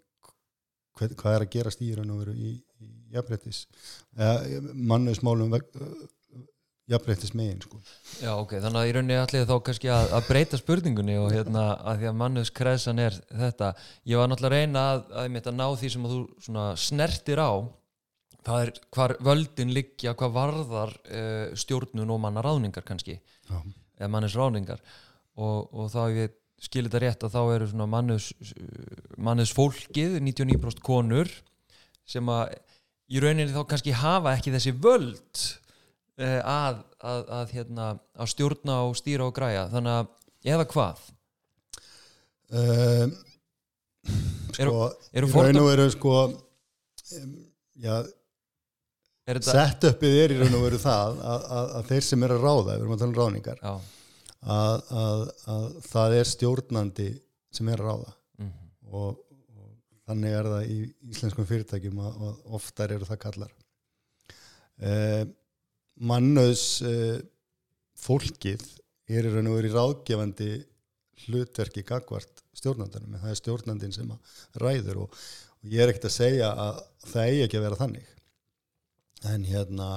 hvern, 0.96 1.16
hvað 1.18 1.37
er 1.37 1.46
að 1.46 1.53
gerast 1.57 1.85
í 1.85 1.92
raun 1.96 2.14
og 2.14 2.22
veru 2.25 2.37
í, 2.37 2.55
í 2.81 2.92
jafnbrettis 3.14 3.64
uh, 4.19 4.45
mannusmálum 4.75 5.55
uh, 5.57 5.88
jafnbrettis 6.90 7.33
megin 7.35 7.62
sko. 7.62 7.81
já, 8.23 8.31
ok, 8.35 8.59
þannig 8.62 8.81
að 8.81 8.88
í 8.88 8.92
rauninni 8.97 9.19
allir 9.19 9.49
þá 9.49 9.57
kannski 9.69 9.90
að, 9.92 10.12
að 10.19 10.29
breyta 10.29 10.61
spurningunni 10.61 11.16
og 11.19 11.33
hérna 11.35 11.64
að 11.83 12.03
því 12.03 12.11
að 12.11 12.21
mannus 12.23 12.53
kreðsan 12.55 13.03
er 13.03 13.19
þetta 13.31 13.73
ég 14.07 14.21
var 14.21 14.31
náttúrulega 14.31 14.53
að 14.53 14.62
reyna 14.62 14.85
að, 14.92 15.03
að, 15.23 15.40
að, 15.42 15.51
ná 15.59 15.66
því 15.81 15.92
sem 15.95 16.07
að 16.07 16.14
þú 16.16 16.69
snertir 16.85 17.42
á 17.42 17.53
það 18.47 18.62
er 18.62 18.73
hvar 18.95 19.16
völdin 19.27 19.75
liggja 19.75 20.14
hvað 20.19 20.37
varðar 20.37 20.95
uh, 20.95 21.47
stjórnun 21.59 22.14
og 22.14 22.23
manna 22.23 22.45
ráðningar 22.47 22.87
kannski 22.87 23.19
Já. 23.19 23.59
eða 23.99 24.12
mannis 24.12 24.38
ráðningar 24.38 24.83
og, 25.37 25.66
og 25.75 25.90
þá 25.92 26.03
ég 26.14 26.37
skilir 26.62 26.88
þetta 26.88 27.03
rétt 27.03 27.27
að 27.27 27.35
þá 27.35 27.42
eru 27.57 27.66
svona 27.71 27.88
mannus, 27.90 28.31
mannus 29.21 29.53
fólkið 29.53 30.21
99% 30.23 30.81
konur 30.85 31.29
sem 32.07 32.31
að 32.33 32.55
í 33.07 33.23
rauninni 33.23 33.55
þá 33.55 33.62
kannski 33.71 33.95
hafa 33.97 34.35
ekki 34.37 34.55
þessi 34.55 34.75
völd 34.83 35.42
uh, 36.21 36.40
að, 36.40 36.81
að, 37.01 37.21
að, 37.38 37.55
hérna, 37.57 37.90
að 38.16 38.33
stjórna 38.33 38.81
og 38.88 38.97
stýra 38.99 39.29
og 39.29 39.37
græja. 39.37 39.66
Þannig 39.73 40.01
að 40.01 40.53
eða 40.55 40.66
hvað? 40.73 41.07
Um, 42.47 43.16
sko 44.55 44.75
eru 45.16 45.27
í 45.27 45.35
raun 45.35 45.61
og 45.61 45.66
veru 45.66 45.87
sko 45.90 46.14
um, 46.27 47.33
já, 47.83 47.97
er 49.27 49.40
þetta 49.40 49.57
setupið 49.57 50.19
er 50.23 50.35
í 50.35 50.38
raun 50.38 50.55
og 50.55 50.66
veru 50.69 50.79
það 50.79 51.19
að, 51.19 51.47
að, 51.57 51.73
að 51.81 51.90
þeir 51.90 52.07
sem 52.07 52.27
eru 52.27 52.37
að 52.38 52.47
ráða, 52.47 52.69
við 52.69 52.85
erum 52.85 52.95
að 52.95 53.03
tala 53.03 53.11
um 53.11 53.19
ráðningar 53.19 53.62
já, 53.62 53.73
að, 54.57 54.92
að, 55.03 55.25
að 55.57 55.66
það 55.88 56.16
er 56.21 56.31
stjórnandi 56.31 57.09
sem 57.57 57.73
er 57.73 57.83
að 57.83 57.90
ráða. 57.90 58.14
Mm, 58.38 58.55
og, 58.92 59.11
og 59.11 59.26
þannig 60.07 60.37
er 60.38 60.49
það 60.53 60.71
í 60.71 60.79
íslenskum 61.12 61.49
fyrirtækjum 61.49 62.01
að, 62.03 62.19
að 62.29 62.57
oftar 62.59 62.95
eru 62.95 63.09
það 63.09 63.23
kallar. 63.25 63.53
Eh, 64.77 65.23
mannöðs 66.07 66.66
eh, 66.87 67.19
fólkið 67.97 68.64
er 69.09 69.27
í 69.27 69.33
raun 69.33 69.51
og 69.51 69.59
veru 69.59 69.71
í 69.71 69.75
ráðgefandi 69.75 70.51
hlutverki 71.27 71.85
gagvart 71.87 72.42
stjórnandanum 72.57 73.14
en 73.14 73.23
það 73.23 73.33
er 73.33 73.40
stjórnandin 73.40 73.95
sem 73.95 74.11
ræður 74.61 75.07
og, 75.07 75.16
og 75.62 75.73
ég 75.73 75.83
er 75.83 75.92
ekkert 75.92 76.11
að 76.11 76.16
segja 76.19 76.51
að 76.53 76.83
það 77.07 77.31
eigi 77.31 77.47
ekki 77.47 77.59
að 77.59 77.66
vera 77.66 77.81
þannig. 77.81 78.12
En 79.33 79.47
hérna 79.49 79.88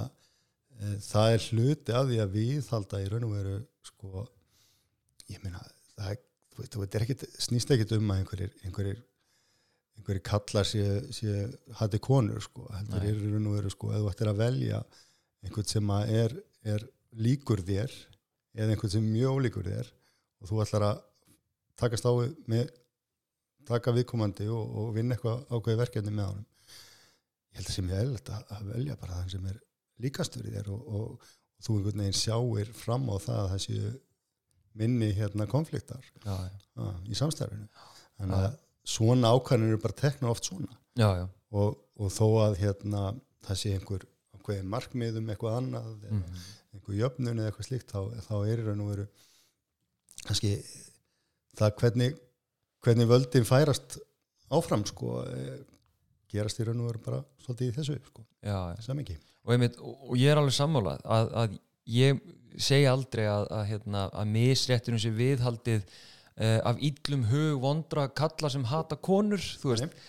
e, 0.80 0.94
það 1.04 1.34
er 1.34 1.46
hluti 1.50 1.96
af 2.00 2.08
því 2.08 2.22
að 2.24 2.34
viðhalda 2.38 3.02
í 3.04 3.10
raun 3.12 3.28
og 3.28 3.36
veru 3.36 3.58
sko, 3.90 4.26
ég 5.28 5.44
meina 5.44 5.62
það 6.00 6.24
þú 6.68 6.84
veit, 6.84 6.96
er 6.96 7.06
ekkit, 7.06 7.26
snýst 7.40 7.72
ekkit 7.72 7.94
um 7.96 8.10
að 8.12 8.24
einhverjir, 8.24 8.56
einhverjir 8.68 9.04
einhverjir 10.00 10.24
kallar 10.26 10.68
sé, 10.68 11.34
hætti 11.80 12.00
konur 12.02 12.42
sko, 12.44 12.66
heldur 12.74 13.04
Nei. 13.04 13.12
er 13.12 13.20
í 13.20 13.32
raun 13.34 13.50
og 13.52 13.58
veru 13.58 13.72
sko, 13.74 13.92
ef 13.94 14.04
þú 14.04 14.12
ættir 14.14 14.32
að 14.32 14.42
velja 14.42 14.82
einhvern 15.44 15.70
sem 15.70 15.94
er, 16.00 16.36
er 16.64 16.86
líkur 17.20 17.64
þér 17.68 17.96
eða 18.60 18.74
einhvern 18.74 18.94
sem 18.94 19.06
er 19.06 19.16
mjög 19.16 19.40
ólíkur 19.40 19.70
þér 19.70 19.92
og 20.40 20.52
þú 20.52 20.62
ætlar 20.64 20.88
að 20.90 21.02
takast 21.80 22.08
á 22.08 22.12
með 22.50 22.72
taka 23.70 23.94
viðkomandi 23.94 24.48
og, 24.52 24.78
og 24.82 24.94
vinna 24.96 25.16
eitthvað 25.16 25.44
ákveði 25.54 25.80
verkefni 25.84 26.14
með 26.16 26.32
honum. 26.32 26.46
Ég 27.50 27.60
held 27.60 27.70
að 27.70 27.76
sem 27.76 27.92
ég 27.92 28.04
eðlert 28.04 28.32
að, 28.34 28.46
að 28.56 28.72
velja 28.74 28.98
bara 29.00 29.20
þann 29.20 29.34
sem 29.36 29.50
er 29.52 29.60
líkastur 30.04 30.48
í 30.48 30.54
þér 30.56 30.72
og, 30.74 30.88
og, 30.88 31.28
og 31.60 31.66
þú 31.66 31.76
einhvern 31.78 32.04
veginn 32.04 32.18
sjáir 32.18 32.72
fram 32.78 33.06
á 33.12 33.16
það 33.20 33.42
að 33.44 33.52
það 33.54 33.64
séu 33.66 33.92
minni 34.80 35.12
hérna 35.18 35.48
konfliktar 35.50 36.06
já, 36.24 36.34
á, 36.34 36.84
í 37.10 37.18
samstæðinu 37.18 37.68
þannig 38.20 38.36
að 38.40 38.58
svona 38.90 39.32
ákvæðin 39.36 39.68
eru 39.70 39.82
bara 39.84 39.98
tekna 40.02 40.32
oft 40.34 40.48
svona 40.50 40.74
já, 40.98 41.10
já. 41.22 41.26
og, 41.52 41.78
og 42.00 42.12
þó 42.16 42.26
að 42.48 42.58
hérna 42.64 43.04
það 43.48 43.60
sé 43.62 43.74
einhver 43.78 44.06
ákveðin 44.38 44.72
markmið 44.74 45.20
um 45.22 45.30
eitthvað 45.34 45.58
annað 45.62 45.90
eða 45.94 46.20
Mhm. 46.20 46.40
einhver 46.74 46.98
jöfnun 47.00 47.40
eða 47.40 47.50
eitthvað 47.52 47.68
slíkt 47.70 47.92
þá, 47.94 48.00
þá 48.28 48.34
er 48.54 48.64
raun 48.68 48.84
og 48.86 48.90
veru 48.94 49.06
kannski 50.28 50.52
það 51.60 51.74
hvernig, 51.82 52.18
hvernig 52.86 53.10
völdin 53.10 53.48
færast 53.48 53.98
áfram 54.54 54.86
sko 54.88 55.22
eh, 55.30 55.60
gerast 56.32 56.60
í 56.62 56.68
raun 56.68 56.82
og 56.84 56.92
veru 56.92 57.02
bara 57.06 57.22
svolítið 57.44 57.72
í 57.72 57.76
þessu 57.80 57.98
sko, 58.10 58.26
já, 58.46 58.58
samengi 58.86 59.16
og, 59.46 59.54
einmitt, 59.56 59.80
og, 59.82 60.14
ég 60.20 60.30
er 60.34 60.42
alveg 60.42 60.56
sammálað 60.58 61.02
að, 61.06 61.32
að 61.44 61.58
ég 61.90 62.22
segi 62.60 62.86
aldrei 62.90 63.26
að, 63.30 63.48
að, 63.56 63.66
hérna, 63.72 64.06
að 64.14 64.32
misréttunum 64.36 65.02
sé 65.02 65.12
viðhaldið 65.16 65.86
uh, 66.40 66.60
af 66.72 66.80
íllum 66.80 67.28
hug 67.30 67.60
vondra 67.64 68.08
kalla 68.10 68.52
sem 68.52 68.66
hata 68.72 68.98
konur 68.98 69.44
þú 69.62 69.74
veist, 69.74 70.02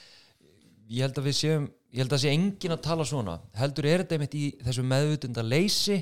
ég 0.90 1.04
held 1.06 1.20
að 1.20 1.30
við 1.30 1.38
séum 1.42 1.68
ég 1.90 2.04
held 2.04 2.14
að 2.14 2.22
sé 2.22 2.32
engin 2.32 2.74
að 2.74 2.84
tala 2.86 3.06
svona. 3.08 3.36
Heldur 3.58 3.88
er 3.88 4.04
þetta 4.04 4.16
einmitt 4.16 4.36
í 4.38 4.44
þessu 4.62 4.84
meðvutunda 4.86 5.42
leysi 5.42 5.98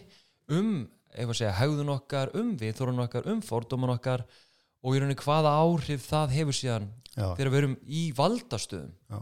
um, 0.52 0.84
ef 1.14 1.32
að 1.32 1.38
segja 1.40 1.56
hegðun 1.56 1.94
okkar, 1.94 2.32
um 2.36 2.52
viðþórun 2.60 3.04
okkar, 3.06 3.28
um 3.32 3.40
fordóman 3.44 3.94
okkar 3.96 4.24
og 4.84 4.94
í 4.94 5.00
rauninni 5.00 5.18
hvaða 5.18 5.54
áhrif 5.64 6.04
það 6.06 6.36
hefur 6.36 6.58
síðan 6.58 6.88
Já, 7.14 7.32
þegar 7.34 7.50
við 7.50 7.60
erum 7.62 7.76
í 7.88 8.04
valdastöðum. 8.14 8.94
Já. 9.10 9.20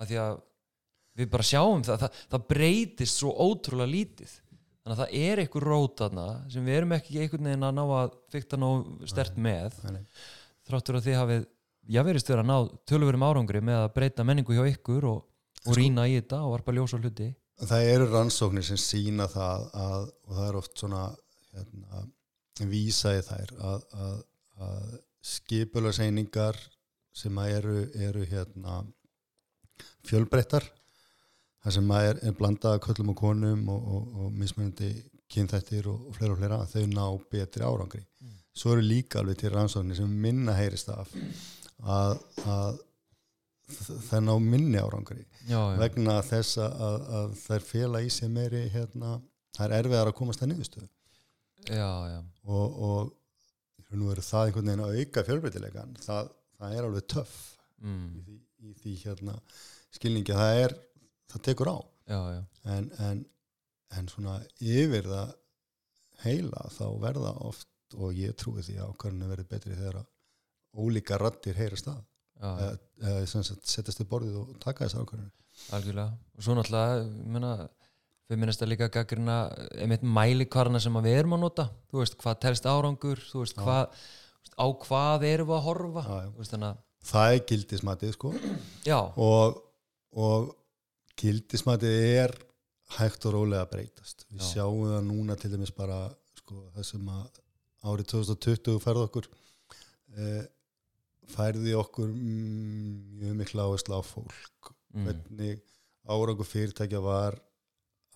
af 0.00 0.08
því 0.08 0.20
að 0.20 0.38
við 1.20 1.30
bara 1.32 1.44
sjáum 1.46 1.82
það, 1.84 2.02
það, 2.02 2.20
það 2.32 2.44
breytist 2.50 3.20
svo 3.20 3.32
ótrúlega 3.36 3.92
lítið. 3.94 4.34
Þannig 4.80 4.94
að 4.96 5.00
það 5.02 5.16
er 5.20 5.42
einhver 5.42 5.66
rót 5.68 6.00
þarna 6.00 6.26
sem 6.50 6.66
við 6.66 6.76
erum 6.78 6.94
ekki 6.96 7.18
einhvern 7.20 7.48
veginn 7.50 7.66
að 7.68 7.74
ná 7.76 7.82
að 8.00 8.14
fykta 8.32 8.58
ná 8.58 8.68
stert 9.12 9.40
með. 9.40 9.76
Nei, 9.84 9.98
nei. 9.98 10.04
Þráttur 10.70 10.98
að 10.98 11.08
þið 11.08 11.18
hafið 11.20 11.44
já 11.90 12.00
verist 12.06 12.30
verið 12.30 12.42
að 12.44 12.50
ná 12.50 12.78
tölverum 12.88 13.26
árangri 13.26 13.62
með 13.64 13.82
að 13.82 13.92
breyta 13.96 14.26
menningu 14.26 14.56
hjá 14.56 14.64
ykkur 14.70 15.06
og, 15.10 15.20
og 15.66 15.76
rýna 15.78 16.06
í 16.08 16.16
þetta 16.18 16.42
og 16.46 16.56
varpa 16.56 16.74
ljós 16.76 16.94
á 16.94 16.98
hluti. 17.00 17.28
Það 17.60 17.90
eru 17.92 18.08
rannsóknir 18.08 18.64
sem 18.64 18.80
sína 18.80 19.26
það 19.28 19.66
að, 19.76 20.08
og 20.26 20.36
það 20.36 20.46
er 20.46 20.58
oft 20.60 20.80
svona 20.80 21.04
hérna, 21.52 22.04
vísa 22.70 23.14
í 23.16 23.22
þær 23.24 23.54
að, 23.70 23.86
að, 24.06 24.18
að 24.66 24.98
skipularseiningar 25.30 26.58
sem 27.16 27.40
eru, 27.44 27.82
eru 28.00 28.24
hérna, 28.28 28.80
fjölbreyttar 30.08 30.64
það 31.60 31.76
sem 31.76 31.94
er, 31.96 32.20
er 32.24 32.36
blandað 32.36 32.78
af 32.78 32.84
köllum 32.86 33.12
og 33.12 33.18
konum 33.20 33.66
og, 33.72 33.88
og, 33.96 34.12
og 34.24 34.36
mismunandi 34.36 34.92
kynþættir 35.30 35.88
og, 35.90 36.08
og 36.08 36.16
fleira 36.16 36.34
og 36.34 36.40
fleira 36.40 36.60
að 36.62 36.74
þau 36.74 36.86
ná 36.94 37.04
betri 37.32 37.66
árangri 37.66 38.04
svo 38.60 38.76
eru 38.76 38.84
líka 38.84 39.22
alveg 39.22 39.40
til 39.40 39.52
rannsóknir 39.54 39.98
sem 39.98 40.14
minna 40.24 40.54
heyrist 40.58 40.90
af 40.92 41.12
að, 41.80 42.18
að 42.44 42.80
það 44.10 44.24
ná 44.26 44.32
minni 44.44 44.80
árangri. 44.80 45.24
Já, 45.46 45.58
já, 45.58 45.78
vegna 45.80 46.18
þess 46.26 46.58
að, 46.60 47.06
að, 47.20 47.36
þær 47.44 47.66
fela 47.68 48.02
í 48.04 48.10
sig 48.12 48.32
meiri 48.32 48.66
hérna, 48.74 49.16
það 49.56 49.66
er 49.66 49.76
erfiðar 49.78 50.10
að 50.10 50.18
komast 50.18 50.44
að 50.44 50.52
niðurstöðu. 50.52 50.90
Já, 51.70 51.88
og, 52.48 52.76
og 52.80 53.16
og 53.90 54.06
veru 54.06 54.22
það 54.22 54.48
einhvern 54.48 54.68
veginn 54.70 54.84
að 54.84 54.98
auka 55.00 55.22
fjölbreytilegan 55.26 55.96
það, 56.04 56.30
það 56.60 56.74
er 56.76 56.86
alveg 56.86 57.06
töff 57.10 57.36
mm, 57.82 58.04
í 58.14 58.22
því, 58.26 58.36
í 58.62 58.74
því 58.82 58.94
hérna, 59.02 59.34
skilningi 59.96 60.36
það 60.38 60.60
er, 60.64 60.74
það 61.32 61.44
tekur 61.48 61.72
á. 61.74 61.78
En, 62.70 62.90
en, 63.02 63.24
en 63.98 64.10
svona 64.10 64.36
yfir 64.62 65.08
það 65.10 65.34
heila 66.22 66.64
þá 66.74 66.86
verða 67.02 67.34
oft 67.48 67.69
og 67.98 68.14
ég 68.16 68.36
trúi 68.38 68.62
því 68.62 68.78
að 68.78 68.94
ákvarðinu 68.94 69.30
verið 69.32 69.50
betri 69.50 69.76
þegar 69.76 70.00
að 70.02 70.08
ólíka 70.80 71.18
rattir 71.18 71.58
heyra 71.58 71.78
stað 71.78 72.00
já, 72.00 72.50
já. 72.60 72.70
eða, 73.10 73.44
setjast 73.74 74.02
í 74.02 74.08
borðið 74.10 74.40
og 74.44 74.56
taka 74.62 74.86
þess 74.86 75.00
ákvarðinu 75.00 75.30
algjörlega. 75.76 76.16
Og 76.36 76.44
svo 76.44 76.56
náttúrulega 76.56 77.00
ég 77.04 77.32
meina, 77.34 77.52
feminista 78.30 78.68
líka 78.68 78.90
gaggrina 78.92 79.40
einmitt 79.74 80.04
mælikvarna 80.06 80.80
sem 80.82 80.96
að 80.96 81.08
við 81.08 81.18
erum 81.22 81.36
að 81.36 81.42
nota. 81.44 81.66
Þú 81.90 82.02
veist, 82.02 82.16
hvað 82.20 82.38
telst 82.44 82.68
árangur 82.70 83.24
þú 83.26 83.42
veist, 83.44 83.60
veist, 83.66 84.06
á 84.56 84.66
hvað 84.84 85.26
erum 85.30 85.50
við 85.50 85.58
að 85.58 85.66
horfa? 85.66 86.06
Já, 86.06 86.22
já. 86.24 86.30
Veist, 86.38 86.56
að 86.56 86.78
það 87.10 87.34
er 87.34 87.44
gildismatið 87.50 88.14
sko. 88.16 88.32
Og, 89.26 89.60
og 90.20 90.48
gildismatið 91.20 92.08
er 92.22 92.36
hægt 92.96 93.26
og 93.28 93.36
rólega 93.36 93.64
að 93.66 93.72
breytast. 93.74 94.26
Við 94.30 94.42
Já. 94.42 94.48
sjáum 94.54 94.88
það 94.90 95.06
núna 95.06 95.36
til 95.38 95.52
dæmis 95.52 95.72
bara 95.74 96.00
sko, 96.40 96.64
það 96.74 96.88
sem 96.88 97.12
að 97.14 97.40
árið 97.86 98.08
2020 98.12 98.80
færði 98.84 99.04
okkur 99.06 99.28
eh, 100.16 100.42
færði 101.30 101.74
okkur 101.78 102.10
mm, 102.10 103.20
mjög 103.20 103.36
mikla 103.40 103.66
áherslu 103.68 103.96
á 103.96 104.02
fólk. 104.04 104.72
Mm, 104.94 105.06
hvernig 105.06 105.60
árangur 106.10 106.48
fyrirtækja 106.48 106.98
var 107.04 107.36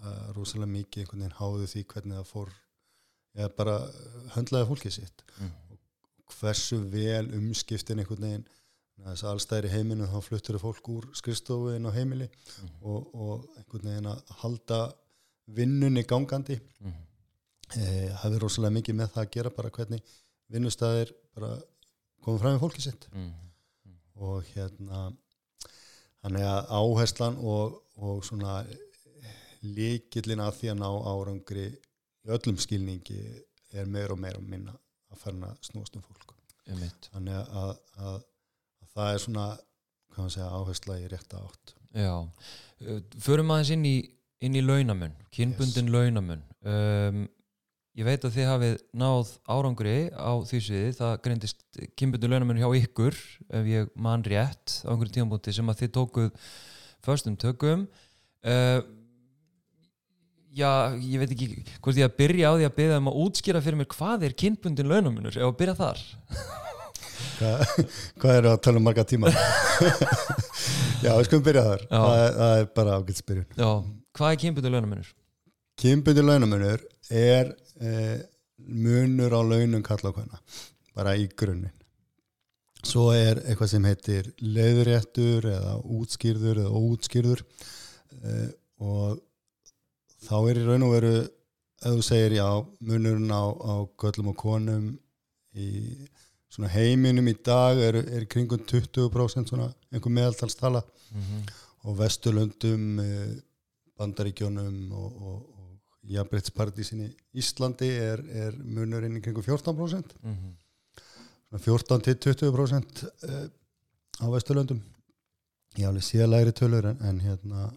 uh, 0.03 0.33
rosalega 0.35 0.73
mikið 0.73 1.05
einhvern 1.05 1.23
veginn 1.23 1.39
háði 1.39 1.69
því 1.71 1.85
hvernig 1.93 2.17
það 2.19 2.31
fór 2.33 2.51
eða 3.35 3.51
bara 3.59 3.77
eh, 3.87 4.19
höndlaði 4.35 4.69
fólkið 4.73 4.97
sitt. 4.99 5.25
Mm, 5.39 5.53
hversu 6.41 6.81
vel 6.91 7.29
umskiptin 7.39 8.03
einhvern 8.03 8.27
veginn 8.27 8.47
þess 9.05 9.25
að 9.27 9.31
allstæðir 9.35 9.67
í 9.69 9.73
heiminu 9.75 10.07
þá 10.11 10.19
fluttur 10.23 10.59
fólk 10.63 10.89
úr 10.95 11.07
skrifstofu 11.19 11.73
inn 11.77 11.87
á 11.87 11.93
heimili 11.95 12.29
Mhm. 12.29 12.75
og, 12.83 13.15
og 13.15 13.49
einhvern 13.59 13.89
veginn 13.91 14.07
að 14.11 14.35
halda 14.43 14.79
vinnunni 15.55 16.03
gangandi. 16.09 16.57
Mm, 16.81 16.95
e, 17.77 17.85
hafi 18.21 18.41
rosalega 18.43 18.77
mikið 18.79 18.99
með 18.99 19.13
það 19.15 19.25
að 19.25 19.33
gera 19.37 19.53
bara 19.55 19.73
hvernig 19.75 20.15
vinnustæðir 20.53 21.13
bara 21.35 21.51
komið 22.25 22.43
fram 22.43 22.57
með 22.57 22.65
fólkið 22.65 22.87
sitt. 22.87 23.09
Mm, 23.13 23.33
og 24.25 24.51
hérna 24.55 25.05
þannig 26.25 26.47
að 26.49 26.73
áherslan 26.79 27.41
og, 27.41 27.79
og 28.01 28.23
svona 28.27 28.61
líkillin 29.65 30.45
að 30.45 30.59
því 30.61 30.73
að 30.73 30.81
ná 30.83 30.89
árangri 30.89 31.67
í 31.73 32.33
öllum 32.37 32.61
skilningi 32.61 33.21
er 33.75 33.89
meir 33.91 34.13
og 34.15 34.21
meir 34.21 34.39
og 34.39 34.47
minna 34.49 34.75
að 35.13 35.21
fara 35.21 35.51
að 35.51 35.69
snúast 35.69 35.97
um 35.99 36.05
fólk. 36.05 36.35
Þannig 36.65 37.35
að, 37.37 37.57
að, 37.61 37.73
að, 38.01 38.21
að 38.85 38.93
það 38.95 39.11
er 39.13 39.25
svona 39.25 39.49
segja, 40.31 40.49
áhersla 40.49 41.01
í 41.03 41.09
rétta 41.13 41.41
átt. 41.45 41.75
Já, 41.95 42.15
Uh, 42.85 42.99
förum 43.23 43.53
aðeins 43.55 43.71
inn 43.71 43.85
í 43.87 43.97
inn 44.45 44.57
í 44.59 44.63
launamun, 44.65 45.15
kynbundin 45.33 45.91
launamun. 45.95 46.43
Um, 46.67 47.21
ég 47.95 48.07
veit 48.09 48.25
að 48.27 48.35
þið 48.35 48.49
hafið 48.51 48.75
náð 48.99 49.31
árangri 49.47 49.95
á 50.11 50.33
því 50.43 50.61
sviði, 50.67 50.91
það 50.99 51.13
greindist 51.27 51.63
kynbundin 51.99 52.35
launamun 52.35 52.59
hjá 52.59 52.67
ykkur 52.81 53.19
ef 53.55 53.71
ég 53.71 53.93
man 53.95 54.25
rétt 54.27 54.81
á 54.83 54.91
einhverjum 54.91 55.15
tímabúti 55.15 55.55
sem 55.55 55.71
að 55.71 55.85
þið 55.85 55.93
tókuð 55.95 56.51
förstum 57.05 57.39
tökum. 57.39 57.87
Uh, 58.45 58.83
já, 60.51 60.71
ég 60.99 61.23
veit 61.23 61.35
ekki 61.37 61.49
hvort 61.79 62.01
ég 62.01 62.09
að 62.09 62.19
byrja 62.19 62.51
á 62.51 62.53
því 62.59 62.69
að 62.69 62.77
byrja 62.81 63.01
um 63.01 63.11
að 63.13 63.19
útskýra 63.25 63.65
fyrir 63.65 63.81
mér 63.81 63.91
hvað 63.95 64.29
er 64.29 64.39
kynbundin 64.43 64.91
launamunur 64.91 65.39
ef 65.39 65.49
að 65.49 65.59
byrja 65.63 65.79
þar. 65.81 66.07
Hvað, 67.35 67.67
hvað 68.23 68.39
eru 68.41 68.51
að 68.53 68.63
tala 68.67 68.81
um 68.81 68.85
marga 68.87 69.05
tíma 69.07 69.31
já, 71.05 71.13
við 71.15 71.27
skulum 71.29 71.47
byrja 71.47 71.67
þar. 71.67 71.91
Það, 71.91 72.25
það 72.41 72.57
er 72.59 72.73
bara 72.79 72.99
ágætt 72.99 73.23
spyrjun 73.23 73.63
hvað 74.15 74.33
er 74.33 74.41
kynbundin 74.43 74.75
launamunur? 74.75 75.15
kynbundi 75.81 76.23
launamunur 76.23 76.83
er 77.11 77.53
eh, 77.81 78.21
munur 78.59 79.35
á 79.35 79.41
launum 79.43 79.83
kalla 79.85 80.11
og 80.11 80.19
hvenna 80.19 80.41
bara 80.95 81.17
í 81.19 81.27
grunninn. 81.29 81.75
Svo 82.85 83.09
er 83.17 83.41
eitthvað 83.43 83.71
sem 83.73 83.87
heitir 83.89 84.29
leiðréttur 84.45 85.49
eða 85.49 85.79
útskýrður 85.99 86.61
eða 86.65 86.83
óútskýrður 86.83 87.45
eh, 87.45 88.51
og 88.85 89.23
þá 90.27 90.37
er 90.43 90.61
í 90.61 90.67
raun 90.69 90.87
og 90.87 90.95
veru 90.95 91.15
ef 91.25 91.97
þú 91.99 92.05
segir 92.05 92.39
já, 92.39 92.49
munurinn 92.81 93.33
á, 93.33 93.45
á 93.45 93.75
göllum 94.01 94.31
og 94.33 94.39
konum 94.41 94.93
í 95.55 95.69
svona 96.53 96.71
heiminum 96.71 97.27
í 97.29 97.35
dag 97.45 97.81
er, 97.83 97.99
er 98.05 98.29
kringum 98.31 98.63
20% 98.63 99.51
svona 99.51 99.73
einhver 99.91 100.13
meðaltalstala. 100.15 100.85
Mm 101.15 101.45
og 101.85 101.99
vesturlöndum 101.99 102.99
eh, 103.01 103.33
bandaríkjónum 103.99 104.93
og, 104.93 105.23
og 105.23 105.54
jafnbrettspartísinni 106.11 107.09
Íslandi 107.41 107.89
er, 107.89 108.23
er 108.47 108.57
munurinn 108.59 109.17
í 109.19 109.23
kringum 109.25 109.45
14% 109.45 110.17
-hmm. 110.21 110.53
svona 111.49 111.63
14 111.65 112.01
til 112.01 112.19
20% 112.35 113.05
eh, 113.29 113.47
á 114.21 114.27
vesturlöndum. 114.31 114.83
Ég 115.77 115.89
alveg 115.89 116.03
sé 116.03 116.27
læri 116.27 116.53
tölur 116.53 116.87
en, 116.87 116.99
en 117.03 117.21
hérna 117.21 117.73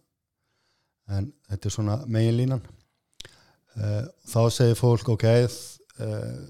en 1.08 1.34
þetta 1.50 1.68
er 1.68 1.74
svona 1.74 1.98
meginlínan. 2.08 2.62
Uh, 3.78 4.04
þá 4.26 4.50
segir 4.50 4.78
fólk 4.80 5.10
ok 5.14 5.26
uh, 5.28 6.48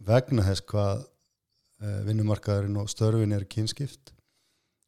vegna 0.00 0.44
þess 0.46 0.64
hvað 0.64 1.02
uh, 1.04 1.98
vinnumarkaðurinn 2.06 2.78
og 2.80 2.88
störfin 2.88 3.34
er 3.36 3.44
kynskipt 3.44 4.14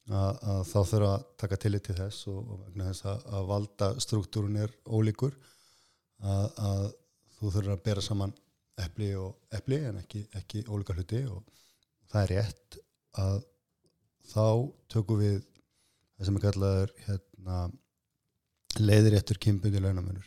að, 0.08 0.38
að 0.40 0.62
þá 0.70 0.78
þurfa 0.90 1.10
að 1.10 1.26
taka 1.42 1.58
tillit 1.60 1.84
til 1.84 1.98
þess 1.98 2.28
og, 2.32 2.38
og 2.40 2.62
vegna 2.64 2.88
þess 2.88 3.04
að, 3.12 3.26
að 3.36 3.50
valda 3.52 3.90
struktúrun 4.06 4.56
er 4.64 4.72
ólíkur 4.88 5.36
að, 6.22 6.46
að 6.68 6.84
þú 7.38 7.52
þurfa 7.56 7.76
að 7.76 7.84
bera 7.88 8.04
saman 8.04 8.34
epli 8.84 9.10
og 9.18 9.54
epli 9.54 9.80
en 9.88 9.98
ekki, 10.00 10.24
ekki 10.34 10.64
ólíka 10.68 10.96
hluti 10.96 11.22
og 11.30 11.42
það 12.10 12.22
er 12.22 12.32
rétt 12.34 12.78
að 13.22 13.40
þá 14.30 14.46
tökum 14.90 15.20
við 15.20 15.40
það 16.14 16.28
sem 16.28 16.38
er 16.38 16.44
kallaður 16.44 16.94
hérna, 17.06 17.58
leiðiréttur 18.80 19.40
kynbundi 19.42 19.82
launamönur 19.82 20.26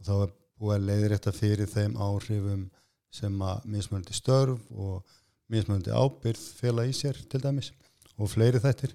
og 0.00 0.06
þá 0.06 0.12
er 0.16 0.34
búið 0.60 0.76
að 0.76 0.86
leiðirétta 0.90 1.34
fyrir 1.34 1.70
þeim 1.70 1.96
áhrifum 1.98 2.66
sem 3.10 3.42
að 3.42 3.64
mismunandi 3.72 4.14
störf 4.14 4.66
og 4.70 5.16
mismunandi 5.50 5.90
ábyrð 5.90 6.42
fela 6.60 6.86
í 6.86 6.92
sér 6.94 7.18
til 7.30 7.40
dæmis 7.42 7.72
og 8.20 8.30
fleiri 8.30 8.60
þettir 8.62 8.94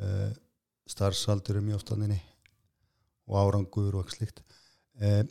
uh, 0.00 0.32
starfsaldur 0.90 1.60
um 1.60 1.68
mjóftaninni 1.68 2.18
og 3.28 3.38
árangur 3.40 4.00
og 4.00 4.10
slíkt 4.12 4.42
uh, 5.02 5.22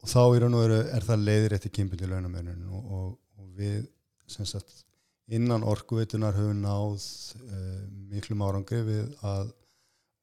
og 0.00 0.08
þá 0.08 0.20
í 0.24 0.42
raun 0.42 0.56
og 0.56 0.64
veru 0.64 0.78
er 0.96 1.06
það 1.06 1.26
leiðirétti 1.28 1.72
kynbundi 1.76 2.08
launamönun 2.08 2.68
og, 2.70 2.92
og, 2.98 3.08
og 3.40 3.50
við 3.58 3.82
sem 4.30 4.46
sagt 4.48 4.84
innan 5.30 5.66
orkuveitunar 5.66 6.36
höfum 6.38 6.62
náð 6.64 6.96
uh, 6.96 7.80
miklum 8.10 8.46
árangri 8.46 8.82
við 8.86 9.10
að 9.26 9.50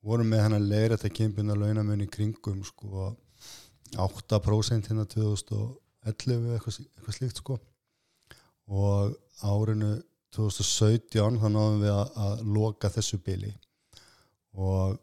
vorum 0.08 0.30
með 0.32 0.44
hennar 0.46 0.64
leir 0.64 0.94
þetta 0.96 1.14
kempina 1.14 1.56
launamun 1.58 2.06
í 2.06 2.10
kringum 2.12 2.62
sko 2.66 3.12
8% 3.96 4.90
hérna 4.92 5.08
2011 5.08 6.54
eitthvað, 6.56 6.80
eitthvað 6.98 7.18
slíkt 7.18 7.42
sko. 7.42 7.58
Og 8.68 9.16
árinu 9.48 9.96
2017 10.36 11.40
þá 11.40 11.48
náðum 11.48 11.84
við 11.86 11.94
að, 11.94 12.18
að 12.26 12.44
loka 12.58 12.92
þessu 12.92 13.20
bili. 13.24 13.54
Og 14.58 14.98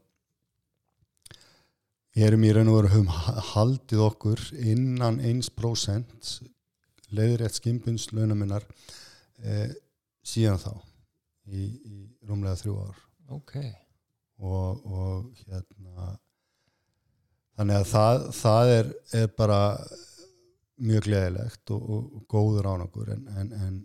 erum 2.15 2.45
í 2.47 2.51
raun 2.55 2.71
og 2.71 2.77
veru 2.79 2.93
höfum 2.93 3.09
haldið 3.53 4.03
okkur 4.05 4.43
innan 4.55 5.19
1% 5.19 6.35
leiðrétt 7.15 7.59
skimpuns 7.59 8.09
launamunnar 8.15 8.67
eh, 9.43 9.73
síðan 10.25 10.61
þá 10.63 10.73
í, 11.51 11.65
í 11.67 11.97
rúmlega 12.27 12.59
þrjú 12.61 12.77
ár. 12.85 13.01
Ok. 13.35 13.57
Og, 14.45 14.85
og 14.85 15.45
hérna 15.47 16.15
þannig 17.55 17.81
að 17.81 17.91
það, 17.91 18.25
það 18.39 18.73
er, 18.79 18.93
er 19.21 19.29
bara 19.39 19.61
mjög 20.85 21.09
gleðilegt 21.09 21.75
og, 21.75 21.83
og, 21.83 22.07
og 22.19 22.25
góður 22.31 22.71
ánagur 22.73 23.13
en, 23.15 23.29
en, 23.39 23.53
en, 23.59 23.77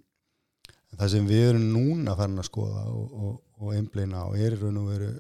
en 0.90 1.02
það 1.02 1.14
sem 1.14 1.30
við 1.30 1.52
erum 1.52 1.68
núna 1.74 2.16
farin 2.18 2.42
að 2.42 2.50
skoða 2.50 2.86
og 2.90 3.74
einbleina 3.76 4.26
og 4.30 4.38
er 4.40 4.56
í 4.56 4.62
raun 4.62 4.82
og 4.82 4.90
veru 4.90 5.12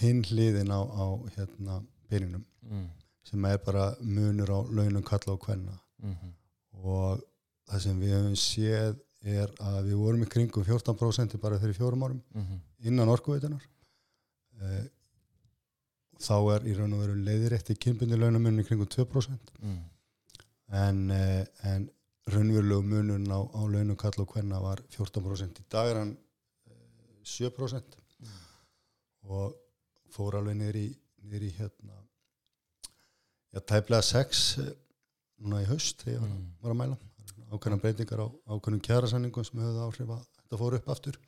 hinn 0.00 0.20
hliðin 0.26 0.72
á, 0.74 0.80
á 0.80 1.06
hérna 1.36 1.80
peningnum 2.14 2.44
mm. 2.62 2.88
sem 3.30 3.44
er 3.50 3.60
bara 3.66 3.86
munur 4.16 4.50
á 4.56 4.60
launum 4.78 5.04
kalla 5.12 5.36
og 5.36 5.46
hvenna 5.48 5.80
Mm 6.04 6.14
-hmm. 6.14 6.32
og 6.84 7.22
það 7.68 7.78
sem 7.80 8.00
við 8.00 8.10
hefum 8.14 8.34
séð 8.36 8.96
er 9.24 9.52
að 9.68 9.78
við 9.88 9.94
vorum 10.02 10.24
í 10.24 10.28
kringum 10.28 10.64
14% 10.64 11.38
bara 11.40 11.58
fyrir 11.58 11.74
fjórum 11.78 12.02
árum 12.04 12.20
Mm 12.34 12.42
-hmm. 12.42 12.58
innan 12.88 13.08
orkuveitunar 13.08 13.62
eh, 14.60 14.84
þá 16.20 16.36
er 16.54 16.66
í 16.68 16.76
raun 16.76 16.92
og 16.92 17.00
veru 17.00 17.14
leiðirétti 17.14 17.76
kynbunni 17.76 18.16
launamunni 18.16 18.64
kringum 18.64 18.86
2% 18.86 19.52
mm. 19.62 19.82
en, 20.68 21.10
eh, 21.10 21.46
en 21.62 21.90
raunverulegu 22.26 22.82
munun 22.82 23.26
á, 23.28 23.40
á 23.58 23.60
launum 23.74 23.96
kall 23.96 24.20
og 24.22 24.32
hvenna 24.32 24.60
var 24.60 24.80
14% 24.90 25.60
í 25.60 25.64
dag 25.70 25.90
er 25.90 25.98
hann 26.02 26.16
eh, 26.66 27.22
7% 27.24 28.00
Mm. 28.20 28.28
og 29.22 29.54
fór 30.14 30.36
alveg 30.38 30.76
í 30.76 31.50
hérna 31.58 32.03
já, 33.54 33.60
tæplega 33.70 34.02
6 34.02 34.44
eh, 34.58 34.70
núna 35.44 35.62
í 35.62 35.66
haust 35.70 36.02
þegar 36.04 36.14
ég 36.14 36.22
var, 36.22 36.30
Mm. 36.34 36.46
að 36.64 36.78
mæla 36.82 36.96
ákveðna 37.54 37.80
breytingar 37.82 38.20
á 38.24 38.26
ákveðnum 38.50 38.80
kjærasanningum 38.82 39.44
sem 39.46 39.60
hefur 39.62 39.84
áhrif 39.88 40.08
að 40.10 40.22
þetta 40.40 40.58
fór 40.62 40.74
upp 40.80 40.88
aftur 40.94 41.18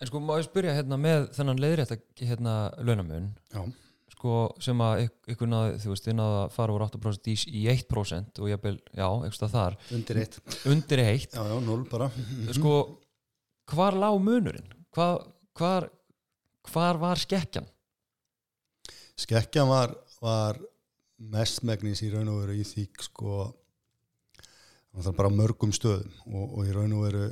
En 0.00 0.06
sko, 0.06 0.20
má 0.22 0.36
ég 0.38 0.46
spyrja 0.46 0.74
hérna 0.76 0.94
með 0.98 1.24
þennan 1.34 1.58
leiðrétta 1.58 1.96
hérna 2.22 2.52
launamun 2.86 3.24
Já. 3.50 3.62
sko, 4.14 4.34
sem 4.62 4.78
að 4.78 5.04
yk- 5.08 5.32
ykkur 5.34 5.48
náði, 5.50 5.72
þú 5.82 5.90
veist, 5.90 6.04
þið 6.06 6.14
náðu 6.20 6.36
að 6.44 6.52
fara 6.54 6.72
úr 6.76 6.84
8% 6.86 7.30
í, 7.32 7.34
í 7.50 7.62
1% 7.72 8.38
og 8.42 8.48
ég 8.52 8.60
bel, 8.62 8.76
já, 8.94 9.08
eitthvað 9.26 9.50
þar, 9.56 9.76
undir 9.98 10.20
eitt 10.22 10.38
undir 10.70 11.02
eitt 11.02 11.34
já, 11.34 11.42
já, 11.50 11.56
0 11.66 11.84
bara 11.90 12.10
sko, 12.54 12.74
hvar 13.74 13.92
lág 13.98 14.20
munurinn? 14.22 14.70
Hvar, 14.94 15.26
hvar, 15.58 15.88
hvar 16.70 16.98
var 17.02 17.16
skekkjan? 17.18 17.66
Skekkjan 19.18 19.68
var, 19.68 19.94
var 20.22 20.58
mestmegnis 21.18 22.02
í 22.06 22.10
raun 22.12 22.28
og 22.32 22.42
veru 22.44 22.54
í 22.60 22.64
því 22.66 22.84
sko 23.02 23.38
það 24.98 25.10
er 25.12 25.16
bara 25.18 25.30
mörgum 25.34 25.72
stöðum 25.74 26.12
og, 26.34 26.58
og 26.58 26.66
í 26.68 26.74
raun 26.74 26.94
og 26.96 27.04
veru 27.06 27.24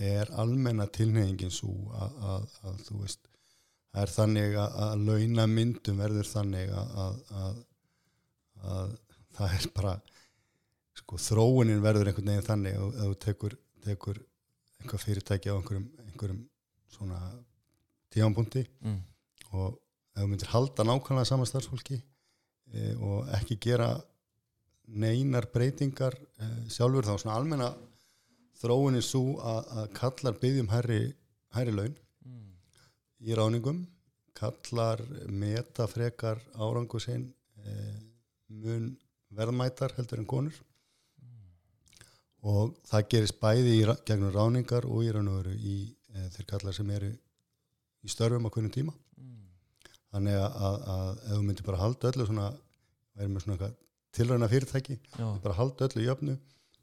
er 0.00 0.30
almenna 0.40 0.86
tilnefingin 0.88 1.52
svo 1.52 1.74
að, 1.96 2.14
að, 2.32 2.46
að 2.70 2.78
þú 2.86 3.00
veist 3.02 3.26
það 3.90 4.02
er 4.06 4.12
þannig 4.14 4.56
að, 4.62 4.78
að 4.86 5.04
launa 5.08 5.46
myndum 5.50 6.00
verður 6.00 6.28
þannig 6.30 6.72
að, 6.72 7.20
að, 7.42 7.60
að 8.70 8.94
það 9.36 9.56
er 9.58 9.68
bara 9.76 9.94
sko 11.00 11.20
þróunin 11.20 11.84
verður 11.84 12.10
einhvern 12.10 12.32
veginn 12.32 12.48
þannig 12.48 12.78
að 12.80 12.98
þú 13.10 13.18
tekur, 13.26 13.56
tekur 13.84 14.22
einhver 14.80 15.02
fyrirtæki 15.04 15.52
á 15.52 15.56
einhverjum, 15.58 15.86
einhverjum 16.08 16.42
svona 16.90 17.20
tímanpunti 18.10 18.64
Mm. 18.80 19.00
og 19.52 19.76
ef 20.16 20.22
þú 20.24 20.28
myndir 20.32 20.50
halda 20.54 20.84
nákvæmlega 20.88 21.28
saman 21.28 21.46
starfsfólki 21.48 22.00
e, 22.74 22.94
og 22.96 23.28
ekki 23.38 23.56
gera 23.60 23.90
neinar 24.90 25.46
breytingar 25.54 26.16
e, 26.16 26.48
sjálfur 26.72 27.06
þá 27.06 27.14
svona 27.22 27.36
almenna 27.38 27.70
þróunin 28.60 29.04
svo 29.04 29.38
að, 29.40 29.68
að 29.78 29.86
kallar 29.96 30.38
byggjum 30.42 30.72
herri, 30.74 31.02
herri 31.56 31.76
laun 31.76 31.96
Mm. 32.20 32.50
í 33.24 33.32
ráningum 33.38 33.78
kallar 34.36 35.00
meta 35.32 35.86
frekar 35.88 36.36
árangu 36.60 37.00
sinn 37.00 37.30
e, 37.64 37.76
mun 38.52 38.90
verðmætar 39.32 39.94
heldur 39.96 40.20
en 40.20 40.26
konur 40.28 40.58
og 42.42 42.74
það 42.88 43.06
gerist 43.12 43.40
bæði 43.40 43.72
í, 43.78 43.86
gegnum 44.08 44.32
ráningar 44.34 44.86
og 44.88 45.02
í 45.04 45.10
raun 45.12 45.28
og 45.32 45.40
veru 45.42 45.56
í 45.56 45.76
þeir 46.36 46.46
kallar 46.52 46.76
sem 46.76 46.90
eru 46.92 47.10
í 48.04 48.12
störfum 48.12 48.46
á 48.48 48.50
hvernig 48.52 48.74
tíma 48.76 48.92
Mm. 48.92 49.09
Þannig 50.10 50.38
að, 50.40 50.86
að, 50.94 51.10
ef 51.24 51.34
þú 51.34 51.42
myndir 51.48 51.68
bara 51.68 51.82
halda 51.82 52.10
öllu 52.12 52.26
svona, 52.28 52.46
verður 53.18 53.34
með 53.34 53.44
svona 53.44 53.56
eitthvað 53.56 53.76
tilræna 54.18 54.48
fyrirtæki, 54.50 54.96
bara 55.44 55.58
halda 55.58 55.86
öllu 55.86 56.02
í 56.02 56.08
jöfnu, 56.08 56.38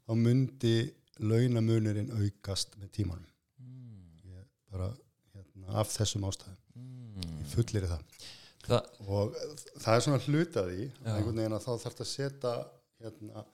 þá 0.08 0.12
myndi 0.22 0.76
launamunurinn 1.18 2.14
aukast 2.22 2.78
með 2.78 2.92
tímanum 3.00 3.26
mm. 3.60 4.32
ég 4.32 4.46
bara 4.72 4.92
hérna, 5.34 5.74
af 5.82 5.92
þessum 5.96 6.28
ástæðum 6.30 6.56
Mm. 7.18 7.38
ég 7.42 7.54
fullir 7.54 7.86
það 7.90 8.04
Það, 8.68 8.88
og 9.08 9.36
það 9.80 9.94
er 9.94 10.02
svona 10.04 10.18
hluta 10.26 10.62
því 10.66 10.82
Já. 10.84 11.12
einhvern 11.14 11.38
veginn 11.40 11.54
að 11.56 11.62
þá 11.64 11.70
þarf 11.86 12.00
að 12.04 12.08
setja 12.10 12.50
hérna, 13.00 13.44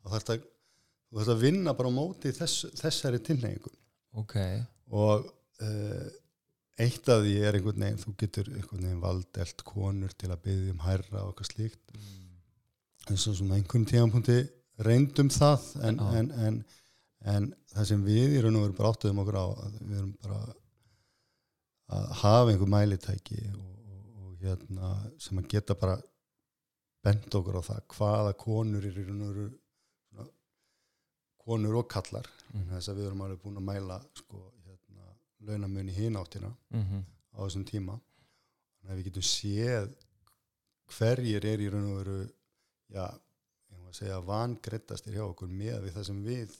þá 0.00 0.06
þarf 0.14 0.30
að 0.32 0.44
þú 0.44 1.18
þarf 1.18 1.32
að 1.34 1.42
vinna 1.42 1.74
bara 1.76 1.90
á 1.92 1.98
móti 1.98 2.32
þess, 2.32 2.62
þessari 2.80 3.20
tilneyingu 3.26 3.72
ok 4.22 4.36
og 4.88 5.26
uh, 5.28 6.06
eitt 6.80 7.08
af 7.12 7.22
því 7.22 7.34
er 7.46 7.58
einhvern 7.58 7.84
veginn 7.84 8.00
þú 8.02 8.14
getur 8.18 8.48
einhvern 8.50 8.86
veginn 8.86 9.02
valdelt 9.02 9.64
konur 9.66 10.14
til 10.18 10.30
að 10.34 10.42
byggja 10.46 10.74
um 10.74 10.82
hærra 10.84 11.22
og 11.22 11.32
eitthvað 11.32 11.50
slíkt 11.50 11.94
mm. 11.94 12.14
eins 13.10 13.26
og 13.30 13.36
svona 13.38 13.58
einhvern 13.58 13.86
tíðanpunkti 13.90 14.38
reyndum 14.88 15.30
það 15.30 15.68
en, 15.86 16.00
en, 16.18 16.30
en, 16.46 16.58
en 17.34 17.50
það 17.74 17.90
sem 17.92 18.06
við 18.06 18.38
í 18.38 18.42
raun 18.42 18.58
og 18.58 18.66
veru 18.66 18.78
bara 18.80 18.94
áttuðum 18.94 19.22
okkur 19.22 19.38
á 19.38 19.46
við 19.78 19.98
erum 20.00 20.14
bara 20.24 20.40
að 21.94 22.08
hafa 22.24 22.50
einhver 22.50 22.72
mælitæki 22.74 23.40
og, 23.54 23.70
og, 23.94 24.06
og 24.24 24.42
hérna 24.42 24.94
sem 25.22 25.38
að 25.38 25.50
geta 25.54 25.78
bara 25.78 25.98
bent 27.04 27.38
okkur 27.38 27.60
á 27.60 27.62
það 27.68 27.84
hvaða 27.94 28.38
konur 28.40 28.88
er 28.88 28.98
í 28.98 29.06
raun 29.06 29.26
og 29.28 29.34
veru 29.34 29.50
konur 31.44 31.82
og 31.82 31.90
kallar 31.92 32.26
Mm. 32.54 32.68
þess 32.70 32.90
að 32.90 32.98
við 33.00 33.08
erum 33.08 33.22
alveg 33.24 33.40
búin 33.42 33.58
að 33.58 33.66
mæla 33.66 33.96
sko, 34.14 34.40
launamun 35.48 35.90
í 35.92 35.98
hináttina 35.98 36.52
Mm 36.74 37.04
á 37.34 37.42
þessum 37.42 37.64
tíma. 37.66 37.96
Þannig 38.78 38.92
að 38.92 38.98
við 39.00 39.06
getum 39.08 39.24
séð 39.26 39.88
hverjir 40.94 41.46
er 41.50 41.62
í 41.64 41.70
raun 41.72 41.88
og 41.88 41.96
veru 41.98 42.18
já, 42.94 43.06
ég 43.74 43.88
að 43.88 43.96
segja 43.96 44.20
vangrettastir 44.22 45.16
hjá 45.16 45.24
okkur 45.24 45.50
með 45.50 45.80
við 45.82 45.96
það 45.96 46.06
sem 46.06 46.20
við 46.22 46.54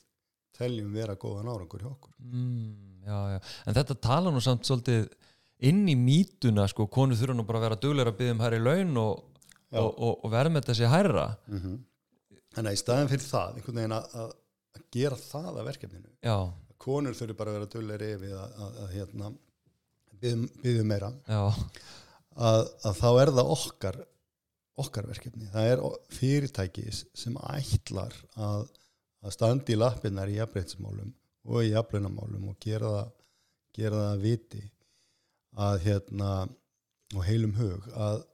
teljum 0.59 0.91
vera 0.97 1.14
góðan 1.14 1.53
árangur 1.53 1.85
hjá 1.85 1.93
okkur. 1.93 2.16
Mm, 2.18 3.07
já, 3.07 3.20
já. 3.37 3.39
En 3.68 3.78
þetta 3.78 3.99
tala 4.09 4.35
nú 4.35 4.43
samt 4.43 4.66
svolítið 4.66 5.07
inn 5.70 5.87
í 5.87 5.95
mítuna 5.95 6.66
sko, 6.66 6.89
konur 6.91 7.22
þurfa 7.22 7.39
nú 7.39 7.47
bara 7.47 7.62
að 7.62 7.66
vera 7.68 7.80
duglegur 7.87 8.11
að 8.11 8.18
byggja 8.18 8.35
um 8.35 8.45
hærri 8.49 8.62
laun 8.64 9.03
og, 9.05 9.24
og, 9.78 9.91
og, 9.95 10.12
og 10.26 10.35
verða 10.35 10.57
með 10.57 10.72
þessi 10.72 10.91
hærra. 10.91 11.28
Mm 11.47 11.78
þannig 12.55 12.70
að 12.70 12.76
í 12.76 12.80
staðin 12.80 13.11
fyrir 13.11 13.26
það 13.26 13.57
einhvern 13.59 13.78
veginn 13.80 13.97
að, 13.97 14.12
að 14.22 14.85
gera 14.95 15.18
það 15.18 15.49
að 15.51 15.68
verkefninu 15.70 16.12
Já, 16.22 16.37
konur 16.83 17.16
þurfi 17.16 17.37
bara 17.39 17.53
að 17.53 17.59
vera 17.59 17.70
dulleri 17.75 18.11
við 18.20 18.35
að, 18.39 18.57
að, 18.64 18.81
að 18.85 18.95
hérna, 18.99 19.31
byggðum 20.25 20.91
meira. 20.91 21.12
Að, 22.35 22.68
að 22.83 22.99
þá 22.99 23.09
er 23.22 23.33
það 23.39 23.55
okkar 23.55 24.01
okkar 24.81 25.07
verkefni, 25.07 25.47
það 25.53 25.68
er 25.70 25.83
fyrirtæki 26.14 26.89
sem 26.95 27.37
ætlar 27.39 28.14
að, 28.35 28.64
að 29.22 29.37
standi 29.37 29.77
í 29.77 29.79
lappinnar 29.79 30.31
í 30.31 30.39
jafnbreytismálum 30.41 31.12
og 31.45 31.61
í 31.62 31.70
jafnlaunamálum 31.70 32.49
og 32.51 32.59
gera 32.62 32.91
það, 32.97 33.12
gera 33.79 34.01
það 34.01 34.11
að 34.11 34.25
viti 34.25 34.62
að 35.64 35.77
hérna 35.85 36.31
og 37.14 37.27
heilum 37.29 37.55
hug 37.59 37.89
að 37.93 38.25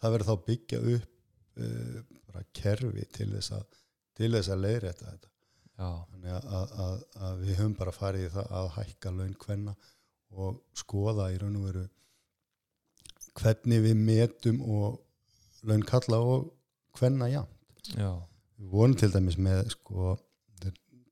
það 0.00 0.16
verður 0.16 0.30
þá 0.30 0.46
byggja 0.50 0.82
upp 0.96 1.62
uh, 1.62 1.98
bara 2.26 2.46
kerfi 2.56 3.06
til 3.14 3.30
þess 3.36 3.54
að 3.54 3.66
til 4.16 4.32
þess 4.32 4.52
að 4.52 4.62
leiðrétta 4.64 5.10
þetta 5.12 5.34
þannig 5.76 6.32
að, 6.32 6.46
að, 6.58 6.74
að, 6.84 6.96
að 7.28 7.42
við 7.42 7.58
höfum 7.60 7.76
bara 7.76 7.94
farið 7.94 8.26
í 8.26 8.32
það 8.36 8.54
að 8.60 8.70
hækka 8.78 9.12
laun 9.12 9.36
hvenna 9.44 9.76
og 10.36 10.60
skoða 10.76 11.30
í 11.34 11.40
raun 11.42 11.58
og 11.60 11.66
veru 11.68 11.84
hvernig 13.36 13.82
við 13.84 14.00
metum 14.00 14.62
og 14.64 15.66
laun 15.68 15.84
kalla 15.86 16.20
og 16.24 16.48
hvenna 16.96 17.28
já 17.28 17.42
já, 17.92 18.10
við 18.56 18.72
vorum 18.72 18.96
til 18.96 19.10
dæmis 19.12 19.36
með 19.38 19.66
sko, 19.74 20.16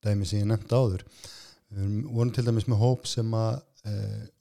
dæmis 0.04 0.32
ég 0.36 0.46
nefndi 0.48 0.78
áður 0.80 1.04
við 1.74 1.96
vorum 2.08 2.32
til 2.34 2.46
dæmis 2.46 2.68
með 2.70 2.80
hóp 2.80 3.08
sem 3.10 3.36
að 3.36 3.60
e, 3.84 3.94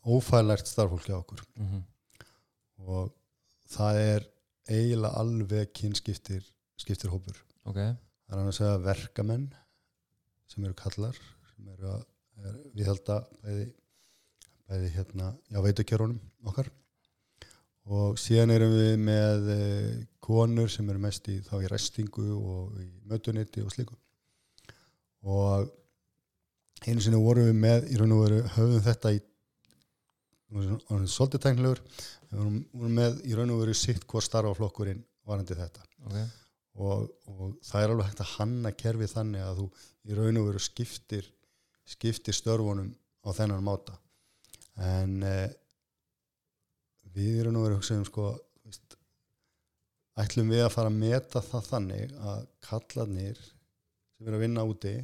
ófælært 0.06 0.70
starfólki 0.70 1.14
á 1.14 1.20
okkur. 1.20 1.44
Mhm, 1.60 1.84
og 2.88 3.12
það 3.74 4.00
er 4.04 4.28
eiginlega 4.70 5.20
alveg 5.20 5.74
kynskiptir 5.76 6.46
skiptir 6.80 7.12
hópur. 7.14 7.38
Ok, 7.68 7.80
það 7.80 8.40
er 8.40 8.50
að 8.50 8.58
segja 8.58 8.84
verkamenn 8.84 9.48
sem 10.54 10.66
eru 10.68 10.78
kallar 10.78 11.18
sem 11.18 11.70
eru 11.74 11.90
að 11.96 12.04
er, 12.44 12.56
við 12.76 12.90
halda 12.92 13.20
bæði, 13.44 13.68
bæði 14.70 14.94
hérna, 14.98 15.30
já 15.50 15.62
veitukjörunum 15.66 16.50
okkar. 16.50 16.70
Og 17.94 18.18
síðan 18.22 18.54
erum 18.54 18.74
við 18.78 18.94
með 19.04 19.50
e, 19.52 19.62
konur 20.24 20.72
sem 20.72 20.88
eru 20.90 21.02
mest 21.04 21.28
í 21.32 21.40
þá 21.44 21.58
í 21.60 21.72
restingu 21.72 22.30
og 22.38 22.78
í 22.80 22.88
mötuniti 23.12 23.64
og 23.64 23.74
slíku. 23.74 23.98
Og 25.28 25.68
einu 26.88 27.04
sinni 27.04 27.20
vorum 27.20 27.50
við 27.50 27.60
með 27.60 27.90
í 27.92 28.00
raun 28.00 28.16
og 28.16 28.24
veru 28.26 28.42
höfum 28.56 28.86
þetta 28.88 29.16
í 29.18 29.22
svolítið 31.10 31.42
tæknilegur 31.42 31.80
við 31.82 32.40
vorum 32.40 32.98
með 33.00 33.20
í 33.26 33.36
raun 33.36 33.52
og 33.56 33.64
veru 33.64 33.76
sitt 33.78 34.06
hvort 34.06 34.28
starfaflokkurinn 34.28 35.04
varandi 35.28 35.58
þetta. 35.58 35.84
Ok 36.08 36.43
og, 36.74 37.10
og 37.30 37.58
það 37.62 37.84
er 37.84 37.94
alveg 37.94 38.10
hægt 38.10 38.24
að 38.24 38.34
hanna 38.38 38.72
kerfi 38.78 39.10
þannig 39.12 39.46
að 39.46 39.60
þú 39.62 39.68
í 40.04 40.18
raun 40.18 40.40
og 40.42 40.48
veru 40.50 40.62
skiptir 40.64 41.30
skiptir 41.88 42.36
störfunum 42.36 42.94
á 43.24 43.30
þennan 43.36 43.64
máta. 43.66 43.96
En 44.80 45.22
eh, 45.28 45.52
við 47.14 47.40
í 47.40 47.46
raun 47.46 47.60
og 47.60 47.68
veru 47.68 47.80
hugsaðum 47.80 48.08
sko 48.08 48.30
veist, 48.64 48.98
ætlum 50.24 50.52
við 50.54 50.66
að 50.66 50.74
fara 50.74 50.92
að 50.92 51.02
meta 51.04 51.44
það 51.44 51.70
þannig 51.70 52.16
að 52.34 52.46
kallarnir 52.68 53.42
sem 53.44 54.28
eru 54.28 54.40
að 54.40 54.46
vinna 54.46 54.66
úti 54.68 54.96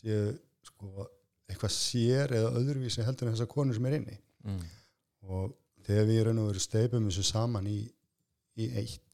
séu 0.00 0.32
sko 0.66 1.08
eitthvað 1.50 1.74
sér 1.76 2.32
eða 2.38 2.52
öðruvísi 2.58 3.04
heldur 3.06 3.28
en 3.28 3.36
þessar 3.36 3.50
konur 3.52 3.76
sem 3.76 3.86
er 3.86 3.98
inni. 4.00 4.18
Mm, 4.42 4.62
og 5.28 5.52
þegar 5.86 6.08
við 6.08 6.18
í 6.18 6.26
raun 6.26 6.42
og 6.42 6.50
veru 6.50 6.62
steipum 6.62 7.08
þessu 7.10 7.26
saman 7.28 7.68
í, 7.70 7.80
í 8.58 8.68
eitt 8.80 9.11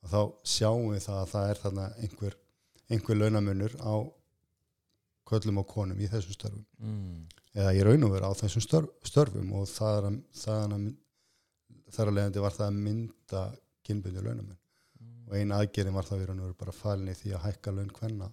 og 0.00 0.12
þá 0.12 0.20
sjáum 0.54 0.88
við 0.94 1.04
það 1.06 1.20
að 1.20 1.30
það 1.34 1.50
er 1.50 1.60
þarna 1.64 1.90
einhver, 2.04 2.38
einhver 2.90 3.20
launamunur 3.20 3.76
á 3.80 3.94
köllum 5.30 5.60
og 5.62 5.68
konum 5.70 6.00
í 6.00 6.08
þessum 6.10 6.34
störfum. 6.34 6.64
Mm, 6.82 7.20
eða 7.54 7.74
í 7.76 7.84
raun 7.86 8.06
og 8.06 8.14
veru 8.14 8.30
á 8.30 8.40
þessum 8.40 8.64
störf, 8.64 8.90
störfum 9.06 9.52
og 9.58 9.68
það 9.70 9.98
er 9.98 10.08
að, 10.08 10.18
það 10.42 10.64
er 10.64 10.74
að 10.76 10.88
þar 11.90 12.10
að 12.10 12.16
leiðandi 12.16 12.42
var 12.44 12.56
það 12.56 12.66
að 12.68 12.80
mynda 12.86 13.44
kynbundu 13.86 14.24
launamun 14.24 14.56
mm, 14.56 15.22
og 15.28 15.36
eina 15.36 15.60
aðgerðin 15.60 15.96
var 15.96 16.08
það 16.08 16.24
og 16.24 16.42
veru 16.44 16.58
bara 16.60 16.74
falin 16.74 17.10
í 17.10 17.16
því 17.18 17.34
að 17.34 17.44
hækka 17.46 17.74
laun 17.74 17.94
hvenna 17.98 18.30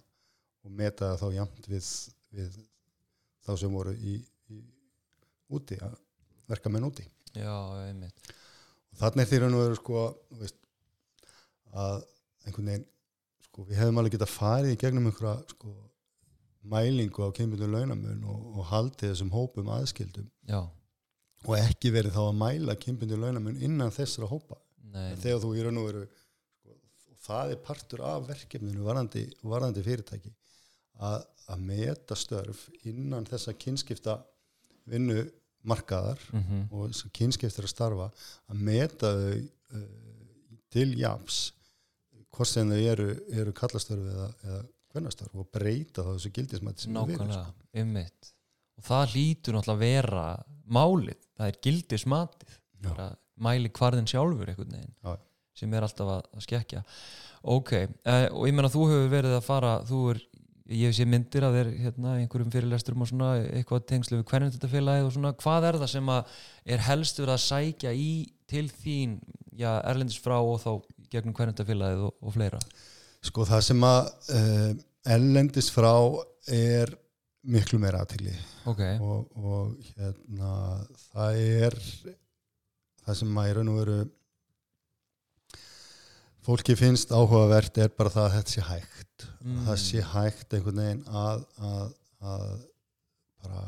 og 0.68 0.74
meta 0.82 1.13
það 1.13 1.22
þá 1.22 1.38
jæmt 1.38 1.70
við, 1.72 1.91
við 2.38 2.57
þá 3.47 3.51
sem 3.61 3.78
voru 3.78 3.93
í, 3.95 4.18
í 4.53 4.61
úti, 5.55 5.80
að 5.82 5.95
verka 6.51 6.72
menn 6.72 6.88
úti. 6.88 7.05
Já, 7.38 7.53
einmitt. 7.86 8.32
Og 8.91 9.01
þannig 9.01 9.24
er 9.24 9.30
því 9.32 9.41
raun 9.43 9.57
og 9.57 9.63
veru 9.63 9.80
sko 9.80 10.03
veist, 10.41 10.59
að 11.74 11.99
einhvern 12.47 12.72
veginn 12.72 12.88
sko, 13.47 13.65
við 13.68 13.82
hefðum 13.82 14.01
alveg 14.01 14.15
getað 14.18 14.34
farið 14.34 14.74
í 14.74 14.80
gegnum 14.84 15.09
einhverja 15.09 15.36
sko, 15.51 15.74
mælingu 16.68 17.28
á 17.28 17.30
kynbundum 17.36 17.74
launamun 17.74 18.24
og, 18.28 18.45
og 18.57 18.70
haldið 18.72 19.13
þessum 19.13 19.34
hópum 19.34 19.72
aðskildum 19.72 20.28
já, 20.49 20.61
og 21.47 21.57
ekki 21.59 21.91
verið 21.95 22.18
þá 22.18 22.24
að 22.26 22.39
mæla 22.41 22.78
kynbundum 22.82 23.24
launamun 23.24 23.59
innan 23.63 23.93
þessara 23.93 24.30
hópa. 24.32 24.59
Þegar 25.22 25.41
þú 25.43 25.49
í 25.53 25.63
raun 25.65 25.80
og 25.82 25.88
veru 25.89 26.03
sko, 26.07 26.76
og 27.11 27.20
það 27.24 27.53
er 27.53 27.63
partur 27.68 28.03
af 28.07 28.28
verkefninu 28.30 28.86
varandi, 28.88 29.26
varandi 29.43 29.84
fyrirtæki 29.86 30.32
að, 30.97 31.26
að 31.51 31.65
meta 31.68 32.18
störf 32.18 32.68
innan 32.88 33.28
þessa 33.28 33.53
kynskipta 33.59 34.18
vinnu 34.88 35.26
markaðar 35.68 36.22
mhm, 36.32 36.68
og 36.72 36.95
sem 36.95 37.11
kynskiptir 37.15 37.68
að 37.68 37.74
starfa 37.74 38.09
að 38.47 38.63
meta 38.70 39.11
þau 39.18 39.38
uh, 39.38 39.86
til 40.74 40.89
jafs 40.99 41.39
hvort 42.38 42.52
sem 42.52 42.74
þau 42.74 42.82
eru, 42.94 43.08
eru 43.42 43.54
kallastörf 43.58 44.10
eða, 44.14 44.28
eða 44.46 44.64
hvernastörf 44.94 45.42
og 45.42 45.50
breyta 45.54 46.06
þá 46.06 46.12
þessu 46.14 46.34
gildismætti 46.38 46.86
sem 46.86 46.94
við 46.94 47.00
nákvæmlega, 47.02 47.44
sko. 47.44 47.70
einmitt. 47.82 48.34
Og 48.78 48.86
það 48.88 49.14
hlýtur 49.16 49.58
náttúrulega 49.58 49.78
að 49.78 49.84
vera 49.84 50.28
málið, 50.78 51.28
það 51.38 51.52
er 51.52 52.58
bara 52.88 53.08
mæli 53.42 53.72
hvarðin 53.74 54.10
sjálfur 54.10 54.52
einhvern 54.52 54.74
veginn 54.74 54.94
Já. 55.04 55.18
sem 55.58 55.74
er 55.74 55.86
alltaf 55.86 56.12
að, 56.14 56.26
að 56.34 56.46
skekja 56.46 56.84
ok, 57.48 57.74
uh, 58.08 58.26
og 58.34 58.50
ég 58.50 58.58
meina 58.58 58.72
þú 58.72 58.90
hefur 58.92 59.14
verið 59.14 59.38
að 59.38 59.46
fara 59.46 59.74
þú 59.88 60.02
er, 60.14 60.22
ég 60.78 60.96
sé 60.96 61.06
myndir 61.08 61.46
af 61.48 61.56
þér 61.56 61.72
hérna, 61.84 62.16
einhverjum 62.22 62.54
fyrirlesturum 62.54 63.06
og 63.06 63.12
svona 63.12 63.30
eitthvað 63.46 63.86
tengslu 63.92 64.20
við 64.20 64.26
hvernig 64.32 64.56
þetta 64.56 64.72
félagið 64.72 65.08
og 65.08 65.14
svona. 65.16 65.34
Hvað 65.40 65.68
er 65.70 65.78
það 65.84 65.92
sem 65.94 66.10
að 66.12 66.34
er 66.76 66.84
helst 66.90 67.22
verið 67.22 67.36
að 67.38 67.46
sækja 67.46 67.94
í 67.96 68.10
til 68.52 68.66
þín, 68.74 69.14
já, 69.56 69.70
erlendis 69.88 70.20
frá 70.20 70.36
og 70.42 70.60
þá 70.64 70.72
gegnum 71.12 71.36
hvernig 71.36 71.55
þetta 71.55 71.70
félagið 71.72 72.05
og, 72.08 72.16
og 72.22 72.36
fleira? 72.36 72.62
Sko 73.28 73.45
það 73.47 73.66
sem 73.68 73.84
að 73.88 74.12
uh, 74.38 74.72
ellendis 75.18 75.70
frá 75.74 75.93
er 76.53 76.93
miklu 77.47 77.80
meira 77.80 78.01
aðtili 78.03 78.34
ok, 78.68 78.82
og, 78.99 79.28
og 79.39 79.91
hérna 79.95 80.51
það 81.08 81.41
er 81.41 81.78
það 83.05 83.20
sem 83.22 83.39
að 83.39 83.49
í 83.49 83.55
raun 83.58 83.72
og 83.72 83.80
veru 83.82 83.97
fólki 86.47 86.76
finnst 86.80 87.12
áhugavert 87.12 87.80
er 87.84 87.91
bara 87.95 88.12
það 88.14 88.26
að 88.28 88.36
þetta 88.38 88.53
sé 88.53 88.66
hægt. 88.68 89.28
Mm. 89.43 89.62
það 89.68 89.80
sé 89.84 90.03
hægt 90.14 90.53
einhvern 90.55 90.82
veginn 90.84 91.03
að, 91.08 91.43
að, 91.70 91.93
að 92.34 92.45
bara 93.43 93.64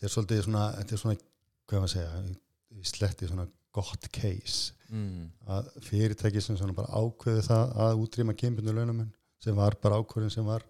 þetta 0.00 0.08
er 0.08 0.14
svolítið 0.14 0.44
svona, 0.46 0.66
þetta 0.78 0.96
er 0.96 1.02
svona 1.02 1.16
hvað 1.20 1.82
maður 1.82 1.88
að 1.88 1.94
segja, 1.94 2.84
sletti 2.90 3.28
svona 3.30 3.46
gott 3.74 4.08
case. 4.12 4.74
Mm, 4.90 5.28
að 5.46 5.68
fyrirtæki 5.86 6.42
sem 6.42 6.56
svona 6.58 6.74
bara 6.74 6.90
ákveði 6.98 7.44
það 7.46 7.74
að 7.84 8.00
útrýma 8.02 8.34
kynbundu 8.38 8.74
launamun 8.74 9.12
sem 9.40 9.54
var 9.56 9.76
bara 9.82 10.00
ákveðin 10.00 10.32
sem 10.34 10.46
var 10.46 10.64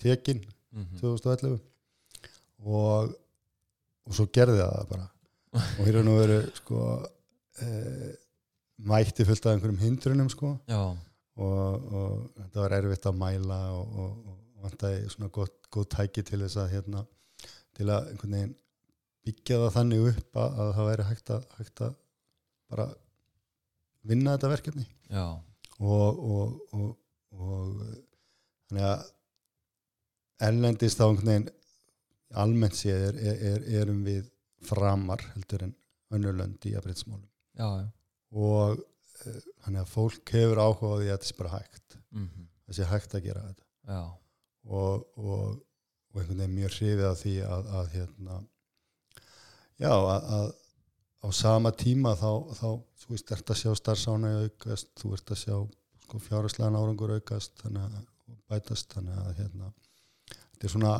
tekin 0.00 0.42
mm 0.74 0.98
2011 1.00 1.60
og, 2.64 3.14
og 4.04 4.16
svo 4.16 4.26
gerði 4.34 4.60
það 4.60 4.86
bara. 4.90 5.08
Og 5.54 5.82
hér 5.86 6.00
er 6.00 6.06
nú 6.06 6.16
verið 6.18 6.46
sko 6.58 6.78
e, 7.62 7.68
mætti 8.90 9.26
fullt 9.28 9.46
af 9.46 9.54
einhverjum 9.54 9.82
hindrunum 9.82 10.30
sko. 10.32 10.54
Og, 11.34 11.92
og 11.94 12.40
þetta 12.40 12.62
var 12.62 12.76
erfitt 12.78 13.08
að 13.10 13.20
mæla 13.20 13.60
og, 13.74 13.96
og, 14.02 14.32
og 14.32 14.64
vantaði 14.64 15.08
svona 15.12 15.30
gott, 15.34 15.56
gott 15.72 15.90
tæki 15.94 16.24
til 16.26 16.40
þess 16.44 16.60
að 16.62 16.72
hérna, 16.74 17.04
til 17.76 17.88
að 17.90 18.12
einhvern 18.12 18.36
veginn 18.38 18.54
byggja 19.24 19.60
það 19.62 19.74
þannig 19.78 20.08
upp 20.10 20.40
að, 20.40 20.58
að 20.62 20.72
það 20.76 20.88
væri 20.90 21.06
hægt 21.10 21.32
að, 21.34 21.46
hægt 21.58 21.84
að 21.86 21.94
bara 22.74 22.88
vinna 24.04 24.36
þetta 24.36 24.52
verkefni. 24.52 24.86
Og, 25.80 26.22
og, 26.34 26.56
og, 26.76 26.88
og 27.34 27.82
þannig 28.68 28.86
að 28.90 29.04
erlendist 30.44 31.00
þá 31.00 31.06
einhvern 31.08 31.30
veginn 31.30 31.50
almennt 32.44 32.78
séð 32.78 33.08
er, 33.08 33.20
er, 33.22 33.44
er, 33.52 33.68
erum 33.82 34.02
við 34.06 34.26
framar 34.64 35.22
heldur 35.34 35.68
en 35.68 35.74
önnurlönd 36.14 36.66
í 36.66 36.74
afbreytsmálum 36.78 37.28
og 38.34 38.80
uh, 38.80 39.38
þannig 39.64 39.80
að 39.82 39.92
fólk 39.92 40.32
hefur 40.34 40.60
áhuga 40.62 40.90
á 40.90 40.98
því 40.98 41.06
að 41.06 41.12
þetta 41.12 41.28
sé 41.30 41.38
bara 41.38 41.54
hægt. 41.54 41.96
Mm 42.14 42.26
það 42.64 42.78
sé 42.78 42.88
hægt 42.90 43.14
að 43.16 43.26
gera 43.28 43.44
þetta. 43.48 43.66
Já. 43.84 44.02
og, 44.64 45.06
og, 45.20 45.48
og 46.14 46.20
einhvern 46.20 46.40
veginn 46.40 46.56
mjög 46.56 46.76
hrifið 46.78 47.08
af 47.10 47.18
því 47.20 47.34
að, 47.44 47.66
að 47.78 47.88
hérna 47.92 48.36
já 49.82 49.90
að, 49.90 50.28
að 50.38 50.46
á 51.24 51.28
sama 51.32 51.72
tíma 51.72 52.12
þá, 52.20 52.30
þá 52.52 52.68
þú 53.00 53.14
veist, 53.14 53.32
ert 53.36 53.52
að 53.52 53.60
sjá 53.60 53.72
starfsána 53.80 54.32
aukast, 54.44 54.90
þú 55.00 55.14
ert 55.16 55.32
að 55.32 55.40
sjá 55.40 55.56
sko, 56.04 56.20
fjárhagslegan 56.26 56.78
árangur 56.78 57.14
aukast 57.16 57.56
þannig 57.62 57.86
að 57.88 58.36
bætast 58.52 58.92
þannig 58.92 59.20
að 59.22 59.40
hérna, 59.40 59.72
þetta 60.34 60.68
er 60.68 60.74
svona 60.74 60.94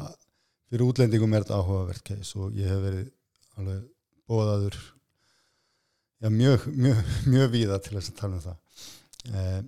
fyrir 0.71 0.87
útlendingum 0.89 1.37
er 1.37 1.45
þetta 1.45 1.61
áhugavert 1.61 2.05
case 2.09 2.41
og 2.41 2.57
ég 2.57 2.73
hef 2.73 2.83
verið 2.85 3.13
alveg 3.61 3.87
bóðaður 4.29 4.81
já, 6.25 6.29
mjög, 6.33 6.67
mjög, 6.73 7.15
mjög 7.37 7.55
víða 7.55 7.81
til 7.85 7.97
þess 7.99 8.13
að 8.13 8.21
tala 8.21 8.39
um 8.41 8.45
það. 8.49 8.85
Eh, 9.31 9.63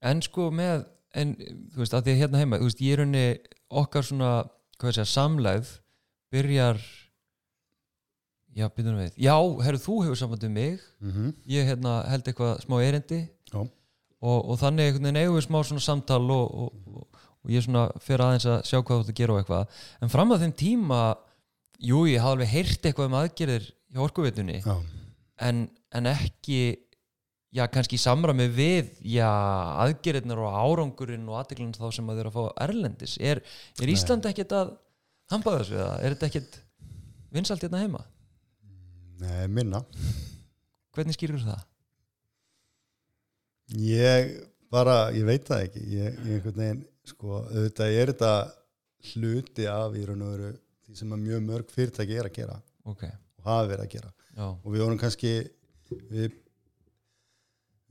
En 0.00 0.22
sko 0.24 0.48
með, 0.54 0.86
en 1.12 1.34
þú 1.36 1.82
veist, 1.82 1.94
að 1.94 2.06
því 2.06 2.12
að 2.14 2.20
hérna 2.22 2.40
heima, 2.40 2.58
þú 2.60 2.68
veist, 2.70 2.82
ég 2.86 2.96
er 2.96 3.02
unni 3.04 3.24
okkar 3.82 4.06
svona, 4.06 4.30
hvað 4.80 4.94
sé 4.96 5.02
að 5.02 5.10
samlæð 5.12 5.72
byrjar 6.32 6.80
já, 8.56 8.66
byrjum 8.74 8.98
við, 8.98 9.16
já, 9.20 9.34
herru, 9.64 9.80
þú 9.80 9.96
hefur 10.04 10.20
samband 10.20 10.46
um 10.48 10.52
mig, 10.58 10.82
mm 11.00 11.32
ég 11.50 11.68
hérna 11.70 12.00
held 12.10 12.28
eitthvað 12.28 12.60
smá 12.64 12.76
erindi. 12.84 13.22
Og, 14.20 14.38
og 14.52 14.58
þannig 14.60 14.90
einhvern 14.90 15.06
veginn 15.08 15.22
eigum 15.22 15.36
við 15.38 15.46
smá 15.46 15.58
svona 15.64 15.80
samtal 15.80 16.22
og, 16.34 16.50
og, 16.52 17.06
og, 17.40 17.48
ég 17.48 17.64
svona 17.64 17.86
fer 18.04 18.20
aðeins 18.20 18.44
að 18.52 18.58
sjá 18.68 18.82
hvað 18.82 18.98
þú 18.98 19.00
ert 19.00 19.12
að 19.14 19.20
gera 19.22 19.32
og 19.32 19.40
eitthvað, 19.40 19.78
en 20.04 20.12
fram 20.12 20.34
að 20.34 20.42
þeim 20.44 20.52
tíma 20.60 21.00
jú, 21.80 22.02
ég 22.10 22.20
hafði 22.20 22.34
alveg 22.36 22.52
heyrt 22.52 22.84
eitthvað 22.84 23.08
um 23.08 23.16
aðgerðir 23.22 23.70
hjá 23.94 24.02
orkuvitunni 24.04 24.58
en, 25.40 25.62
en 25.96 26.10
ekki 26.10 26.60
já, 27.54 27.64
kannski 27.72 27.96
í 27.98 28.02
samræmi 28.02 28.46
við 28.54 28.92
já, 29.08 29.28
aðgerðirnar 29.86 30.42
og 30.44 30.58
árangurinn 30.60 31.26
og 31.30 31.40
aðdeglinn 31.40 31.74
þá 31.74 31.86
sem 31.96 32.10
að 32.10 32.20
þeir 32.20 32.30
að 32.30 32.36
fá 32.36 32.44
erlendis. 32.66 33.16
Er, 33.18 33.40
er. 33.80 33.92
Ísland 33.94 34.28
ekkert 34.30 34.54
að 34.56 34.74
hampa 35.32 35.56
þessu 35.58 35.78
eða 35.78 35.92
er 35.98 36.14
þetta 36.14 36.30
ekkert 36.30 36.60
vinsalt 37.34 37.64
hérna 37.64 37.82
heima? 37.82 38.04
Nei, 39.20 39.44
minna. 39.52 39.82
Hvernig 40.96 41.16
skýrur 41.16 41.42
það? 41.44 41.66
ég 43.78 44.32
bara, 44.72 45.10
ég 45.14 45.26
veit 45.26 45.46
það 45.46 45.66
ekki. 45.66 45.84
Ég, 45.94 46.18
ég 46.26 46.38
einhvern 46.38 46.58
veginn, 46.62 46.82
sko 47.06 47.40
auðvitað 47.44 47.96
er 48.00 48.12
þetta 48.12 48.32
hluti 49.10 49.66
af 49.70 49.96
í 49.96 50.04
raun 50.08 50.26
og 50.26 50.34
veru 50.34 50.50
því 50.86 50.98
sem 50.98 51.14
að 51.14 51.24
mjög 51.24 51.46
mörg 51.46 51.72
fyrirtæki 51.72 52.18
er 52.18 52.28
að 52.28 52.36
gera 52.36 52.58
Ok, 52.90 53.04
og 53.06 53.46
hafa 53.46 53.68
verið 53.70 53.84
að 53.84 53.92
gera. 53.94 54.12
Já, 54.34 54.46
og 54.48 54.68
við 54.72 54.82
vorum 54.84 55.00
kannski 55.00 55.32
við, 56.10 56.36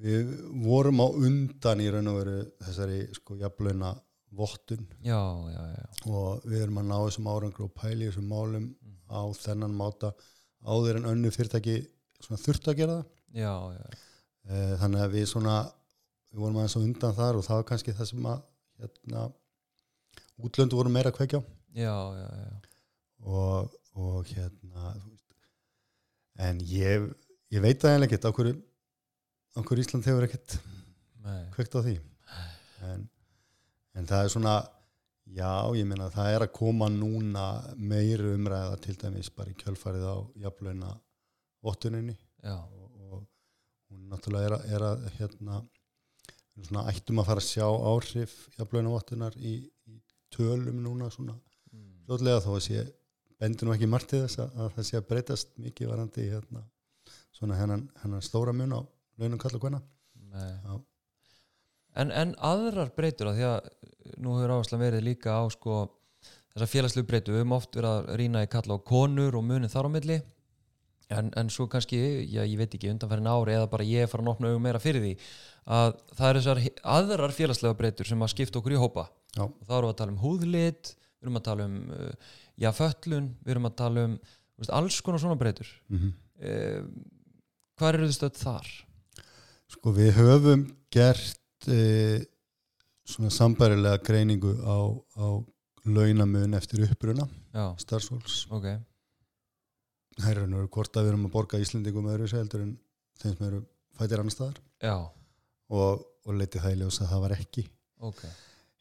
við 0.03 0.33
vorum 0.65 1.01
á 1.03 1.07
undan 1.07 1.83
í 1.83 1.89
raun 1.93 2.11
og 2.11 2.19
veru 2.21 2.37
þessari 2.65 2.99
sko 3.15 3.37
jafnlauna 3.39 3.93
vottun. 4.35 4.83
Já, 5.05 5.19
já, 5.53 5.63
og 6.09 6.45
við 6.45 6.65
erum 6.65 6.81
að 6.81 6.89
ná 6.91 6.97
þessum 7.05 7.31
árangur 7.31 7.69
og 7.69 7.73
pæli 7.77 8.09
þessum 8.09 8.29
málum 8.29 8.67
á 9.09 9.21
þennan 9.39 9.77
máta 9.77 10.11
áður 10.65 10.99
en 10.99 11.09
önnu 11.13 11.31
fyrirtæki 11.33 11.75
þurft 12.27 12.67
að 12.71 12.79
gera 12.81 12.99
það. 12.99 13.09
Já, 13.39 13.53
já, 13.77 13.97
Eh, 14.49 14.71
þannig 14.81 15.03
að 15.03 15.11
við 15.13 15.25
svona 15.29 15.55
við 16.31 16.39
vorum 16.41 16.55
aðeins 16.57 16.73
á 16.73 16.81
undan 16.81 17.15
þar 17.17 17.37
og 17.37 17.43
það 17.45 17.59
var 17.59 17.65
kannski 17.69 17.93
það 17.93 18.07
sem 18.09 18.27
að 18.31 18.39
hérna, 18.79 19.25
útlöndu 20.47 20.79
voru 20.79 20.93
meira 20.93 21.11
að 21.11 21.17
kveikja 21.19 21.41
já, 21.77 21.93
og, 23.19 23.75
og 23.99 24.31
hérna 24.31 24.93
en 26.39 26.63
ég 26.65 27.05
ég 27.53 27.61
veit 27.61 27.77
það 27.81 27.91
eiginlega 27.93 28.09
ekkert 28.09 28.25
á 28.25 28.35
hverju 28.39 28.55
á 29.53 29.59
hverju 29.67 29.85
Ísland 29.85 30.09
hefur 30.09 30.25
ekkert 30.29 30.57
kveikt 31.53 31.77
á 31.77 31.81
því. 31.85 31.95
En, 32.89 33.05
en 33.99 34.07
það 34.09 34.23
er 34.23 34.33
svona 34.33 34.55
já, 35.35 35.51
ég 35.77 35.87
meina 35.87 36.09
það 36.13 36.35
er 36.35 36.45
að 36.45 36.55
koma 36.55 36.89
núna 36.91 37.45
meiri 37.77 38.33
umræða 38.35 38.79
til 38.83 38.95
dæmis 38.99 39.29
bara 39.35 39.53
í 39.53 39.57
kjölfarið 39.59 40.05
á 40.09 40.17
jafnlauna 40.45 40.93
vottuninni 41.65 42.15
og, 42.53 42.87
og 43.09 43.25
hún 43.89 44.07
náttúrulega 44.11 44.47
er 44.47 44.55
að, 44.55 44.65
er 44.75 44.87
að 44.89 45.05
hérna, 45.17 45.59
svona 46.55 46.85
ættum 46.91 47.21
að 47.21 47.29
fara 47.31 47.43
að 47.43 47.49
sjá 47.49 47.67
áhrif 47.67 48.35
jafnlaunavottunar 48.57 49.37
í, 49.37 49.55
í 49.89 49.99
tölum 50.33 50.81
núna 50.83 51.11
svona 51.13 51.35
mm. 51.35 52.05
fljótlega 52.07 52.43
þó 52.45 52.51
að 52.55 52.65
sé 52.67 52.85
bendur 53.39 53.69
nú 53.69 53.75
ekki 53.75 53.89
margt 53.89 54.11
til 54.13 54.23
þess 54.25 54.43
að, 54.43 54.57
að 54.59 54.75
það 54.77 54.89
sé 54.89 54.99
að 54.99 55.09
breytast 55.13 55.57
mikið 55.61 55.93
varandi 55.93 56.29
hérna, 56.33 56.65
svona 57.35 57.59
hennan, 57.59 57.87
hennan 58.03 58.25
stóra 58.25 58.55
mun 58.55 58.75
á 58.75 58.81
launum 59.19 59.41
kalla 59.41 59.61
hvenna 59.61 59.83
Nei. 60.29 60.79
En, 61.95 62.11
en 62.11 62.35
aðrar 62.37 62.91
breytur 62.95 63.31
að 63.31 63.39
því 63.39 63.47
að 63.49 63.69
nú 64.21 64.35
hefur 64.37 64.55
áherslan 64.55 64.83
verið 64.83 65.07
líka 65.07 65.39
á 65.39 65.43
sko 65.49 65.79
þessar 66.53 66.69
félagslegu 66.69 67.07
breytu, 67.07 67.33
við 67.33 67.43
höfum 67.43 67.55
oft 67.57 67.75
verið 67.77 67.89
að 67.89 68.11
rýna 68.19 68.43
í 68.45 68.51
kalla 68.51 68.77
á 68.77 68.87
konur 68.91 69.37
og 69.39 69.45
munin 69.45 69.71
þar 69.71 69.89
á 69.89 69.95
milli 69.95 70.19
en, 71.09 71.31
en 71.37 71.49
svo 71.53 71.67
kannski, 71.69 71.99
já 72.29 72.41
ég 72.43 72.57
veit 72.59 72.73
ekki 72.75 72.91
undanfærin 72.91 73.29
ári 73.29 73.55
eða 73.57 73.69
bara 73.71 73.87
ég 73.87 74.05
er 74.05 74.11
farin 74.11 74.29
að 74.29 74.35
opna 74.35 74.51
augum 74.51 74.65
meira 74.65 74.81
fyrir 74.81 75.03
því 75.03 75.13
að 75.69 75.95
það 76.17 76.29
eru 76.29 76.41
þessar 76.41 76.61
aðrar 76.95 77.35
félagslega 77.35 77.79
breytur 77.79 78.09
sem 78.09 78.25
að 78.25 78.33
skipta 78.33 78.61
okkur 78.61 78.75
í 78.75 78.81
hópa 78.81 79.07
Já. 79.35 79.45
og 79.45 79.65
þá 79.65 79.73
erum 79.77 79.89
við 79.89 79.93
að 79.93 79.99
tala 80.01 80.13
um 80.13 80.21
húðlit 80.23 80.91
við 80.93 81.27
erum 81.27 81.39
að 81.39 81.47
tala 81.49 81.67
um 81.69 81.79
uh, 81.93 82.35
já 82.59 82.69
föllun, 82.75 83.31
við 83.43 83.55
erum 83.55 83.69
að 83.69 83.77
tala 83.81 84.05
um 84.07 84.15
veist, 84.59 84.73
alls 84.79 84.99
konar 85.05 85.23
svona 85.23 85.39
breytur 85.39 85.69
mm 85.89 85.99
-hmm. 85.99 86.13
uh, 86.49 86.79
hvað 87.79 87.93
eru 87.93 88.09
þið 88.09 88.17
stödd 88.17 88.39
þar? 88.43 88.71
Sko 89.69 89.93
við 89.93 90.13
höfum 90.17 90.65
gert 90.93 91.38
e, 91.67 92.25
svona 93.09 93.31
sambærilega 93.33 93.99
greiningu 94.05 94.53
á, 94.63 94.77
á 95.19 95.27
launamun 95.89 96.53
eftir 96.57 96.83
uppruna 96.85 97.25
Já, 97.53 97.73
starfsfólks. 97.81 98.45
Ok. 98.53 98.67
Það 100.19 100.31
er 100.31 100.47
nú 100.51 100.61
hvort 100.67 100.95
að 100.95 101.07
við 101.07 101.13
erum 101.13 101.27
að 101.27 101.33
borga 101.33 101.61
Íslendingum 101.63 102.09
öðru 102.11 102.27
seldur 102.29 102.65
en 102.65 102.75
þeim 103.19 103.35
sem 103.35 103.45
eru 103.47 103.61
fætir 103.97 104.21
annar 104.21 104.35
staðar. 104.35 104.59
Og, 105.69 106.03
og 106.25 106.37
leiti 106.37 106.61
það 106.61 106.75
í 106.75 106.79
ljós 106.81 107.01
að 107.01 107.11
það 107.13 107.23
var 107.25 107.35
ekki. 107.37 107.65
Ok. 108.09 108.23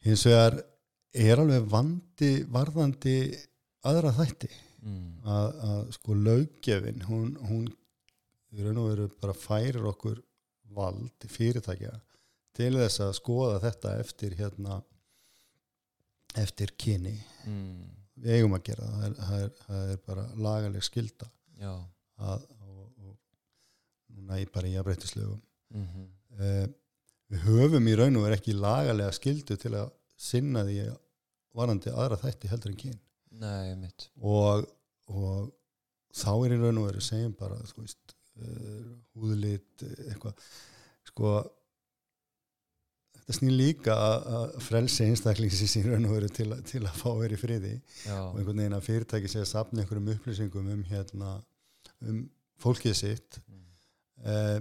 Hins 0.05 0.25
vegar 0.27 0.59
er 1.27 1.41
alveg 1.41 1.69
vandi 1.71 2.31
varðandi 2.51 3.15
aðra 3.89 4.13
þætti. 4.19 4.51
Mm. 4.79 5.25
að, 5.27 5.57
að 5.67 5.79
sko 5.97 6.15
löggefin 6.15 7.01
hún, 7.03 7.33
hún 7.43 7.65
raun 8.63 8.77
og 8.79 8.85
veru 8.93 9.07
bara 9.19 9.33
færir 9.35 9.83
okkur 9.89 10.21
vald 10.75 11.27
fyrirtækja 11.27 11.91
til 12.57 12.73
þess 12.77 13.03
að 13.05 13.15
skoða 13.17 13.59
þetta 13.63 13.95
eftir 14.03 14.35
hérna 14.39 14.81
eftir 16.37 16.73
kyni. 16.77 17.15
Mm. 17.49 17.87
við 18.19 18.35
eigum 18.35 18.55
að 18.57 18.65
gera 18.67 18.87
það, 18.89 19.03
er, 19.05 19.13
það 19.19 19.43
er, 19.43 19.51
það 19.65 19.91
er 19.91 19.99
bara 20.05 20.23
lagaleg 20.45 20.83
skilda 20.83 21.27
Já. 21.59 21.71
að, 22.29 22.41
og, 22.59 22.81
og 23.05 23.13
núna 24.15 24.39
í 24.41 24.47
bara 24.51 24.67
í 24.67 24.73
jafnbreytislögum 24.73 25.39
mm 25.75 25.85
-hmm. 25.85 26.09
uh, 26.39 26.65
við 27.31 27.45
höfum 27.45 27.87
í 27.87 27.95
raun 27.95 28.19
og 28.19 28.25
veru 28.25 28.37
ekki 28.37 28.57
lagalega 28.57 29.15
skildu 29.15 29.55
til 29.55 29.73
að 29.79 29.93
sinna 30.19 30.65
því 30.67 30.89
varandi 31.55 31.93
aðra 31.93 32.19
þætti 32.19 32.51
heldur 32.51 32.73
en 32.73 32.81
kyn. 32.83 32.99
Nei, 33.39 33.89
og, 34.19 34.65
og 35.07 35.51
þá 36.11 36.31
er 36.33 36.55
í 36.55 36.59
raun 36.59 36.81
og 36.81 36.89
veru 36.89 37.01
segjum 37.01 37.35
bara 37.39 37.59
veist 37.77 38.15
uh, 38.41 38.91
húðlit 39.15 39.85
uh, 39.85 39.95
eitthvað. 40.09 40.43
Sko 41.07 41.37
þetta 43.29 43.37
snýr 43.37 43.53
líka 43.53 43.93
að, 43.93 44.55
frelsi 44.65 45.05
einstaklingsins 45.05 45.75
í 45.77 45.83
raun 45.85 46.07
og 46.09 46.15
veru 46.15 46.29
til, 46.33 46.47
til 46.65 46.79
að 46.81 46.95
fá 46.97 47.09
verið 47.19 47.41
friði 47.43 47.73
Já, 48.07 48.15
og 48.23 48.39
einhvern 48.39 48.61
veginn 48.63 48.77
að 48.79 48.87
fyrirtæki 48.87 49.29
sé 49.29 49.43
að 49.43 49.51
sapna 49.51 49.83
einhverjum 49.83 50.09
upplýsingum 50.15 50.71
um 50.73 50.79
hérna 50.89 51.33
um 52.09 52.23
fólkið 52.63 52.95
sitt 52.97 53.37
mm. 53.43 53.59
uh, 54.25 54.57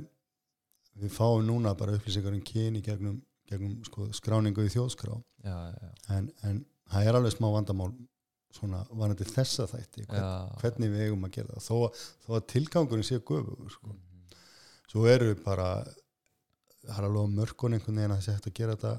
við 1.00 1.14
fáum 1.14 1.46
núna 1.48 1.72
bara 1.80 1.94
upplýsingar 1.96 2.36
um 2.36 2.42
kyni 2.44 2.82
gegnum, 2.84 3.22
gegnum 3.48 3.78
sko, 3.88 4.10
skráningu 4.12 4.66
í 4.68 4.74
þjóðskrá 4.74 5.16
já, 5.16 5.56
já, 5.72 5.88
en, 6.18 6.28
en 6.44 6.60
það 6.92 7.08
er 7.08 7.18
alveg 7.22 7.36
smá 7.38 7.48
vandamál 7.54 7.94
svona 8.52 8.82
varandi 8.90 9.24
þessa 9.28 9.64
þætti 9.70 10.04
hvern, 10.10 10.28
já. 10.28 10.60
hvernig 10.60 10.92
við 10.92 11.06
eigum 11.06 11.24
að 11.24 11.38
gera 11.38 11.56
það 11.56 11.70
þó, 11.70 12.04
þó 12.26 12.28
að 12.36 12.46
tilgangurinn 12.52 13.08
sé 13.08 13.22
gufu 13.24 13.72
sko. 13.72 13.94
Mhm. 13.96 14.36
svo 14.92 15.08
eru 15.08 15.32
bara 15.40 15.70
það 16.86 16.98
er 16.98 17.06
alveg 17.08 17.32
mörkun 17.36 17.76
einhvern 17.76 18.00
veginn 18.00 18.14
að 18.16 18.24
sé 18.26 18.34
hægt 18.36 18.50
að 18.50 18.56
gera 18.60 18.76
þetta 18.76 18.92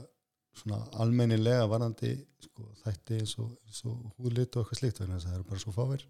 svona 0.60 0.80
almennilega 1.00 1.68
varandi 1.72 2.14
sko, 2.44 2.66
þætti 2.84 3.20
eins 3.22 3.36
og, 3.40 3.52
og 3.88 4.00
húðlit 4.20 4.58
og 4.58 4.64
eitthvað 4.66 4.80
slíkt 4.82 5.02
það 5.04 5.34
eru 5.38 5.46
bara 5.48 5.62
svo 5.64 5.74
fáir 5.76 6.04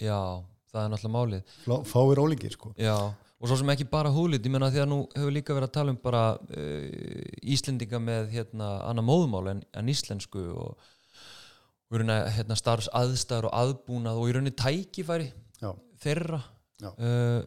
já, 0.00 0.16
það 0.72 0.84
er 0.84 0.92
náttúrulega 0.94 1.16
málið 1.16 1.52
Flá- 1.64 1.82
fáir 1.92 2.22
ólíkir 2.24 2.56
sko 2.56 2.72
Já, 2.80 2.96
og 3.40 3.48
svo 3.50 3.58
sem 3.60 3.70
ekki 3.74 3.86
bara 3.92 4.10
húðlit 4.14 4.46
ég 4.48 4.54
menna 4.54 4.70
því 4.72 4.82
að 4.82 4.90
nú 4.90 5.00
hefur 5.14 5.34
líka 5.36 5.56
verið 5.56 5.68
að 5.70 5.76
tala 5.76 5.94
um 5.94 6.00
bara 6.02 6.24
uh, 6.40 7.52
Íslendinga 7.54 8.00
með 8.02 8.32
hérna 8.34 8.72
annar 8.88 9.06
móðumál 9.06 9.52
en, 9.54 9.62
en 9.76 9.92
íslensku 9.92 10.42
og, 10.56 10.90
og 11.90 12.02
hérna, 12.34 12.58
starfs 12.58 12.90
aðstæður 12.96 13.50
og 13.50 13.56
aðbúnað 13.62 14.18
og 14.20 14.28
í 14.30 14.34
rauninni 14.36 14.56
tækifæri 14.56 15.30
Já. 15.60 15.70
þeirra 16.02 16.42
Já. 16.80 16.90
uh, 16.96 17.40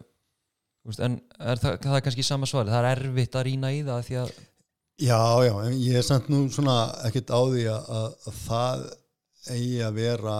en 0.83 1.19
er 1.39 1.61
það, 1.61 1.77
það 1.85 1.97
er 1.97 2.05
kannski 2.07 2.25
sama 2.27 2.49
svari, 2.49 2.73
það 2.73 2.89
er 2.89 3.03
erfitt 3.03 3.37
að 3.39 3.47
rýna 3.49 3.71
í 3.73 3.83
það 3.87 4.11
að 4.23 4.33
Já, 5.01 5.41
já, 5.41 5.53
ég 5.73 5.97
er 5.97 6.05
samt 6.05 6.27
nú 6.29 6.45
svona 6.53 6.77
ekkert 7.07 7.31
á 7.33 7.41
því 7.41 7.63
að, 7.71 7.87
að, 7.97 8.17
að 8.29 8.41
það 8.43 8.83
eigi 9.53 9.79
að 9.83 9.95
vera 9.97 10.35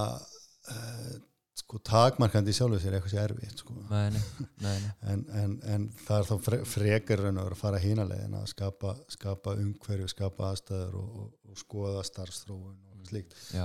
uh, 0.70 1.14
sko 1.58 1.80
takmarkandi 1.90 2.54
í 2.54 2.58
sjálfu 2.58 2.78
sér 2.84 2.98
eitthvað 2.98 3.16
sér 3.16 3.24
erfitt 3.32 3.64
sko. 3.64 3.76
neini, 3.90 4.22
neini, 4.62 4.92
en, 5.12 5.26
en, 5.42 5.56
en 5.74 5.88
það 6.04 6.20
er 6.20 6.30
þá 6.30 6.46
fre 6.48 6.60
frekar 6.70 7.26
en 7.32 7.42
að 7.42 7.56
fara 7.60 7.82
hínalegin 7.82 8.38
að 8.38 8.48
skapa, 8.54 8.94
skapa 9.12 9.56
umhverju, 9.58 10.12
skapa 10.14 10.52
aðstæður 10.52 11.00
og, 11.02 11.10
og, 11.24 11.34
og 11.50 11.62
skoða 11.64 12.06
starfstróun 12.08 12.78
og 12.94 12.94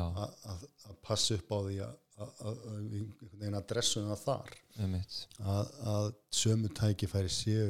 að, 0.09 0.65
að 0.89 0.97
passa 1.05 1.37
upp 1.37 1.53
á 1.53 1.59
því 1.69 1.81
að, 1.85 1.97
að, 2.19 2.33
að, 2.43 2.59
að 2.71 2.79
einhvern 2.79 3.41
veginn 3.43 3.59
adressum 3.59 4.09
það 4.11 4.25
þar. 4.25 4.57
Að, 5.55 5.73
að 5.93 6.09
sömu 6.41 6.73
tækifæri 6.81 7.33
séu, 7.33 7.69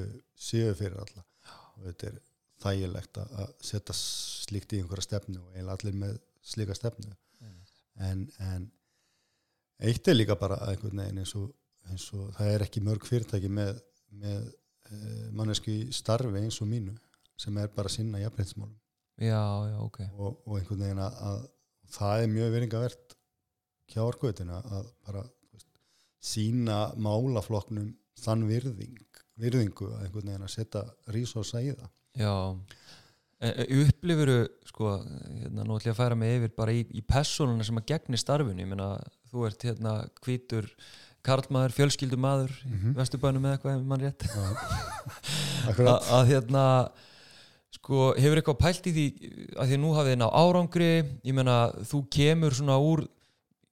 séu 0.49 0.73
fyrir 0.79 0.99
alla. 1.05 1.25
Og 1.77 1.87
þetta 1.89 2.11
er 2.11 2.19
þægilegt 2.63 3.21
að 3.23 3.37
að 3.45 3.55
setja 3.71 3.97
slíkt 3.99 4.75
í 4.75 4.83
einhverja 4.83 5.07
stefnu 5.07 5.43
og 5.43 5.53
eiginlega 5.53 5.77
allir 5.77 5.99
með 6.03 6.19
slíka 6.53 6.77
stefnu. 6.77 7.15
En, 7.99 8.25
en 8.39 8.69
eitt 9.83 10.09
er 10.09 10.17
líka 10.17 10.39
bara 10.39 10.59
að 10.63 10.75
einhvern 10.75 11.03
veginn 11.03 11.23
eins 11.23 11.35
og, 11.39 11.51
eins 11.91 12.07
og 12.15 12.33
það 12.37 12.53
er 12.55 12.65
ekki 12.67 12.83
mörg 12.87 13.07
fyrirtæki 13.07 13.51
með, 13.51 13.81
með 14.23 14.49
uh, 14.49 15.29
mannesku 15.35 15.77
starfi 15.95 16.43
eins 16.43 16.61
og 16.63 16.71
mínu 16.71 16.95
sem 17.39 17.59
er 17.63 17.71
bara 17.75 17.91
að 17.91 17.99
sinna 17.99 18.23
jafnbreytismálum 18.23 18.77
já, 19.19 19.43
já, 19.71 19.79
ok. 19.83 20.01
Og, 20.15 20.41
og 20.47 20.59
einhvern 20.59 20.85
veginn 20.85 21.03
að, 21.03 21.19
að 21.31 21.41
það 21.95 22.23
er 22.23 22.33
mjög 22.35 22.55
viringavert 22.55 23.15
hjá 23.15 23.18
orkuveitinu 23.97 24.59
að 24.59 24.91
bara 25.07 25.25
veist, 25.25 25.69
sína 26.21 26.81
málaflokknum 27.01 27.93
þann 28.19 28.47
virðing, 28.49 28.99
virðingu 29.39 29.93
að 29.93 30.05
einhvern 30.07 30.33
veginn 30.33 30.47
að 30.49 30.55
setja 30.55 30.85
rísósa 31.15 31.63
í 31.63 31.73
það. 31.73 31.91
Já, 32.19 32.35
upplifuru 33.39 34.39
sko, 34.67 34.97
hérna, 35.45 35.65
nú 35.65 35.77
ætlum 35.79 35.93
ég 35.93 35.95
að 35.95 36.01
færa 36.01 36.17
mig 36.19 36.39
yfir 36.41 36.55
bara 36.59 36.75
í, 36.75 36.87
í 36.91 37.03
personuna 37.07 37.67
sem 37.67 37.79
að 37.79 37.87
gegni 37.93 38.19
starfinu, 38.19 38.65
ég 38.65 38.71
meina 38.71 38.97
þú 39.31 39.45
ert 39.47 39.67
hérna 39.69 39.93
hvítur 40.25 40.67
karlmaður, 41.27 41.75
fjölskyldumaður 41.77 42.55
mm. 42.65 42.79
-hmm. 42.79 42.97
vesturbænum 42.97 43.45
eða 43.45 43.59
eitthvað, 43.59 43.77
ef 43.77 43.87
mann 43.87 44.03
rétt. 44.03 44.27
Akkurat, 45.71 46.11
að, 46.11 46.27
hérna 46.33 46.65
sko, 47.75 48.15
hefur 48.19 48.41
eitthvað 48.41 48.61
pælt 48.63 48.89
í 48.89 48.95
því 48.97 49.07
að 49.59 49.71
því 49.71 49.81
nú 49.83 49.93
hafið 49.95 50.15
þið 50.15 50.21
ná 50.23 50.29
árangri? 50.29 50.93
Ég 51.23 51.35
meina, 51.37 51.57
þú 51.91 52.03
kemur 52.11 52.57
svona 52.57 52.79
úr 52.81 53.07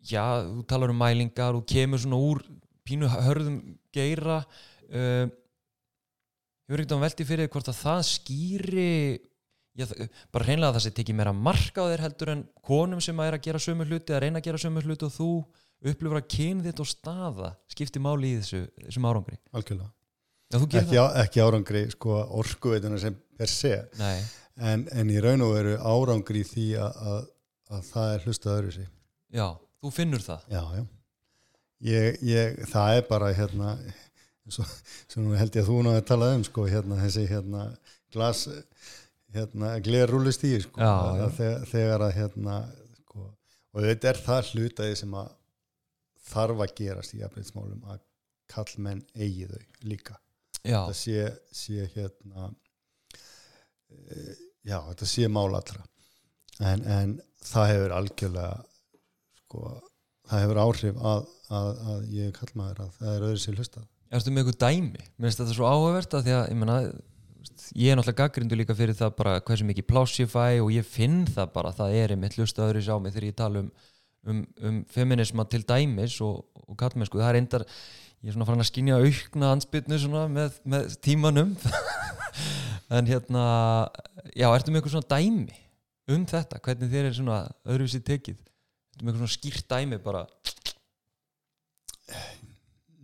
já, 0.06 0.24
þú 0.46 0.64
talar 0.70 0.92
um 0.92 1.00
mælingar 1.00 1.56
þú 1.56 1.64
kemur 1.72 2.02
svona 2.02 2.20
úr 2.20 2.42
pínu 2.86 3.10
hörðum 3.10 3.58
geira 3.94 4.40
uh, 4.42 5.26
hefur 6.66 6.82
eitthvað 6.82 7.04
veldi 7.06 7.26
fyrir 7.28 7.50
hvort 7.52 7.70
að 7.72 7.80
það 7.80 8.02
skýri 8.10 8.94
já, 9.76 9.86
bara 10.34 10.48
hreinlega 10.48 10.70
að 10.70 10.78
það 10.78 10.86
sé 10.86 10.94
tekið 10.96 11.18
meira 11.20 11.34
marka 11.34 11.84
á 11.84 11.90
þér 11.92 12.06
heldur 12.06 12.32
en 12.34 12.46
konum 12.70 13.02
sem 13.04 13.20
að 13.20 13.30
er 13.30 13.38
að 13.38 13.46
gera 13.48 13.62
sömu 13.66 13.86
hluti 13.88 14.16
að 14.16 14.24
reyna 14.26 14.42
að 14.42 14.48
gera 14.48 14.62
sömu 14.62 14.84
hluti 14.86 15.08
og 15.08 15.14
þú 15.16 15.30
upplifur 15.86 16.18
að 16.22 16.30
kyn 16.32 16.64
þitt 16.64 16.82
og 16.82 16.90
staða 16.90 17.52
skipti 17.70 18.02
máli 18.02 18.32
í 18.32 18.40
þessu, 18.40 18.62
þessum 18.86 19.06
árangri. 19.10 19.36
Algjörlega. 19.52 19.92
Já, 20.46 20.58
ekki, 20.80 20.98
á, 21.02 21.06
ekki 21.20 21.42
árangri 21.42 21.82
sko, 21.92 22.16
orkuveitinu 22.40 22.98
sem 23.02 23.14
per 23.36 23.50
se. 23.50 23.74
En, 24.56 24.86
en 24.88 25.10
í 25.12 25.18
raun 25.20 25.44
og 25.44 25.52
veru 25.52 25.74
árangri 25.76 26.44
því 26.46 26.68
að, 26.80 27.00
að, 27.12 27.24
að 27.76 27.88
það 27.90 28.12
er 28.14 28.24
hlustað 28.24 28.58
öðru 28.60 28.76
sig 28.78 28.86
já, 29.36 29.48
þú 29.82 29.92
finnur 29.94 30.24
það? 30.24 30.46
Já, 30.52 30.62
já. 30.78 30.84
Ég, 31.86 32.20
ég, 32.24 32.60
það 32.70 32.98
er 32.98 33.08
bara 33.10 33.32
hérna 33.36 33.74
sem 34.48 35.24
nú 35.24 35.34
held 35.36 35.56
ég 35.58 35.64
að 35.64 35.68
þú 35.68 35.80
náðu 35.84 36.00
að 36.00 36.06
tala 36.08 36.30
um 36.36 36.44
sko, 36.46 36.64
hérna, 36.70 36.96
þessi 37.02 37.24
hérna 37.28 37.64
glas 38.14 38.44
hérna, 39.36 39.74
glerrúlist 39.84 40.44
í 40.48 40.54
sko, 40.62 40.80
Já, 40.80 40.92
að, 40.94 41.18
já. 41.20 41.26
þegar, 41.38 41.64
þegar 41.72 42.04
að 42.06 42.14
hérna, 42.16 42.58
sko, 43.02 43.24
og 43.74 43.86
þetta 43.88 44.10
er 44.12 44.20
það 44.28 44.52
hlutaði 44.52 45.00
sem 45.02 45.16
að 45.20 45.32
þarf 46.26 46.62
að 46.64 46.74
gerast 46.80 47.16
í 47.16 47.20
jafnveidsmálum 47.20 47.90
að 47.92 48.00
kallmenn 48.54 49.02
eigi 49.18 49.48
þau 49.50 49.60
líka. 49.90 50.16
Já, 50.62 50.80
þetta 50.86 50.96
sé, 50.98 51.26
sé 51.54 51.84
hérna 51.92 52.48
e, 53.90 54.22
já, 54.66 54.78
þetta 54.88 55.10
sé 55.10 55.28
mál 55.30 55.50
allra. 55.58 55.84
En, 56.64 56.82
en 56.88 57.12
það 57.44 57.68
hefur 57.74 57.94
algjörlega 57.98 58.64
sko, 59.46 59.74
það 60.26 60.42
hefur 60.44 60.62
áhrif 60.62 61.02
að, 61.12 61.26
að, 61.54 61.68
að 61.92 62.06
ég 62.16 62.32
kall 62.36 62.52
maður 62.58 62.86
að 62.86 62.96
það 63.00 63.12
er 63.12 63.26
öðru 63.28 63.42
sér 63.42 63.60
hlustað. 63.60 63.90
Ertu 64.16 64.32
með 64.32 64.42
eitthvað 64.44 64.62
dæmi? 64.62 65.04
Mér 65.16 65.28
finnst 65.28 65.42
þetta 65.42 65.56
svo 65.56 65.68
áhugavert 65.70 66.16
að 66.16 66.26
því 66.26 66.34
að 66.36 66.46
ég, 66.46 66.58
meina, 66.60 66.76
ég 67.74 67.90
er 67.90 67.98
náttúrulega 67.98 68.22
gaggrindu 68.22 68.58
líka 68.58 68.76
fyrir 68.78 68.98
það 68.98 69.14
bara 69.18 69.36
hversu 69.46 69.66
mikið 69.66 69.88
pláss 69.90 70.20
ég 70.20 70.30
fæ 70.30 70.46
og 70.62 70.70
ég 70.74 70.86
finn 70.86 71.20
það 71.30 71.52
bara 71.54 71.74
það 71.74 71.98
er 72.00 72.14
einmitt 72.14 72.38
hlusta 72.38 72.66
öðru 72.66 72.82
á 72.86 72.96
mig 73.02 73.14
þegar 73.14 73.28
ég 73.28 73.38
tala 73.38 73.62
um, 73.64 73.70
um, 74.26 74.42
um 74.62 74.80
feminisma 74.94 75.46
til 75.50 75.62
dæmis 75.66 76.18
og, 76.22 76.44
og 76.66 76.78
kallmennsku 76.78 77.18
það 77.18 77.32
er 77.32 77.40
endar 77.42 77.66
ég 77.66 78.30
er 78.30 78.36
svona 78.36 78.48
farin 78.48 78.62
að 78.62 78.70
skynja 78.70 79.00
aukna 79.02 79.52
ansbytnu 79.56 80.00
með, 80.34 80.60
með 80.66 80.98
tímanum. 81.06 81.56
En 82.86 83.02
hérna 83.02 83.44
já, 84.38 84.46
ertu 84.46 84.70
með 84.70 84.78
eitthvað 84.78 84.92
svona 84.92 85.08
dæmi 85.10 85.56
um 86.14 86.26
þetta, 86.30 86.60
hvernig 86.62 86.92
þér 86.92 87.08
er 87.08 87.16
svona 87.16 87.38
öðruvísi 87.66 87.98
tekið? 88.06 88.36
ertu 88.38 88.55
með 89.00 89.12
eitthvað 89.12 89.22
svona 89.22 89.36
skýrt 89.36 89.68
dæmi 89.72 90.00
bara 90.04 90.24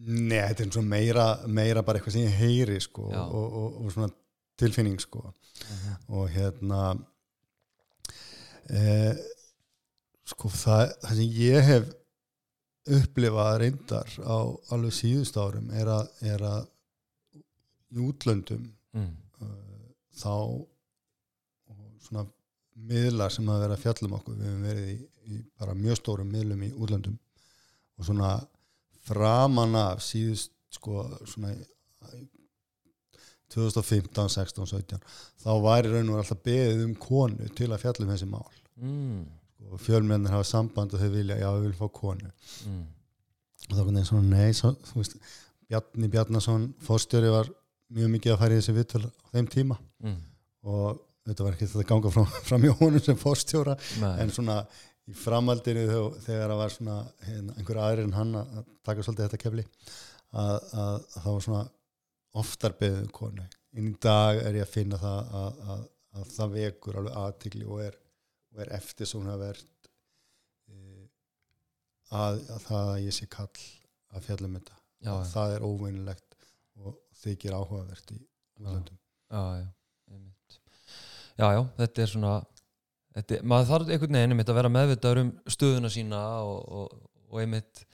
Nei, 0.03 0.41
þetta 0.41 0.63
er 0.63 0.67
eins 0.67 0.79
og 0.81 0.87
meira, 0.87 1.25
meira 1.47 1.83
bara 1.87 2.01
eitthvað 2.01 2.17
sem 2.17 2.25
ég 2.27 2.39
heyri 2.41 2.81
sko, 2.83 3.05
og, 3.07 3.35
og, 3.39 3.77
og 3.85 3.93
svona 3.95 4.09
tilfinning 4.59 4.99
sko. 4.99 5.23
og 6.11 6.25
hérna 6.35 6.81
e, 8.67 9.13
sko 10.33 10.51
það, 10.51 10.95
það 11.05 11.21
sem 11.21 11.37
ég 11.39 11.69
hef 11.69 11.91
upplifað 12.99 13.57
reyndar 13.63 14.15
á 14.27 14.39
alveg 14.75 14.95
síðust 14.97 15.39
árum 15.39 15.71
er 15.79 15.91
að, 15.93 16.09
er 16.27 16.43
að 16.47 16.69
í 17.93 18.01
útlöndum 18.03 18.65
mm. 18.97 19.11
uh, 19.45 19.91
þá 20.17 20.35
svona 22.03 22.27
miðlar 22.89 23.33
sem 23.33 23.49
að 23.53 23.67
vera 23.67 23.79
fjallum 23.79 24.17
okkur 24.19 24.39
við 24.39 24.49
hefum 24.49 24.67
verið 24.67 24.89
í, 24.91 24.97
í 25.31 25.41
bara 25.59 25.75
mjög 25.79 26.01
stórum 26.01 26.31
miðlum 26.33 26.63
í 26.67 26.73
útlöndum 26.75 27.19
og 27.99 28.05
svona 28.09 28.33
framan 29.07 29.75
af 29.77 30.01
síðust 30.05 30.51
sko 30.73 31.05
svona 31.29 31.53
í 31.55 31.61
2015, 33.53 34.29
16, 34.33 34.67
17 34.67 34.99
þá 35.43 35.51
var 35.63 35.85
í 35.85 35.91
raun 35.93 36.09
og 36.15 36.23
alltaf 36.23 36.41
beðið 36.47 36.85
um 36.87 36.95
konu 36.97 37.49
til 37.57 37.69
að 37.75 37.83
fjalla 37.85 38.07
um 38.09 38.13
þessi 38.15 38.29
mál 38.33 38.51
Mm. 38.83 39.27
og 39.71 39.79
fjölmennir 39.85 40.33
hafa 40.33 40.47
samband 40.49 40.95
og 40.97 41.01
þau 41.03 41.11
vilja, 41.13 41.37
já 41.39 41.45
við 41.53 41.67
viljum 41.67 41.79
fá 41.79 41.89
konu 41.93 42.31
Mm. 42.67 42.87
og 43.69 43.77
þá 43.77 43.83
kom 43.85 43.95
það 43.99 44.07
svona 44.09 44.31
nei 44.37 44.53
svo, 44.57 44.71
þú 44.89 44.95
veist, 44.97 45.17
Bjarni 45.69 46.09
Bjarnason 46.09 46.65
fórstjóri 46.83 47.31
var 47.31 47.51
mjög 47.93 48.09
mikið 48.15 48.33
að 48.33 48.41
í 48.57 48.57
þessi 48.59 48.75
viðtöl 48.79 49.05
á 49.07 49.27
þeim 49.37 49.49
tíma 49.53 49.77
Mm. 50.03 50.17
og 50.65 50.99
þetta 51.29 51.45
var 51.45 51.53
ekki 51.53 51.69
þetta 51.69 51.87
ganga 51.93 52.11
fram, 52.17 52.27
fram 52.49 52.65
í 52.65 52.73
honum 52.81 53.01
sem 53.05 53.17
fórstjóra 53.17 53.77
en 54.19 54.31
svona 54.33 54.67
í 55.11 55.15
framhaldinu 55.19 55.85
þegar, 55.89 56.53
það 56.53 56.59
var 56.61 56.75
svona 56.77 56.97
hérna, 57.27 57.57
einhver 57.59 57.81
aðrir 57.83 58.07
en 58.07 58.17
hann 58.17 58.37
að 58.39 58.59
taka 58.87 59.05
svolítið 59.05 59.27
þetta 59.27 59.41
kefli 59.43 59.65
að, 59.65 60.57
að, 60.57 60.95
að 60.95 61.17
það 61.17 61.33
var 61.33 61.47
svona 61.47 61.65
oftar 62.43 62.77
beðið 62.79 63.03
um 63.03 63.13
konu. 63.17 63.49
Inn 63.77 63.91
í 63.91 63.97
dag 64.05 64.41
er 64.41 64.59
ég 64.61 64.67
að 64.67 64.73
finna 64.73 65.01
það 65.01 65.35
að, 65.41 65.61
að, 65.75 65.85
að 66.19 66.33
það 66.37 66.57
vekur 66.57 66.99
alveg 67.01 67.19
aðtigli 67.23 67.69
og 67.69 67.83
er, 67.87 67.99
og 68.53 68.63
er 68.65 68.73
eftir 68.79 69.09
svona 69.09 69.37
verð 69.41 69.65
e, 70.69 70.79
að, 72.13 72.41
að 72.55 72.67
það 72.69 72.93
að 72.95 73.03
ég 73.07 73.17
sé 73.17 73.29
kall 73.33 73.67
að 74.13 74.27
fjallum 74.29 74.59
þetta. 74.59 74.79
Já, 75.03 75.13
að 75.17 75.31
það 75.33 75.57
er 75.57 75.67
óvinnilegt 75.67 76.37
og 76.79 76.99
þykir 77.23 77.57
áhugavert 77.59 78.15
í 78.15 78.21
útlöndum. 78.61 78.99
Já, 79.33 79.43
já, 79.59 79.69
einmitt. 80.13 80.59
já, 81.41 81.47
já, 81.57 81.63
þetta 81.81 82.05
er 82.05 82.13
svona 82.13 82.35
þetta, 83.17 83.41
maður 83.45 83.71
þarf 83.71 83.91
einhvern 83.95 84.19
veginn 84.19 84.35
einmitt 84.35 84.53
að 84.53 84.59
vera 84.59 84.73
meðvitaður 84.73 85.23
um 85.23 85.33
stöðuna 85.55 85.91
sína 85.93 86.21
og, 86.49 86.61
og, 86.83 87.01
og 87.31 87.43
einmitt 87.43 87.85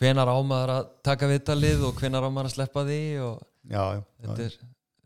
hvenar 0.00 0.30
á 0.30 0.36
maður 0.44 0.72
að 0.74 0.88
taka 1.06 1.28
viðtalið 1.30 1.84
og 1.88 2.00
hvenar 2.00 2.26
á 2.26 2.30
maður 2.30 2.50
að 2.50 2.56
sleppa 2.56 2.86
því 2.88 3.02
og 3.24 3.36
já, 3.70 3.82
já, 3.94 4.00
þetta 4.24 4.46
er, 4.46 4.56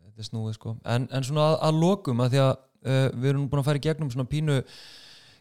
þetta 0.05 0.23
er 0.23 0.29
snúið 0.29 0.55
sko. 0.57 0.75
En, 0.83 1.05
en 1.13 1.27
svona 1.27 1.51
að, 1.51 1.57
að 1.69 1.81
lokum 1.83 2.23
að 2.23 2.33
því 2.33 2.41
að 2.45 2.53
uh, 2.53 3.03
við 3.13 3.29
erum 3.33 3.49
búin 3.51 3.63
að 3.63 3.69
fara 3.69 3.81
í 3.81 3.85
gegnum 3.85 4.13
svona 4.13 4.29
pínu 4.29 4.59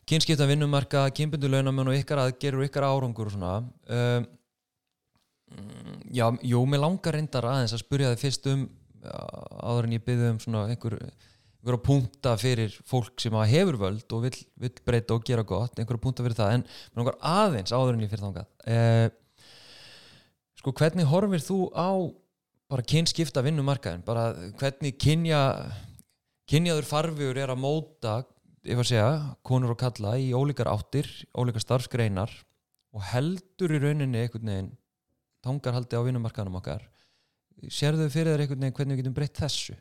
kynskipta 0.08 0.48
vinnumarka, 0.48 1.04
kynbundu 1.16 1.50
launamenn 1.52 1.92
og 1.92 1.98
ykkar 1.98 2.22
aðgerur 2.24 2.62
og 2.62 2.68
ykkar 2.68 2.88
árangur 2.88 3.28
og 3.28 3.34
svona 3.34 3.54
uh, 3.60 4.20
mm, 5.52 5.96
já, 6.16 6.26
jú, 6.52 6.62
mér 6.68 6.84
langar 6.84 7.16
reyndar 7.16 7.48
aðeins 7.48 7.76
að 7.76 7.84
spurja 7.84 8.12
þið 8.14 8.24
fyrst 8.24 8.52
um 8.52 8.68
áður 9.08 9.86
en 9.86 9.94
ég 9.94 10.04
byggði 10.04 10.30
um 10.32 10.38
svona 10.42 10.64
einhver 10.68 10.96
einhverja 11.58 11.82
punta 11.82 12.36
fyrir 12.38 12.74
fólk 12.86 13.18
sem 13.20 13.34
hefur 13.50 13.78
völd 13.80 14.14
og 14.14 14.22
vill, 14.28 14.38
vill 14.62 14.74
breyta 14.86 15.16
og 15.16 15.24
gera 15.26 15.42
gott 15.42 15.78
einhverja 15.78 16.02
punta 16.02 16.22
fyrir 16.22 16.38
það, 16.38 16.54
en 16.54 16.64
langar 16.94 17.18
aðeins 17.18 17.74
áður 17.74 17.96
en 17.96 18.04
ég 18.04 18.12
fyrir 18.12 18.24
þangað. 18.28 18.48
Uh, 18.62 19.08
sko, 20.60 20.74
hvernig 20.78 21.08
horfir 21.10 21.42
þú 21.42 21.58
á 21.74 21.90
bara 22.68 22.84
kynskipta 22.84 23.42
vinnumarkaðin 23.42 24.04
bara 24.06 24.30
hvernig 24.60 24.98
kynja 25.00 25.40
kynjaður 26.48 26.86
farfiður 26.88 27.40
er 27.42 27.52
að 27.52 27.62
móta 27.62 28.18
ef 28.68 28.78
að 28.78 28.90
segja, 28.90 29.08
konur 29.46 29.72
og 29.72 29.80
kalla 29.80 30.14
í 30.20 30.30
ólíkar 30.36 30.68
áttir, 30.70 31.08
ólíkar 31.32 31.64
starfsgreinar 31.64 32.30
og 32.94 33.04
heldur 33.10 33.74
í 33.74 33.80
rauninni 33.82 34.22
einhvern 34.22 34.52
veginn 34.52 34.70
tangarhaldi 35.44 35.96
á 35.96 36.02
vinnumarkaðanum 36.04 36.58
okkar. 36.58 36.82
Sérðu 37.72 38.08
fyrir 38.12 38.34
þér 38.34 38.44
einhvern 38.44 38.64
veginn 38.64 38.76
hvernig 38.76 38.98
við 38.98 39.02
getum 39.02 39.16
breytt 39.16 39.40
þessu 39.40 39.76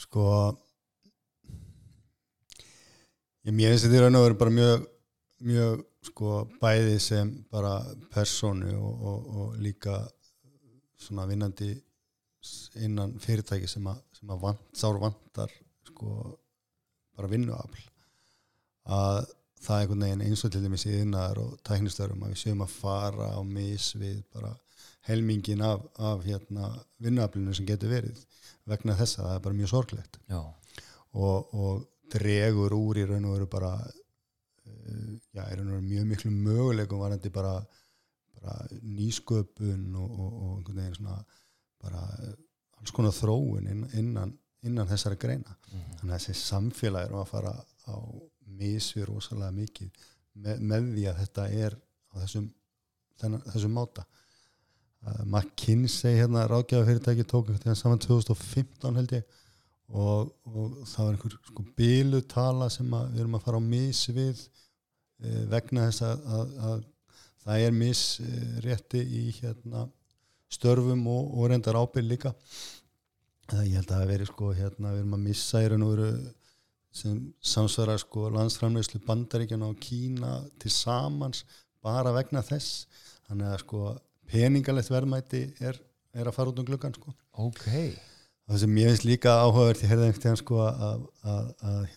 sko 0.00 0.26
ég 3.44 3.52
finnst 3.52 3.86
þetta 3.86 3.98
í 3.98 4.02
raun 4.02 4.18
og 4.18 4.26
veru 4.26 4.40
bara 4.40 4.58
mjög 4.58 4.86
mjög 5.44 5.82
sko 6.04 6.44
bæði 6.60 6.98
sem 7.00 7.30
bara 7.52 7.78
personu 8.12 8.74
og, 8.76 9.02
og, 9.10 9.26
og 9.40 9.58
líka 9.60 9.98
svona 11.00 11.26
vinnandi 11.28 11.72
innan 12.84 13.14
fyrirtæki 13.20 13.68
sem 13.68 13.86
að, 13.88 14.00
sem 14.18 14.32
að 14.32 14.42
vant, 14.44 14.64
sár 14.76 14.98
vantar 15.00 15.52
sko 15.88 16.10
bara 17.14 17.30
vinnuafl. 17.30 17.84
Að 18.84 19.24
það 19.64 19.76
er 19.76 19.84
einhvern 19.84 20.04
veginn 20.04 20.24
eins 20.26 20.44
og 20.44 20.52
til 20.52 20.62
dæmis 20.64 20.86
í 20.88 20.96
innar 21.00 21.40
og 21.40 21.56
tæknistörum 21.64 22.24
að 22.24 22.34
við 22.34 22.42
séum 22.42 22.64
að 22.64 22.74
fara 22.74 23.30
á 23.32 23.40
mis 23.48 23.92
við 23.96 24.18
bara 24.34 24.52
helmingin 25.08 25.62
af, 25.62 25.82
af 25.98 26.24
hérna 26.24 26.70
vinnuaflinu 27.04 27.54
sem 27.54 27.66
getur 27.68 27.92
verið 27.92 28.20
vegna 28.70 28.96
þess 28.96 29.18
að 29.18 29.28
það 29.28 29.36
er 29.36 29.42
bara 29.46 29.58
mjög 29.58 29.72
sorglegt. 29.72 30.20
Og, 31.14 31.54
og 31.54 31.84
dregur 32.14 32.74
úr 32.76 33.00
í 33.00 33.06
raun 33.08 33.28
og 33.28 33.36
veru 33.36 33.48
bara 33.50 33.72
uh, 33.84 35.10
já, 35.34 35.42
er 35.44 35.58
raun 35.58 35.70
og 35.70 35.76
veru 35.76 35.88
mjög 35.88 36.08
miklu 36.10 36.32
möguleikum 36.32 37.02
varandi 37.02 37.32
bara, 37.34 37.58
bara 38.38 38.56
nýsköpun 38.82 39.84
og, 40.00 40.08
og, 40.08 40.32
og 40.32 40.56
einhvern 40.58 40.80
veginn 40.80 40.98
svona 40.98 41.20
bara 41.84 42.06
alls 42.80 42.94
konar 42.94 43.14
þróun 43.16 43.68
innan, 43.70 44.34
innan 44.64 44.88
þessari 44.88 45.20
greina. 45.20 45.56
Mm 45.70 45.80
-hmm. 45.80 45.98
þannig 46.00 46.14
að 46.14 46.26
þessi 46.26 46.40
samfélag 46.40 47.08
er 47.08 47.16
að 47.20 47.30
fara 47.32 47.54
á 47.88 47.96
misvi 48.44 49.04
rosalega 49.04 49.50
mikið 49.52 49.90
með, 50.32 50.60
með 50.60 50.92
því 50.94 51.06
að 51.10 51.18
þetta 51.22 51.48
er 51.48 51.76
á 52.12 52.14
þessum, 52.22 52.50
þennan, 53.20 53.42
þessum 53.52 53.74
máta 53.76 54.06
McKinsey 55.04 56.16
hérna 56.16 56.46
ráðgjafafyrirtæki 56.48 57.26
tók 57.28 57.50
þetta 57.52 57.74
saman 57.76 58.00
2015 58.00 59.00
held 59.00 59.16
ég. 59.18 59.24
Og, 59.94 60.30
og 60.48 60.78
það 60.88 61.04
var 61.04 61.16
einhver 61.16 61.34
sko 61.50 61.64
bílutala 61.76 62.70
sem 62.72 62.88
við 62.88 63.20
erum 63.20 63.36
að 63.36 63.44
fara 63.44 63.60
á 63.60 63.68
misvið 63.68 64.40
uh, 64.40 65.42
vegna 65.52 65.88
þess 65.90 66.06
að, 66.08 66.22
að, 66.38 66.54
að 66.68 66.86
það 67.44 67.66
er 67.66 67.76
misrétti 67.76 69.02
í 69.04 69.26
hérna 69.42 69.84
störfum 70.54 71.04
og, 71.10 71.34
og 71.36 71.52
reyndar 71.52 71.76
ábyrg 71.76 72.08
líka. 72.08 72.32
Það 73.50 73.68
ég 73.68 73.76
held 73.76 73.90
að 73.90 73.98
það 73.98 74.10
veri 74.14 74.30
sko 74.30 74.54
hérna 74.56 74.94
við 74.94 75.02
erum 75.02 75.18
að 75.18 75.26
missa 75.26 75.60
í 75.60 75.68
raun 75.68 75.84
og 75.84 75.92
veru 75.92 76.08
sem 76.94 77.20
samsverðar 77.44 78.00
sko 78.00 78.28
landsframleyslu 78.32 79.02
bandaríkjana 79.04 79.68
og 79.68 79.80
Kína 79.82 80.38
til 80.62 80.72
samans 80.72 81.42
bara 81.84 82.14
vegna 82.14 82.40
þess. 82.46 82.86
Þannig 83.28 83.50
að 83.50 83.62
sko 83.66 83.84
peningalegt 84.30 84.92
verðmæti 84.92 85.44
er, 85.64 85.78
er 86.14 86.30
að 86.30 86.36
fara 86.36 86.52
út 86.52 86.60
um 86.62 86.68
gluggan 86.68 86.94
sko. 86.96 87.14
Ok. 87.44 87.66
Það 88.44 88.60
sem 88.60 88.78
ég 88.80 88.92
finnst 88.92 89.08
líka 89.08 89.34
áhugavert 89.40 89.82
ég 89.84 89.92
heyrði 89.92 90.08
einhvern 90.10 90.24
veginn 90.26 90.40
sko 90.40 90.62
að, 90.68 91.04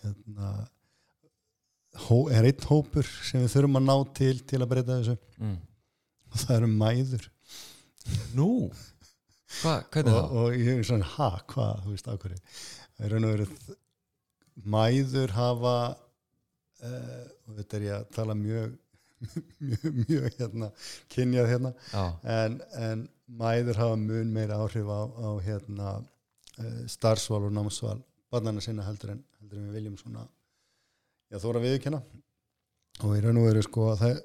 hérna 0.00 0.52
hó, 2.06 2.18
er 2.32 2.48
einn 2.48 2.68
hópur 2.70 3.08
sem 3.28 3.42
við 3.44 3.54
þurfum 3.56 3.80
að 3.80 3.88
ná 3.88 3.96
til 4.16 4.36
til 4.48 4.62
að 4.62 4.70
breyta 4.72 5.00
þessu. 5.00 5.18
Mm. 5.38 5.58
og 6.28 6.40
það 6.44 6.54
eru 6.58 6.70
mæður. 6.72 7.28
Nú? 8.36 8.50
Hva, 9.58 9.78
hvernig 9.92 10.16
og, 10.16 10.32
og 10.36 10.56
ég 10.56 10.74
hef 10.74 10.86
svona, 10.88 11.08
ha, 11.16 11.30
hvað, 11.48 11.84
þú 11.84 11.94
veist, 11.94 12.08
ákveði 12.08 12.40
það 12.98 13.06
er 13.06 13.14
raun 13.14 13.26
og 13.28 13.34
verið 13.36 13.68
mæður 14.74 15.34
hafa 15.36 15.74
uh, 15.94 17.24
og 17.46 17.58
þetta 17.60 17.78
er 17.78 17.86
ég 17.86 17.94
að 17.94 18.08
tala 18.16 18.36
mjög 18.38 18.74
mjög, 19.68 19.86
mjög 20.04 20.28
hérna 20.38 20.70
kynjað 21.14 21.50
hérna. 21.52 21.72
En, 22.22 22.60
en 22.78 23.06
mæður 23.28 23.82
hafa 23.82 23.98
mun 24.00 24.32
meira 24.32 24.60
áhrif 24.62 24.88
á, 24.88 25.00
á 25.04 25.30
hérna 25.44 25.90
uh, 25.98 26.84
starfsval 26.88 27.44
og 27.48 27.52
námsval 27.54 27.98
barnarna 28.32 28.62
sinna 28.64 28.86
heldur 28.86 29.14
en, 29.14 29.22
heldur 29.40 29.60
en 29.60 29.68
við 29.68 29.78
viljum 29.78 29.98
svona 30.00 30.24
já, 31.28 31.38
þóra 31.40 31.62
viðkjöna 31.64 32.00
og 33.04 33.14
í 33.14 33.22
raun 33.24 33.40
og 33.40 33.48
veru 33.48 33.62
sko 33.64 33.90
að 33.92 34.02
það 34.02 34.20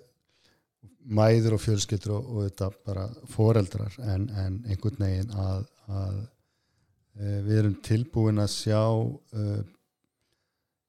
mæður 1.20 1.58
og 1.58 1.64
fjölskyldur 1.64 2.16
og, 2.16 2.30
og 2.32 2.46
þetta 2.48 2.70
bara 2.88 3.06
foreldrar 3.32 3.96
en, 4.08 4.28
en 4.40 4.60
einhvern 4.68 5.04
veginn 5.04 5.34
að, 5.40 5.66
að 5.92 6.20
e, 6.24 7.32
við 7.46 7.58
erum 7.60 7.76
tilbúin 7.86 8.44
að 8.44 8.52
sjá 8.56 8.82
e, 8.82 9.48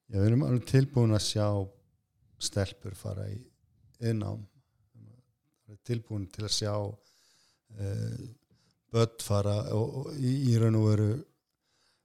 já, 0.07 0.18
við 0.18 0.28
erum 0.28 0.62
tilbúin 0.70 1.16
að 1.18 1.26
sjá 1.26 1.48
stelpur 2.42 2.94
fara 2.98 3.26
í 3.30 3.38
innám 4.11 4.42
tilbúin 5.84 6.26
til 6.32 6.44
að 6.46 6.55
sjá 6.55 6.74
e, 7.76 7.92
börn 8.94 9.22
fara 9.24 9.57
og, 9.76 9.96
og 10.00 10.12
í, 10.16 10.34
í 10.50 10.59
raun 10.61 10.78
og 10.80 10.86
veru 10.90 11.09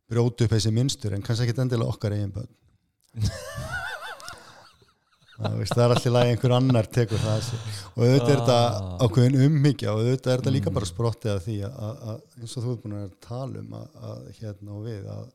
brótu 0.10 0.46
upp 0.46 0.56
þessi 0.56 0.74
minnstur 0.74 1.16
en 1.16 1.26
kannski 1.26 1.48
ekki 1.48 1.62
endilega 1.64 1.94
okkar 1.94 2.16
eigin 2.18 2.34
börn 2.36 2.54
það 5.40 5.62
er 5.62 5.94
alltaf 5.94 6.10
lægi 6.12 6.34
einhver 6.34 6.56
annar 6.58 6.90
tekur 6.92 7.22
það 7.24 7.46
og 7.94 8.02
auðvitað 8.04 8.34
er 8.34 8.42
þetta 8.42 8.58
ah. 8.66 8.90
ákveðin 9.06 9.40
umhyggja 9.46 9.94
og 9.94 10.02
auðvitað 10.02 10.34
er 10.34 10.42
þetta 10.42 10.56
líka 10.56 10.74
bara 10.74 10.88
mm. 10.88 10.92
sprottið 10.92 11.32
af 11.36 11.46
því 11.46 11.58
að, 11.70 12.02
að 12.12 12.42
eins 12.42 12.56
og 12.56 12.66
þú 12.66 12.74
er 12.74 12.82
búin 12.84 12.98
að 13.00 13.14
tala 13.24 13.64
um 13.64 13.78
að, 13.80 13.88
að 14.10 14.28
hérna 14.40 14.76
og 14.76 14.82
við 14.90 15.08
að, 15.16 15.26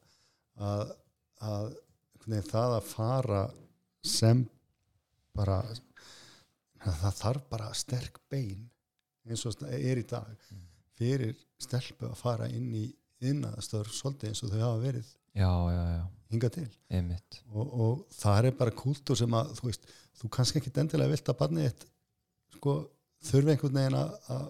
að 1.53 1.65
það 2.51 2.77
að 2.77 2.91
fara 2.91 3.43
sem 4.05 4.45
bara 5.35 5.63
það 6.85 7.19
þarf 7.21 7.49
bara 7.51 7.73
sterk 7.77 8.21
bein 8.31 8.69
eins 9.25 9.45
og 9.49 9.65
er 9.69 10.01
í 10.01 10.07
dag 10.09 10.49
fyrir 10.99 11.37
stelpu 11.61 12.11
að 12.11 12.19
fara 12.21 12.49
inn 12.53 12.73
í 12.77 12.85
innastöður 13.25 13.93
svolítið 13.95 14.31
eins 14.31 14.43
og 14.45 14.53
þau 14.53 14.61
hafa 14.61 14.83
verið 14.83 15.09
já, 15.35 15.51
já, 15.73 15.85
já. 15.95 16.03
hinga 16.35 16.51
til 16.55 16.67
og, 17.53 17.73
og 17.87 18.05
það 18.15 18.51
er 18.51 18.59
bara 18.59 18.77
kúltur 18.83 19.19
sem 19.19 19.39
að 19.39 19.55
þú 19.59 19.71
veist, 19.71 19.89
þú 20.21 20.31
kannski 20.37 20.61
ekki 20.61 20.75
endilega 20.83 21.15
vilt 21.15 21.33
að 21.33 21.41
barnið 21.41 21.71
eitt 21.71 21.87
sko, 22.55 22.77
þurfi 23.25 23.55
einhvern 23.55 23.81
veginn 23.81 23.99
að 23.99 24.47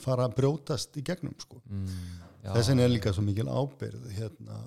fara 0.00 0.26
að 0.26 0.36
brjótast 0.38 0.96
í 0.96 1.04
gegnum 1.04 1.36
sko. 1.42 1.60
mm, 1.66 1.88
þess 2.46 2.70
vegna 2.72 2.86
er 2.86 2.94
líka 2.94 3.12
svo 3.12 3.24
mikil 3.26 3.48
ábyrð 3.50 4.08
hérna, 4.16 4.62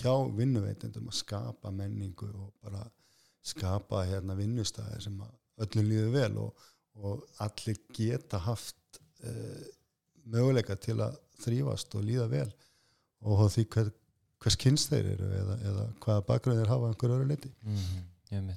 hjá 0.00 0.14
vinnuveitendum 0.36 1.10
að 1.10 1.18
skapa 1.20 1.72
menningu 1.74 2.30
og 2.32 2.54
bara 2.64 2.86
skapa 3.44 4.04
hérna, 4.08 4.36
vinnustæði 4.38 5.02
sem 5.04 5.20
öllum 5.64 5.88
líður 5.90 6.10
vel 6.14 6.32
og, 6.44 6.66
og 7.00 7.44
allir 7.44 7.78
geta 7.96 8.40
haft 8.44 9.00
uh, 9.24 9.62
möguleika 10.30 10.76
til 10.80 10.98
að 11.00 11.18
þrýfast 11.40 11.96
og 11.96 12.06
líða 12.06 12.26
vel. 12.32 12.48
Og 13.20 13.44
því 13.52 13.66
hver, 13.74 13.92
hvers 14.40 14.56
kynst 14.60 14.92
þeir 14.92 15.12
eru 15.14 15.30
eða, 15.36 15.60
eða 15.70 15.86
hvaða 16.00 16.26
bakgröð 16.28 16.60
þeir 16.62 16.72
hafa 16.72 16.90
einhverju 16.90 17.16
öru 17.18 17.28
liti 17.28 17.52
mm 17.52 17.76
-hmm, 17.76 18.50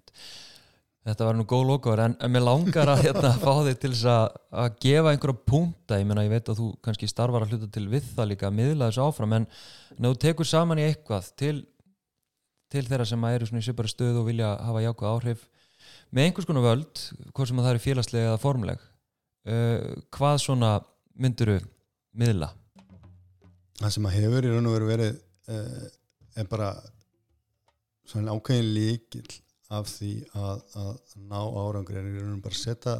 Þetta 1.03 1.25
var 1.27 1.35
nú 1.35 1.43
góð 1.43 1.65
lokaður 1.67 1.99
en, 2.05 2.13
en 2.23 2.31
mér 2.31 2.45
langar 2.45 2.87
að 2.93 3.01
hérna, 3.03 3.33
fá 3.43 3.51
þig 3.65 3.79
til 3.81 3.89
þess 3.91 4.05
að, 4.07 4.35
að 4.63 4.75
gefa 4.85 5.11
einhverja 5.11 5.41
punta 5.51 5.97
ég, 5.99 6.07
ég 6.07 6.31
veit 6.31 6.49
að 6.49 6.59
þú 6.61 6.67
kannski 6.85 7.09
starfar 7.11 7.43
að 7.43 7.51
hluta 7.51 7.67
til 7.75 7.83
við 7.91 8.05
það 8.15 8.29
líka 8.29 8.47
að 8.47 8.55
miðla 8.59 8.87
þessu 8.87 9.03
áfram 9.03 9.33
en 9.33 9.47
þú 9.97 10.13
tekur 10.23 10.47
saman 10.47 10.79
í 10.79 10.85
eitthvað 10.87 11.27
til, 11.35 11.57
til 12.71 12.85
þeirra 12.87 13.05
sem 13.09 13.25
eru 13.33 13.49
í 13.51 13.65
söpari 13.67 13.91
stöðu 13.91 14.21
og 14.21 14.29
vilja 14.29 14.53
hafa 14.63 14.85
jákvæð 14.85 15.09
áhrif 15.09 15.43
með 16.13 16.27
einhvers 16.27 16.47
konar 16.49 16.65
völd 16.65 17.03
hvort 17.33 17.49
sem 17.49 17.61
það 17.61 17.71
er 17.73 17.83
félagslega 17.83 18.31
eða 18.31 18.41
formleg 18.41 18.81
uh, 19.49 19.93
hvað 20.13 20.41
svona 20.45 20.73
mynduru 21.13 21.59
miðla? 22.17 22.51
Það 23.81 23.95
sem 23.95 24.09
að 24.09 24.17
hefur 24.19 24.47
í 24.47 24.51
raun 24.53 24.69
og 24.69 24.75
veru 24.77 24.91
verið 24.91 25.15
uh, 25.51 25.87
er 26.37 26.49
bara 26.49 26.73
svona 28.09 28.35
ákveðin 28.35 28.73
líkil 28.75 29.27
af 29.73 29.89
því 29.89 30.13
að, 30.37 30.63
að 30.77 31.17
ná 31.29 31.39
árangur 31.39 31.97
er 31.97 32.09
í 32.09 32.17
raunum 32.19 32.41
bara 32.43 32.57
setja 32.57 32.97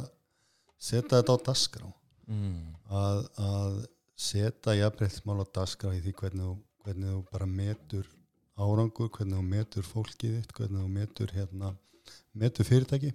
setja 0.80 1.20
þetta 1.20 1.36
á 1.36 1.44
dasgrá 1.48 1.88
mm. 2.26 2.60
að, 2.90 3.20
að 3.40 3.78
setja 4.18 4.76
jafnbreyðsmál 4.78 5.42
á 5.42 5.46
dasgrá 5.60 5.94
í 5.94 6.02
því 6.04 6.14
hvernig 6.20 6.46
þú, 6.48 6.56
hvernig 6.84 7.14
þú 7.14 7.22
bara 7.30 7.48
metur 7.50 8.10
árangur, 8.54 9.10
hvernig 9.10 9.38
þú 9.38 9.46
metur 9.48 9.88
fólkið 9.88 10.36
þitt, 10.38 10.54
hvernig 10.58 10.82
þú 10.82 10.90
metur 10.98 11.34
hérna, 11.34 11.72
metur 12.34 12.68
fyrirtæki 12.68 13.12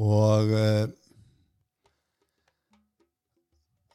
og 0.00 0.52
uh, 0.54 0.86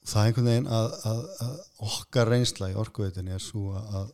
það 0.06 0.22
er 0.22 0.30
einhvern 0.30 0.52
veginn 0.52 0.70
að, 0.70 0.92
að, 1.10 1.24
að 1.46 1.56
okkar 1.90 2.32
reynsla 2.34 2.72
í 2.72 2.78
orkuveitinni 2.82 3.36
er 3.36 3.44
svo 3.44 3.74
að, 3.80 4.14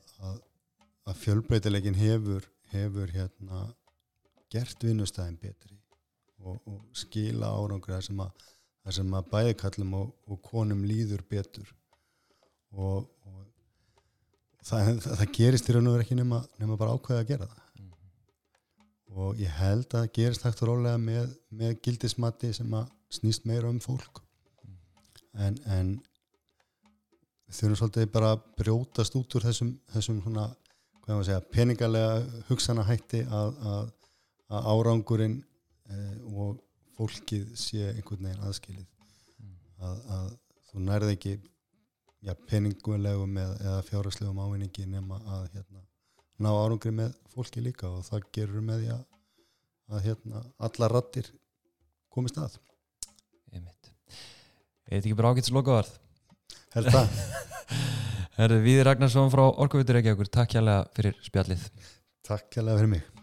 að 1.10 1.22
fjölbreytilegin 1.26 2.00
hefur, 2.00 2.48
hefur 2.72 3.12
hérna 3.12 3.66
gert 4.52 4.84
vinnustæðin 4.84 5.40
betri 5.42 5.78
og, 6.42 6.58
og 6.66 6.80
skila 6.98 7.52
árangur 7.58 7.96
þar 7.96 8.08
sem 8.08 8.24
sem 8.90 9.14
að 9.14 9.28
bæðikallum 9.30 9.92
og, 10.00 10.14
og 10.26 10.40
konum 10.42 10.82
líður 10.88 11.22
betur 11.30 11.68
og, 12.74 13.06
og 13.28 13.42
það, 14.66 14.98
það, 15.04 15.18
það 15.20 15.34
gerist 15.38 15.70
í 15.70 15.76
raun 15.76 15.90
og 15.90 15.98
verið 15.98 16.08
ekki 16.08 16.18
nema, 16.18 16.42
nema 16.62 16.78
bara 16.80 16.96
ákveða 16.98 17.22
að 17.22 17.30
gera 17.30 17.50
það. 17.52 17.68
Og 19.12 19.40
ég 19.42 19.52
held 19.60 19.88
að 19.90 19.98
það 19.98 20.14
gerist 20.18 20.46
hægt 20.46 20.64
og 20.64 20.72
rólega 20.72 21.00
með, 21.02 21.34
með 21.50 21.76
gildismatti 21.86 22.54
sem 22.56 22.74
að 22.78 22.90
snýst 23.12 23.48
meira 23.50 23.70
um 23.72 23.82
fólk 23.84 24.22
en, 25.36 25.58
en 25.68 25.92
þurfum 27.52 27.78
svolítið 27.82 28.12
bara 28.14 28.34
að 28.36 28.46
brjótast 28.62 29.16
út 29.20 29.36
úr 29.36 29.48
þessum, 29.50 29.74
þessum 29.92 30.22
svona, 30.24 30.48
segja, 31.08 31.42
peningalega 31.52 32.44
hugsanahætti 32.48 33.26
að, 33.28 33.58
að, 33.74 33.92
að 34.52 34.70
árangurinn 34.72 35.42
eh, 35.92 36.16
og 36.32 36.62
fólkið 36.96 37.52
sé 37.60 37.90
einhvern 37.92 38.30
veginn 38.30 38.48
aðskilið 38.48 38.88
Mm. 39.42 39.56
að, 39.82 40.02
að 40.16 40.28
þú 40.70 40.84
nærði 40.86 41.16
ekki 41.16 41.32
ja, 42.28 42.36
peningulegum 42.50 43.38
eða, 43.42 43.56
eða 43.64 43.86
fjárhagslegum 43.88 44.42
ávinningi 44.44 44.86
nema 44.90 45.18
að 45.26 45.48
hérna, 45.56 45.82
ná 46.42 46.50
árangri 46.52 46.94
með 46.96 47.16
fólki 47.34 47.64
líka 47.64 47.90
og 47.90 48.04
það 48.08 48.28
gerur 48.36 48.66
með 48.66 48.84
því 48.84 48.92
að, 48.96 49.06
að 49.92 50.06
hérna, 50.10 50.44
alla 50.68 50.92
rattir 50.92 51.32
komist 52.12 52.40
að. 52.42 52.58
Einmitt. 53.54 53.94
Er 54.88 54.98
þetta 54.98 55.06
ekki 55.06 55.18
bara 55.20 55.34
ágætt 55.34 55.52
slokavarð? 55.52 55.98
held 56.76 56.92
það, 56.92 58.62
Víði 58.66 58.86
Ragnarsson 58.88 59.32
frá 59.32 59.44
Orkuvitur 59.50 60.00
Reykjavíkur, 60.00 60.32
takk 60.32 60.56
hjálpa 60.58 60.84
fyrir 60.98 61.18
spjallið. 61.26 61.68
Takk 62.28 62.58
hérlega 62.58 62.80
fyrir 62.82 62.96
mig 62.98 63.21